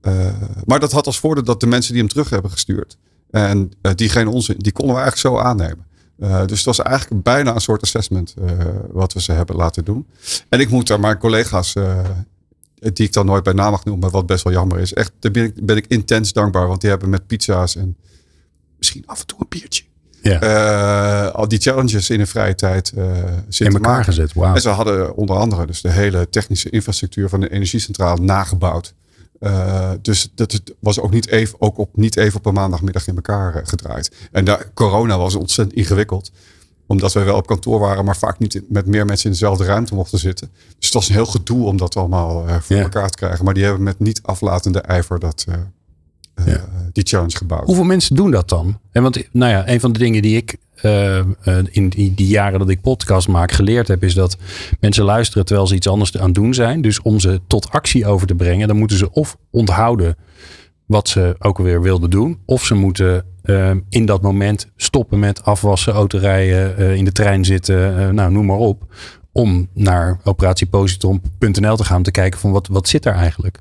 eh, 0.00 0.26
maar 0.64 0.80
dat 0.80 0.92
had 0.92 1.06
als 1.06 1.18
voordeel 1.20 1.44
dat 1.44 1.60
de 1.60 1.66
mensen 1.66 1.92
die 1.92 2.00
hem 2.02 2.10
terug 2.10 2.30
hebben 2.30 2.50
gestuurd. 2.50 2.96
En 3.30 3.70
die 3.94 4.08
geen 4.08 4.28
onzin, 4.28 4.56
die 4.58 4.72
konden 4.72 4.94
we 4.96 5.00
eigenlijk 5.00 5.34
zo 5.36 5.42
aannemen. 5.48 5.84
Dus 6.46 6.56
het 6.56 6.64
was 6.64 6.80
eigenlijk 6.82 7.22
bijna 7.22 7.54
een 7.54 7.60
soort 7.60 7.82
assessment 7.82 8.34
wat 8.92 9.12
we 9.12 9.20
ze 9.22 9.32
hebben 9.32 9.56
laten 9.56 9.84
doen. 9.84 10.06
En 10.48 10.60
ik 10.60 10.70
moet 10.70 10.86
daar 10.86 11.00
mijn 11.00 11.18
collega's, 11.18 11.74
die 12.78 13.06
ik 13.06 13.12
dan 13.12 13.26
nooit 13.26 13.42
bij 13.42 13.52
naam 13.52 13.70
mag 13.70 13.84
noemen, 13.84 14.10
wat 14.10 14.26
best 14.26 14.44
wel 14.44 14.52
jammer 14.52 14.78
is. 14.78 14.94
Echt, 14.94 15.12
daar 15.20 15.32
ben 15.32 15.44
ik, 15.44 15.66
ben 15.66 15.76
ik 15.76 15.86
intens 15.86 16.32
dankbaar. 16.32 16.66
Want 16.66 16.80
die 16.80 16.90
hebben 16.90 17.08
met 17.08 17.26
pizza's 17.26 17.76
en 17.76 17.96
misschien 18.78 19.02
af 19.06 19.20
en 19.20 19.26
toe 19.26 19.38
een 19.40 19.46
biertje. 19.48 19.82
Ja. 20.22 20.40
eh, 20.40 21.34
al 21.34 21.48
die 21.48 21.58
challenges 21.58 22.10
in 22.10 22.18
hun 22.18 22.26
vrije 22.26 22.54
tijd 22.54 22.92
eh 22.96 23.04
zitten 23.48 23.66
in 23.66 23.72
elkaar 23.72 23.90
maken. 23.90 24.04
gezet. 24.04 24.32
Wauw. 24.32 24.54
En 24.54 24.60
ze 24.60 24.68
hadden 24.68 25.16
onder 25.16 25.36
andere 25.36 25.66
dus 25.66 25.80
de 25.80 25.90
hele 25.90 26.28
technische 26.28 26.70
infrastructuur 26.70 27.28
van 27.28 27.40
de 27.40 27.50
energiecentrale 27.50 28.20
nagebouwd. 28.20 28.94
Eh, 29.40 29.90
dus 30.02 30.30
dat 30.34 30.60
was 30.78 31.00
ook 31.00 31.10
niet 31.10 31.28
even, 31.28 31.60
ook 31.60 31.78
op, 31.78 31.96
niet 31.96 32.16
even 32.16 32.38
op 32.38 32.46
een 32.46 32.54
maandagmiddag 32.54 33.06
in 33.06 33.14
elkaar 33.14 33.54
eh, 33.54 33.60
gedraaid. 33.64 34.12
En 34.32 34.44
daar, 34.44 34.70
corona 34.74 35.18
was 35.18 35.34
ontzettend 35.34 35.78
ingewikkeld. 35.78 36.30
Omdat 36.86 37.12
wij 37.12 37.24
wel 37.24 37.36
op 37.36 37.46
kantoor 37.46 37.80
waren, 37.80 38.04
maar 38.04 38.16
vaak 38.16 38.38
niet 38.38 38.62
met 38.68 38.86
meer 38.86 39.04
mensen 39.04 39.26
in 39.26 39.30
dezelfde 39.32 39.64
ruimte 39.64 39.94
mochten 39.94 40.18
zitten. 40.18 40.50
Dus 40.76 40.84
het 40.84 40.94
was 40.94 41.08
een 41.08 41.14
heel 41.14 41.26
gedoe 41.26 41.66
om 41.66 41.76
dat 41.76 41.96
allemaal 41.96 42.46
eh, 42.46 42.56
voor 42.60 42.76
Ja. 42.76 42.82
elkaar 42.82 43.10
te 43.10 43.16
krijgen. 43.18 43.44
Maar 43.44 43.54
die 43.54 43.64
hebben 43.64 43.82
met 43.82 43.98
niet 43.98 44.20
aflatende 44.22 44.80
ijver 44.80 45.18
dat, 45.18 45.44
eh, 45.48 45.54
eh, 46.34 46.46
Ja. 46.54 46.64
die 46.92 47.04
challenge 47.06 47.36
gebouwd. 47.36 47.66
Hoeveel 47.66 47.84
mensen 47.84 48.16
doen 48.16 48.30
dat 48.30 48.48
dan? 48.48 48.78
En 48.92 49.02
want, 49.02 49.28
nou 49.32 49.50
ja, 49.52 49.68
een 49.68 49.80
van 49.80 49.92
de 49.92 49.98
dingen 49.98 50.22
die 50.22 50.36
ik 50.36 50.56
in 51.70 51.88
die, 51.88 52.14
die 52.14 52.26
jaren 52.26 52.58
dat 52.58 52.68
ik 52.68 52.80
podcast 52.80 53.28
maak 53.28 53.52
geleerd 53.52 53.88
heb, 53.88 54.02
is 54.04 54.14
dat 54.14 54.36
mensen 54.80 55.04
luisteren 55.04 55.44
terwijl 55.44 55.66
ze 55.66 55.74
iets 55.74 55.88
anders 55.88 56.16
aan 56.18 56.24
het 56.24 56.34
doen 56.34 56.54
zijn. 56.54 56.80
Dus 56.80 57.02
om 57.02 57.20
ze 57.20 57.40
tot 57.46 57.70
actie 57.70 58.06
over 58.06 58.26
te 58.26 58.34
brengen, 58.34 58.68
dan 58.68 58.76
moeten 58.76 58.96
ze 58.96 59.10
of 59.12 59.36
onthouden 59.50 60.16
wat 60.86 61.08
ze 61.08 61.36
ook 61.38 61.58
alweer 61.58 61.82
wilden 61.82 62.10
doen, 62.10 62.38
of 62.44 62.64
ze 62.64 62.74
moeten 62.74 63.24
in 63.88 64.06
dat 64.06 64.22
moment 64.22 64.68
stoppen 64.76 65.18
met 65.18 65.44
afwassen, 65.44 65.92
autorijden, 65.92 66.76
eh, 66.76 66.94
in 66.94 67.04
de 67.04 67.12
trein 67.12 67.44
zitten, 67.44 67.98
eh, 67.98 68.08
nou 68.08 68.32
noem 68.32 68.46
maar 68.46 68.56
op. 68.56 68.94
Om 69.32 69.68
naar 69.74 70.20
operatiepositron.nl 70.24 71.76
te 71.76 71.84
gaan 71.84 71.96
om 71.96 72.02
te 72.02 72.10
kijken 72.10 72.40
van 72.40 72.50
wat, 72.52 72.66
wat 72.66 72.88
zit 72.88 73.02
daar 73.02 73.14
eigenlijk. 73.14 73.58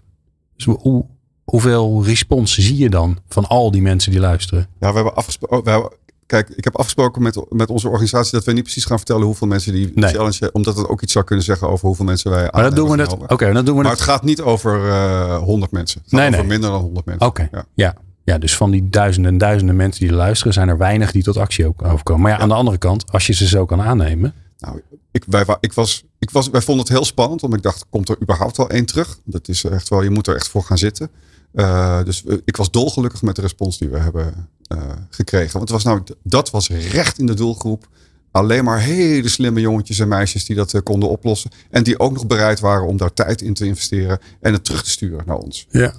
Dus 0.56 0.66
hoe, 0.80 1.06
hoeveel 1.44 2.04
respons 2.06 2.54
zie 2.58 2.78
je 2.78 2.90
dan 2.90 3.18
van 3.28 3.48
al 3.48 3.72
die 3.72 3.82
mensen 3.82 4.12
die 4.12 4.20
luisteren? 4.20 4.68
Ja, 4.80 4.90
we 4.90 4.96
hebben 4.96 5.16
afgesproken. 5.16 5.90
Kijk, 6.26 6.50
ik 6.50 6.64
heb 6.64 6.76
afgesproken 6.78 7.22
met, 7.22 7.46
met 7.50 7.70
onze 7.70 7.90
organisatie 7.90 8.32
dat 8.32 8.44
we 8.44 8.52
niet 8.52 8.64
precies 8.64 8.86
gaan 8.86 8.98
vertellen 8.98 9.24
hoeveel 9.26 9.48
mensen 9.48 9.74
die 9.74 9.92
Nee. 9.96 10.14
challenge, 10.14 10.50
omdat 10.52 10.78
het 10.78 10.88
ook 10.88 11.02
iets 11.02 11.12
zou 11.12 11.26
kunnen 11.26 11.46
zeggen 11.46 11.70
over 11.70 11.88
hoeveel 11.88 12.06
mensen 12.06 12.32
wij 12.32 12.42
aan 12.44 12.50
Maar 12.54 12.64
dat 12.64 12.76
doen 12.76 12.98
we. 12.98 13.28
Oké, 13.28 13.54
dan 13.54 13.66
doen 13.66 13.76
we 13.76 13.82
Maar 13.82 13.92
het. 13.92 14.00
het 14.00 14.10
gaat 14.10 14.24
niet 14.24 14.42
over 14.42 14.90
eh 14.90 15.38
100 15.38 15.72
mensen. 15.72 16.02
Het 16.02 16.10
gaat 16.10 16.20
Nee, 16.20 16.30
over 16.30 16.40
nee. 16.40 16.50
minder 16.50 16.70
dan 16.70 16.82
100 16.82 17.06
mensen. 17.06 17.28
Oké. 17.28 17.50
Ja. 17.52 17.66
Ja. 17.74 17.96
Ja, 18.26 18.38
dus 18.38 18.56
van 18.58 18.72
die 18.72 18.90
duizenden 18.90 19.32
en 19.32 19.38
duizenden 19.38 19.76
mensen 19.76 20.08
die 20.08 20.16
luisteren, 20.16 20.54
zijn 20.54 20.70
er 20.70 20.78
weinig 20.78 21.12
die 21.12 21.24
tot 21.24 21.38
actie 21.38 21.66
ook 21.68 21.84
overkomen. 21.84 22.22
Maar 22.22 22.32
ja, 22.32 22.38
aan 22.38 22.48
de 22.50 22.54
andere 22.56 22.78
kant, 22.78 23.12
als 23.12 23.28
je 23.28 23.34
ze 23.34 23.48
zo 23.48 23.66
kan 23.66 23.82
aannemen. 23.82 24.34
Nou, 24.58 24.82
ik, 25.12 25.24
wij, 25.28 25.46
ik 25.60 25.74
was, 25.74 26.04
ik 26.20 26.30
was, 26.30 26.50
wij 26.50 26.62
vonden 26.62 26.84
het 26.86 26.94
heel 26.94 27.06
spannend, 27.06 27.44
omdat 27.44 27.58
ik 27.58 27.64
dacht, 27.66 27.86
komt 27.90 28.10
er 28.10 28.22
überhaupt 28.22 28.58
wel 28.58 28.70
één 28.70 28.86
terug? 28.86 29.20
Dat 29.26 29.48
is 29.48 29.64
echt 29.64 29.90
wel, 29.90 30.02
je 30.04 30.10
moet 30.10 30.28
er 30.28 30.36
echt 30.36 30.48
voor 30.48 30.64
gaan 30.64 30.78
zitten. 30.78 31.10
Eh, 31.54 32.04
dus 32.04 32.22
we- 32.24 32.42
ik 32.46 32.58
was 32.58 32.72
dolgelukkig 32.72 33.22
met 33.22 33.36
de 33.36 33.42
respons 33.42 33.78
die 33.78 33.90
we 33.90 34.00
hebben 34.00 34.48
eh, 34.68 34.78
gekregen. 35.10 35.52
Want 35.58 35.70
het 35.70 35.72
was 35.72 35.84
nou, 35.84 36.02
dat 36.24 36.50
was 36.50 36.70
recht 36.70 37.20
in 37.20 37.26
de 37.26 37.34
doelgroep. 37.34 37.88
Alleen 38.32 38.64
maar 38.64 38.80
hele 38.80 39.30
slimme 39.30 39.60
jongetjes 39.60 40.00
en 40.00 40.08
meisjes 40.08 40.46
die 40.46 40.56
dat 40.56 40.74
eh, 40.74 40.82
konden 40.84 41.10
oplossen. 41.10 41.52
En 41.70 41.84
die 41.84 42.00
ook 42.00 42.14
nog 42.14 42.28
bereid 42.28 42.60
waren 42.60 42.88
om 42.88 42.98
daar 42.98 43.14
tijd 43.14 43.42
in 43.42 43.54
te 43.54 43.66
investeren 43.66 44.20
en 44.42 44.54
het 44.54 44.64
terug 44.66 44.84
te 44.84 44.90
sturen 44.90 45.24
naar 45.26 45.38
ons. 45.38 45.68
Ja. 45.70 45.94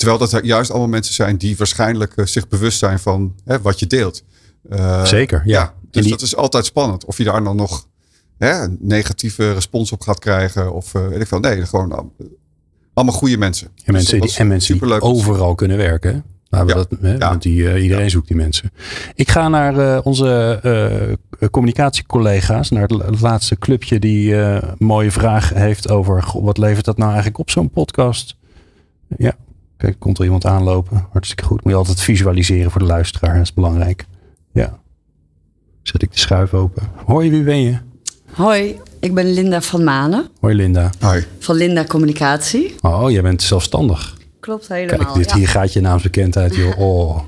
Terwijl 0.00 0.18
dat 0.30 0.40
juist 0.44 0.70
allemaal 0.70 0.88
mensen 0.88 1.14
zijn 1.14 1.36
die 1.36 1.56
waarschijnlijk 1.56 2.16
eh, 2.16 2.26
zich 2.26 2.48
bewust 2.48 2.78
zijn 2.78 2.98
van 2.98 3.34
hè, 3.44 3.60
wat 3.60 3.78
je 3.78 3.86
deelt. 3.86 4.24
Eh, 4.68 5.04
Zeker, 5.04 5.42
ja. 5.44 5.62
En 5.62 5.72
dus 5.90 6.02
die- 6.02 6.10
dat 6.12 6.20
is 6.22 6.36
altijd 6.36 6.64
spannend. 6.66 7.04
Of 7.04 7.18
je 7.18 7.24
daar 7.24 7.44
dan 7.44 7.56
nog 7.56 7.86
hè, 8.38 8.62
een 8.62 8.76
negatieve 8.80 9.52
respons 9.52 9.92
op 9.92 10.00
gaat 10.02 10.18
krijgen. 10.18 10.72
Of 10.74 10.94
eh, 10.94 11.06
weet 11.08 11.20
ik 11.20 11.26
veel. 11.26 11.38
Nee, 11.40 11.66
gewoon 11.66 11.92
al- 11.92 12.12
allemaal 12.94 13.14
goede 13.14 13.36
mensen. 13.36 13.66
En 13.66 13.72
Dus 13.84 13.92
mensen, 13.94 14.20
die, 14.20 14.36
en 14.38 14.46
mensen 14.48 14.72
die 14.74 14.82
superleuk. 14.82 15.04
overal 15.04 15.54
kunnen 15.54 15.76
werken. 15.76 16.24
Ja. 16.50 16.64
dat, 16.64 16.88
hè, 17.00 17.12
Ja. 17.12 17.18
want 17.18 17.42
die, 17.42 17.80
iedereen 17.82 18.10
zoekt 18.10 18.26
die 18.28 18.36
mensen. 18.36 18.70
Ik 19.14 19.30
ga 19.30 19.48
naar 19.48 20.00
onze 20.02 20.60
communicatiecollega's, 21.50 22.70
naar 22.70 22.82
het 22.82 22.90
la- 22.90 23.04
het 23.06 23.20
laatste 23.20 23.56
clubje 23.58 23.98
die 23.98 24.34
een 24.34 24.62
mooie 24.78 25.10
vraag 25.10 25.48
heeft 25.54 25.88
over 25.90 26.22
goh, 26.22 26.44
wat 26.44 26.58
levert 26.58 26.84
dat 26.84 26.96
nou 26.96 27.08
eigenlijk 27.08 27.38
op 27.38 27.50
zo'n 27.50 27.70
podcast? 27.70 28.36
Ja, 29.16 29.36
kijk, 29.80 29.98
komt 29.98 30.18
er 30.18 30.24
iemand 30.24 30.46
aanlopen. 30.46 31.06
Hartstikke 31.12 31.44
goed. 31.44 31.64
Moet 31.64 31.72
je 31.72 31.78
altijd 31.78 32.00
visualiseren 32.00 32.70
voor 32.70 32.80
de 32.80 32.86
luisteraar, 32.86 33.34
dat 33.34 33.42
is 33.42 33.54
belangrijk. 33.54 34.06
Ja. 34.52 34.78
Zet 35.82 36.02
ik 36.02 36.12
de 36.12 36.18
schuif 36.18 36.54
open. 36.54 36.82
Hoi, 37.04 37.30
wie 37.30 37.42
ben 37.42 37.60
je? 37.60 37.78
Hoi, 38.32 38.78
ik 39.00 39.14
ben 39.14 39.32
Linda 39.32 39.60
van 39.60 39.84
Manen 39.84 40.28
Hoi 40.40 40.54
Linda. 40.54 40.90
Hoi. 40.98 41.26
van 41.38 41.56
Linda 41.56 41.84
Communicatie. 41.84 42.74
Oh, 42.80 43.10
jij 43.10 43.22
bent 43.22 43.42
zelfstandig. 43.42 44.16
Klopt 44.40 44.68
helemaal. 44.68 44.98
Kijk, 44.98 45.14
dit 45.14 45.30
ja. 45.30 45.36
hier 45.36 45.48
gaat 45.48 45.72
je 45.72 45.80
naamsbekendheid, 45.80 46.54
joh. 46.54 46.78
Oh. 46.88 47.18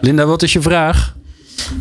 Linda, 0.00 0.26
wat 0.26 0.42
is 0.42 0.52
je 0.52 0.60
vraag? 0.60 1.16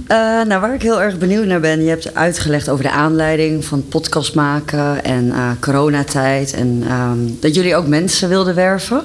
Eh, 0.08 0.18
nou, 0.18 0.62
waar 0.62 0.74
ik 0.74 0.82
heel 0.82 1.02
erg 1.02 1.18
benieuwd 1.18 1.46
naar 1.46 1.60
ben, 1.60 1.84
je 1.84 1.90
hebt 1.90 2.16
uitgelegd 2.16 2.70
over 2.70 2.84
de 2.84 2.92
aanleiding 2.92 3.66
van 3.66 3.88
podcast 3.88 4.36
maken 4.36 5.04
en 5.04 5.32
eh, 5.32 5.50
coronatijd 5.60 6.54
en 6.54 6.84
ehm, 6.88 7.18
dat 7.40 7.56
jullie 7.56 7.76
ook 7.76 7.88
mensen 7.88 8.30
wilden 8.30 8.56
werven. 8.56 9.04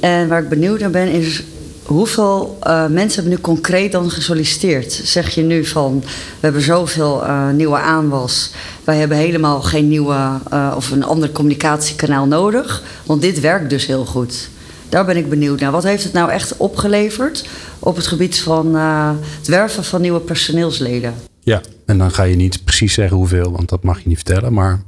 En 0.00 0.28
waar 0.28 0.42
ik 0.42 0.48
benieuwd 0.48 0.80
naar 0.80 0.90
ben 0.90 1.08
is 1.08 1.42
hoeveel 1.82 2.58
eh, 2.62 2.86
mensen 2.86 3.14
hebben 3.14 3.30
nu 3.30 3.40
concreet 3.40 3.92
dan 3.92 4.10
gesolliciteerd? 4.10 4.92
Zeg 4.92 5.34
je 5.34 5.42
nu 5.42 5.64
van 5.64 6.00
we 6.00 6.06
hebben 6.40 6.62
zoveel 6.62 7.24
eh, 7.24 7.50
nieuwe 7.50 7.78
aanwas, 7.78 8.50
wij 8.84 8.96
hebben 8.96 9.16
helemaal 9.16 9.62
geen 9.62 9.88
nieuwe 9.88 10.40
eh, 10.50 10.72
of 10.76 10.90
een 10.90 11.04
ander 11.04 11.32
communicatiekanaal 11.32 12.26
nodig, 12.26 12.82
want 13.06 13.20
dit 13.20 13.40
werkt 13.40 13.70
dus 13.70 13.86
heel 13.86 14.04
goed. 14.04 14.48
Daar 14.88 15.04
ben 15.04 15.16
ik 15.16 15.28
benieuwd 15.28 15.60
naar. 15.60 15.70
Wat 15.70 15.82
heeft 15.82 16.04
het 16.04 16.12
nou 16.12 16.30
echt 16.30 16.56
opgeleverd 16.56 17.48
op 17.78 17.96
het 17.96 18.06
gebied 18.06 18.38
van 18.38 18.76
eh, 18.76 19.10
het 19.38 19.46
werven 19.46 19.84
van 19.84 20.00
nieuwe 20.00 20.20
personeelsleden? 20.20 21.14
Ja. 21.40 21.60
En 21.86 21.98
dan 21.98 22.10
ga 22.10 22.22
je 22.22 22.36
niet 22.36 22.64
precies 22.64 22.94
zeggen 22.94 23.16
hoeveel, 23.16 23.52
want 23.52 23.68
dat 23.68 23.82
mag 23.82 24.00
je 24.00 24.08
niet 24.08 24.16
vertellen. 24.16 24.52
Maar 24.52 24.82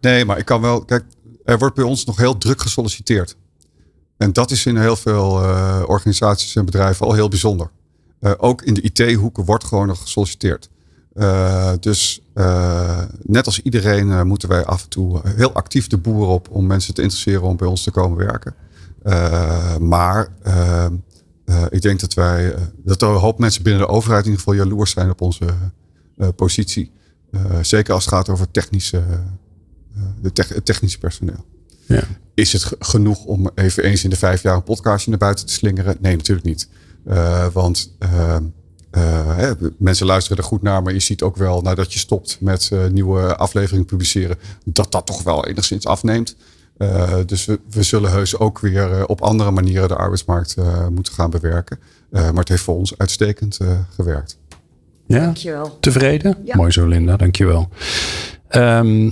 Nee, 0.00 0.24
maar 0.24 0.38
ik 0.38 0.44
kan 0.44 0.60
wel. 0.60 0.84
Kijk, 0.84 1.04
er 1.44 1.58
wordt 1.58 1.74
bij 1.74 1.84
ons 1.84 2.04
nog 2.04 2.16
heel 2.16 2.38
druk 2.38 2.60
gesolliciteerd. 2.60 3.36
En 4.16 4.32
dat 4.32 4.50
is 4.50 4.66
in 4.66 4.76
heel 4.76 4.96
veel 4.96 5.42
eh, 5.42 5.82
organisaties 5.86 6.56
en 6.56 6.64
bedrijven 6.64 7.06
al 7.06 7.12
heel 7.12 7.28
bijzonder. 7.28 7.70
Eh, 8.20 8.32
ook 8.36 8.62
in 8.62 8.74
de 8.74 8.80
IT-hoeken 8.80 9.44
wordt 9.44 9.64
gewoon 9.64 9.86
nog 9.86 10.00
gesolliciteerd. 10.00 10.70
Eh, 11.14 11.72
dus 11.80 12.22
net 13.22 13.46
als 13.46 13.60
iedereen 13.62 14.26
moeten 14.26 14.48
wij 14.48 14.64
af 14.64 14.82
en 14.82 14.88
toe 14.88 15.20
heel 15.24 15.52
actief 15.52 15.86
de 15.86 15.98
boer 15.98 16.26
op 16.26 16.50
om 16.50 16.66
mensen 16.66 16.94
te 16.94 17.02
interesseren 17.02 17.42
om 17.42 17.56
bij 17.56 17.68
ons 17.68 17.82
te 17.82 17.90
komen 17.90 18.18
werken. 18.18 18.54
Maar 19.80 20.28
ik 21.68 21.82
denk 21.82 22.00
dat 22.00 22.14
wij, 22.14 22.54
dat 22.76 23.02
er 23.02 23.08
een 23.08 23.14
hoop 23.14 23.38
mensen 23.38 23.62
binnen 23.62 23.82
de 23.82 23.88
overheid 23.88 24.24
in 24.24 24.30
ieder 24.30 24.44
geval 24.44 24.64
jaloers 24.64 24.90
zijn 24.90 25.10
op 25.10 25.20
onze 25.20 25.44
positie. 26.36 26.92
Zeker 27.60 27.94
als 27.94 28.04
het 28.04 28.14
gaat 28.14 28.28
over 28.28 28.50
technische, 28.50 29.02
de 30.20 30.62
technische 30.62 30.98
personeel. 30.98 31.44
Ja. 31.86 32.02
Is 32.34 32.52
het 32.52 32.64
ge- 32.64 32.76
genoeg 32.78 33.24
om 33.24 33.50
even 33.54 33.84
eens 33.84 34.04
in 34.04 34.10
de 34.10 34.16
vijf 34.16 34.42
jaar 34.42 34.54
een 34.54 34.62
podcastje 34.62 35.10
naar 35.10 35.18
buiten 35.18 35.46
te 35.46 35.52
slingeren? 35.52 35.96
Nee, 36.00 36.16
natuurlijk 36.16 36.46
niet. 36.46 36.68
Eh, 37.06 37.46
want 37.52 37.94
eh, 37.98 38.36
eh, 38.90 39.36
hè, 39.36 39.52
mensen 39.78 40.06
luisteren 40.06 40.38
er 40.38 40.44
goed 40.44 40.62
naar, 40.62 40.82
maar 40.82 40.92
je 40.92 41.00
ziet 41.00 41.22
ook 41.22 41.36
wel 41.36 41.60
nadat 41.60 41.92
je 41.92 41.98
stopt 41.98 42.36
met 42.40 42.68
eh, 42.72 42.86
nieuwe 42.86 43.36
afleveringen 43.36 43.84
publiceren, 43.86 44.36
dat 44.64 44.92
dat 44.92 45.06
toch 45.06 45.22
wel 45.22 45.46
enigszins 45.46 45.86
afneemt. 45.86 46.36
Eh, 46.76 47.14
dus 47.26 47.44
we, 47.44 47.60
we 47.70 47.82
zullen 47.82 48.10
heus 48.10 48.38
ook 48.38 48.58
weer 48.58 49.06
op 49.06 49.20
andere 49.20 49.50
manieren 49.50 49.88
de 49.88 49.96
arbeidsmarkt 49.96 50.54
eh, 50.56 50.88
moeten 50.88 51.12
gaan 51.12 51.30
bewerken. 51.30 51.78
Eh, 52.10 52.22
maar 52.22 52.34
het 52.40 52.48
heeft 52.48 52.62
voor 52.62 52.76
ons 52.76 52.98
uitstekend 52.98 53.56
eh, 53.58 53.68
gewerkt. 53.94 54.38
ja? 55.06 55.18
Dankjewel. 55.18 55.76
Tevreden? 55.80 56.36
Ja. 56.44 56.56
Mooi 56.56 56.70
zo, 56.70 56.86
Linda. 56.86 57.16
Dankjewel. 57.16 57.68
Ehm 58.48 59.10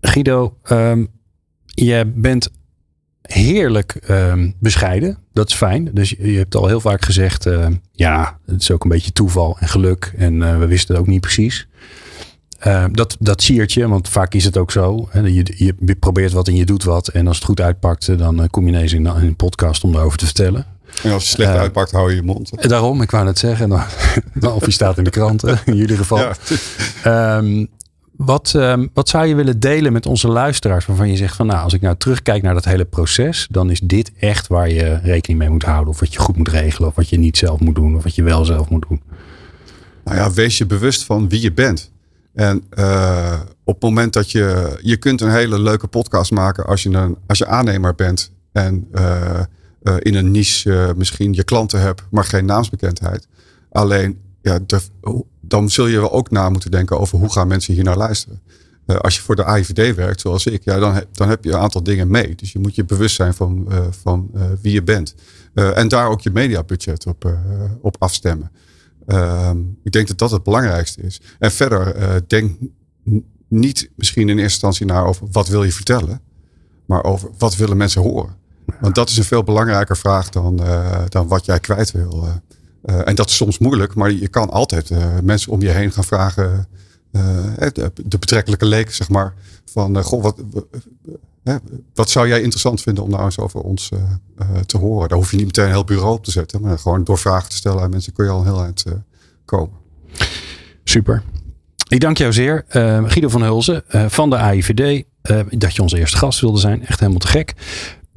Guido, 0.00 0.56
ehm 0.62 1.04
je 1.84 2.12
bent 2.14 2.50
heerlijk 3.22 3.94
ehm, 3.94 4.50
bescheiden. 4.58 5.18
Dat 5.32 5.48
is 5.48 5.54
fijn. 5.54 5.90
Dus 5.92 6.10
je 6.10 6.36
hebt 6.36 6.54
al 6.54 6.66
heel 6.66 6.80
vaak 6.80 7.04
gezegd, 7.04 7.46
eh, 7.46 7.66
ja, 7.92 8.38
het 8.46 8.60
is 8.60 8.70
ook 8.70 8.84
een 8.84 8.90
beetje 8.90 9.12
toeval 9.12 9.56
en 9.60 9.68
geluk. 9.68 10.12
En 10.16 10.42
eh, 10.42 10.58
we 10.58 10.66
wisten 10.66 10.94
het 10.94 11.02
ook 11.02 11.10
niet 11.10 11.20
precies. 11.20 11.68
Eh, 12.58 12.84
dat, 12.92 13.16
dat 13.20 13.42
siert 13.42 13.72
je, 13.72 13.88
want 13.88 14.08
vaak 14.08 14.34
is 14.34 14.44
het 14.44 14.56
ook 14.56 14.70
zo. 14.70 15.08
Hè, 15.10 15.20
Je, 15.20 15.54
je 15.56 15.96
probeert 16.00 16.32
wat 16.32 16.48
en 16.48 16.54
je 16.54 16.64
doet 16.64 16.84
wat. 16.84 17.08
En 17.08 17.26
als 17.26 17.36
het 17.36 17.46
goed 17.46 17.60
uitpakt, 17.60 18.08
eh, 18.08 18.18
dan 18.18 18.42
eh, 18.42 18.48
kom 18.50 18.64
je 18.64 18.68
ineens 18.68 18.92
in, 18.92 19.06
in 19.06 19.14
een 19.14 19.36
podcast 19.36 19.84
om 19.84 19.92
daarover 19.92 20.18
te 20.18 20.24
vertellen. 20.24 20.66
En 21.02 21.12
als 21.12 21.22
je 21.22 21.28
slecht 21.28 21.56
uitpakt, 21.56 21.90
hou 21.90 22.10
je 22.10 22.16
je 22.16 22.22
mond. 22.22 22.68
Daarom, 22.68 23.02
ik 23.02 23.10
wou 23.10 23.24
net 23.24 23.38
zeggen. 23.38 23.72
Of 24.54 24.64
je 24.66 24.70
staat 24.70 24.98
in 24.98 25.04
de 25.04 25.10
kranten, 25.10 25.58
in 25.64 25.76
ieder 25.76 25.96
geval. 25.96 26.18
Ja. 26.18 26.34
Ehm, 27.02 27.66
wat, 28.16 28.52
ehm, 28.56 28.86
wat 28.94 29.08
zou 29.08 29.26
je 29.26 29.34
willen 29.34 29.60
delen 29.60 29.92
met 29.92 30.06
onze 30.06 30.28
luisteraars 30.28 30.86
waarvan 30.86 31.08
je 31.08 31.16
zegt 31.16 31.36
van 31.36 31.46
nou, 31.46 31.62
als 31.62 31.72
ik 31.72 31.80
nou 31.80 31.96
terugkijk 31.96 32.42
naar 32.42 32.54
dat 32.54 32.64
hele 32.64 32.84
proces, 32.84 33.46
dan 33.50 33.70
is 33.70 33.80
dit 33.80 34.12
echt 34.18 34.46
waar 34.46 34.70
je 34.70 34.98
rekening 35.02 35.38
mee 35.40 35.50
moet 35.50 35.62
houden. 35.62 35.88
Of 35.88 36.00
wat 36.00 36.12
je 36.12 36.18
goed 36.18 36.36
moet 36.36 36.48
regelen, 36.48 36.88
of 36.88 36.94
wat 36.94 37.08
je 37.08 37.18
niet 37.18 37.36
zelf 37.36 37.60
moet 37.60 37.74
doen, 37.74 37.96
of 37.96 38.02
wat 38.02 38.14
je 38.14 38.22
wel 38.22 38.44
zelf 38.44 38.68
moet 38.68 38.86
doen. 38.88 39.02
Nou 40.04 40.16
ja, 40.16 40.32
wees 40.32 40.58
je 40.58 40.66
bewust 40.66 41.04
van 41.04 41.28
wie 41.28 41.40
je 41.40 41.52
bent. 41.52 41.92
En 42.34 42.62
eh, 42.70 43.40
op 43.64 43.74
het 43.74 43.82
moment 43.82 44.12
dat 44.12 44.30
je... 44.30 44.78
Je 44.82 44.96
kunt 44.96 45.20
een 45.20 45.30
hele 45.30 45.60
leuke 45.60 45.86
podcast 45.86 46.30
maken 46.30 46.66
als 46.66 46.82
je, 46.82 46.90
een, 46.90 47.16
als 47.26 47.38
je 47.38 47.46
aannemer 47.46 47.94
bent. 47.94 48.32
En 48.52 48.88
eh, 48.92 49.40
eh, 49.82 49.94
in 49.98 50.14
een 50.14 50.30
niche 50.30 50.94
misschien 50.96 51.32
je 51.32 51.44
klanten 51.44 51.80
hebt, 51.80 52.02
maar 52.10 52.24
geen 52.24 52.44
naamsbekendheid. 52.44 53.26
Alleen, 53.70 54.20
ja, 54.42 54.58
dan 55.48 55.70
zul 55.70 55.86
je 55.86 56.00
wel 56.00 56.12
ook 56.12 56.30
na 56.30 56.50
moeten 56.50 56.70
denken 56.70 57.00
over 57.00 57.18
hoe 57.18 57.32
gaan 57.32 57.48
mensen 57.48 57.74
hier 57.74 57.84
naar 57.84 57.96
luisteren. 57.96 58.40
Eh, 58.86 58.96
als 58.96 59.16
je 59.16 59.22
voor 59.22 59.36
de 59.36 59.44
AIVD 59.44 59.94
werkt, 59.94 60.20
zoals 60.20 60.46
ik, 60.46 60.64
ja, 60.64 60.78
dan, 60.78 60.94
heb, 60.94 61.08
dan 61.12 61.28
heb 61.28 61.44
je 61.44 61.50
een 61.50 61.58
aantal 61.58 61.82
dingen 61.82 62.10
mee. 62.10 62.34
Dus 62.34 62.52
je 62.52 62.58
moet 62.58 62.74
je 62.74 62.84
bewust 62.84 63.16
zijn 63.16 63.34
van, 63.34 63.66
eh, 63.70 63.86
van 63.90 64.30
eh, 64.34 64.42
wie 64.60 64.72
je 64.72 64.82
bent. 64.82 65.14
En 65.54 65.88
daar 65.88 66.08
ook 66.08 66.20
je 66.20 66.30
mediabudget 66.30 67.06
op, 67.06 67.38
op 67.80 67.96
afstemmen. 67.98 68.50
Ehm, 69.06 69.58
ik 69.82 69.92
denk 69.92 70.08
dat 70.08 70.18
dat 70.18 70.30
het 70.30 70.42
belangrijkste 70.42 71.02
is. 71.02 71.20
En 71.38 71.50
verder, 71.50 71.94
denk 72.26 72.58
niet 73.48 73.90
misschien 73.94 74.22
in 74.22 74.28
eerste 74.28 74.42
instantie 74.42 74.86
naar 74.86 75.04
over 75.04 75.26
wat 75.30 75.48
wil 75.48 75.64
je 75.64 75.72
vertellen, 75.72 76.20
maar 76.86 77.04
over 77.04 77.30
wat 77.38 77.56
willen 77.56 77.76
mensen 77.76 78.02
horen. 78.02 78.36
Want 78.80 78.94
dat 78.94 79.08
is 79.08 79.16
een 79.16 79.24
veel 79.24 79.42
belangrijker 79.42 79.96
vraag 79.96 80.28
dan, 80.28 80.60
dan 81.08 81.28
wat 81.28 81.44
jij 81.44 81.60
kwijt 81.60 81.90
wil. 81.90 82.28
Eh. 82.86 83.08
En 83.08 83.14
dat 83.14 83.28
is 83.28 83.36
soms 83.36 83.58
moeilijk, 83.58 83.94
maar 83.94 84.12
je 84.12 84.28
kan 84.28 84.50
altijd 84.50 84.90
eh, 84.90 85.18
mensen 85.22 85.52
om 85.52 85.60
je 85.60 85.68
heen 85.68 85.92
gaan 85.92 86.04
vragen. 86.04 86.68
eh, 87.10 87.20
de, 87.72 87.92
de 88.04 88.18
betrekkelijke 88.18 88.66
leek, 88.66 88.90
zeg 88.90 89.08
maar. 89.08 89.34
Van, 89.64 90.02
goh, 90.02 90.22
wat, 90.22 90.42
wat 91.94 92.10
zou 92.10 92.28
jij 92.28 92.40
interessant 92.40 92.80
vinden 92.80 93.04
om 93.04 93.10
nou 93.10 93.24
eens 93.24 93.38
over 93.38 93.60
ons 93.60 93.90
te 94.66 94.78
horen? 94.78 95.08
Daar 95.08 95.18
hoef 95.18 95.30
je 95.30 95.36
niet 95.36 95.46
meteen 95.46 95.64
een 95.64 95.70
heel 95.70 95.84
bureau 95.84 96.14
op 96.14 96.24
te 96.24 96.30
zetten. 96.30 96.60
Maar 96.60 96.78
gewoon 96.78 97.04
door 97.04 97.18
vragen 97.18 97.48
te 97.48 97.56
stellen 97.56 97.82
aan 97.82 97.90
mensen 97.90 98.12
kun 98.12 98.24
je 98.24 98.30
al 98.30 98.44
heel 98.44 98.64
eh, 98.64 98.92
komen. 99.44 99.76
Super. 100.84 101.22
Ik 101.88 102.00
dank 102.00 102.18
jou 102.18 102.32
zeer, 102.32 102.64
Guido 102.68 103.28
van 103.28 103.42
Hulzen 103.42 103.88
eh, 103.88 104.04
van 104.08 104.30
de 104.30 104.36
AIVD, 104.36 105.04
dat 105.50 105.74
je 105.74 105.82
onze 105.82 105.98
eerste 105.98 106.16
gast 106.16 106.40
wilde 106.40 106.58
zijn. 106.58 106.86
Echt 106.86 107.00
helemaal 107.00 107.20
te 107.20 107.26
gek. 107.26 107.54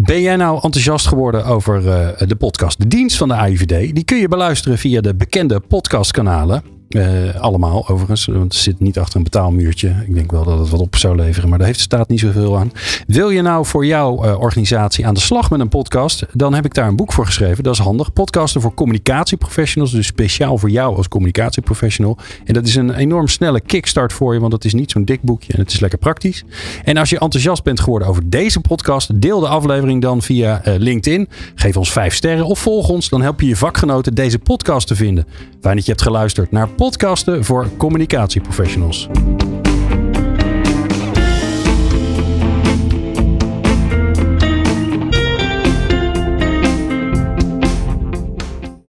Ben 0.01 0.21
jij 0.21 0.35
nou 0.35 0.53
enthousiast 0.53 1.07
geworden 1.07 1.45
over 1.45 1.89
eh, 1.89 2.27
de 2.27 2.35
podcast 2.35 2.79
De 2.79 2.87
Dienst 2.87 3.17
van 3.17 3.27
de 3.27 3.33
AIVD? 3.33 3.95
Die 3.95 4.03
kun 4.03 4.17
je 4.17 4.27
beluisteren 4.27 4.77
via 4.77 5.01
de 5.01 5.15
bekende 5.15 5.59
podcastkanalen. 5.59 6.78
Eh, 6.89 7.35
allemaal 7.35 7.87
overigens, 7.87 8.25
want 8.25 8.53
het 8.53 8.61
zit 8.61 8.79
niet 8.79 8.99
achter 8.99 9.17
een 9.17 9.23
betaalmuurtje. 9.23 9.95
Ik 10.07 10.13
denk 10.13 10.31
wel 10.31 10.43
dat 10.43 10.59
het 10.59 10.69
wat 10.69 10.79
op 10.79 10.95
zou 10.95 11.15
leveren, 11.15 11.49
maar 11.49 11.57
daar 11.57 11.67
heeft 11.67 11.79
de 11.79 11.85
staat 11.85 12.09
niet 12.09 12.19
zoveel 12.19 12.57
aan. 12.57 12.71
Wil 13.07 13.29
je 13.29 13.41
nou 13.41 13.65
voor 13.65 13.85
jouw 13.85 14.23
eh, 14.23 14.39
organisatie 14.39 15.07
aan 15.07 15.13
de 15.13 15.19
slag 15.19 15.49
met 15.49 15.59
een 15.59 15.69
podcast? 15.69 16.25
Dan 16.33 16.53
heb 16.53 16.65
ik 16.65 16.73
daar 16.73 16.87
een 16.87 16.95
boek 16.95 17.13
voor 17.13 17.25
geschreven. 17.25 17.63
Dat 17.63 17.73
is 17.73 17.79
handig. 17.79 18.13
Podcasten 18.13 18.61
voor 18.61 18.73
communicatieprofessionals. 18.73 19.91
Dus 19.91 20.05
speciaal 20.05 20.57
voor 20.57 20.69
jou 20.69 20.95
als 20.95 21.07
communicatieprofessional. 21.07 22.17
En 22.45 22.53
dat 22.53 22.67
is 22.67 22.75
een 22.75 22.93
enorm 22.93 23.27
snelle 23.27 23.61
kickstart 23.61 24.13
voor 24.13 24.33
je, 24.33 24.39
want 24.39 24.53
het 24.53 24.65
is 24.65 24.73
niet 24.73 24.91
zo'n 24.91 25.05
dik 25.05 25.21
boekje 25.21 25.53
en 25.53 25.59
het 25.59 25.71
is 25.71 25.79
lekker 25.79 25.99
praktisch. 25.99 26.43
En 26.83 26.97
als 26.97 27.09
je 27.09 27.19
enthousiast 27.19 27.63
bent 27.63 27.79
geworden 27.79 28.07
over 28.07 28.29
deze 28.29 28.59
podcast, 28.59 29.21
deel 29.21 29.39
de 29.39 29.47
aflevering 29.47 30.01
dan 30.01 30.21
via 30.21 30.63
eh, 30.63 30.73
LinkedIn. 30.77 31.29
Geef 31.55 31.77
ons 31.77 31.91
vijf 31.91 32.13
sterren 32.13 32.45
of 32.45 32.59
volg 32.59 32.89
ons. 32.89 33.09
Dan 33.09 33.21
help 33.21 33.41
je 33.41 33.47
je 33.47 33.55
vakgenoten 33.55 34.13
deze 34.13 34.39
podcast 34.39 34.87
te 34.87 34.95
vinden. 34.95 35.25
Fijn 35.61 35.75
dat 35.75 35.85
je 35.85 35.91
hebt 35.91 36.03
geluisterd 36.03 36.51
naar 36.51 36.69
podcasten 36.79 37.43
voor 37.43 37.69
communicatieprofessionals. 37.77 39.07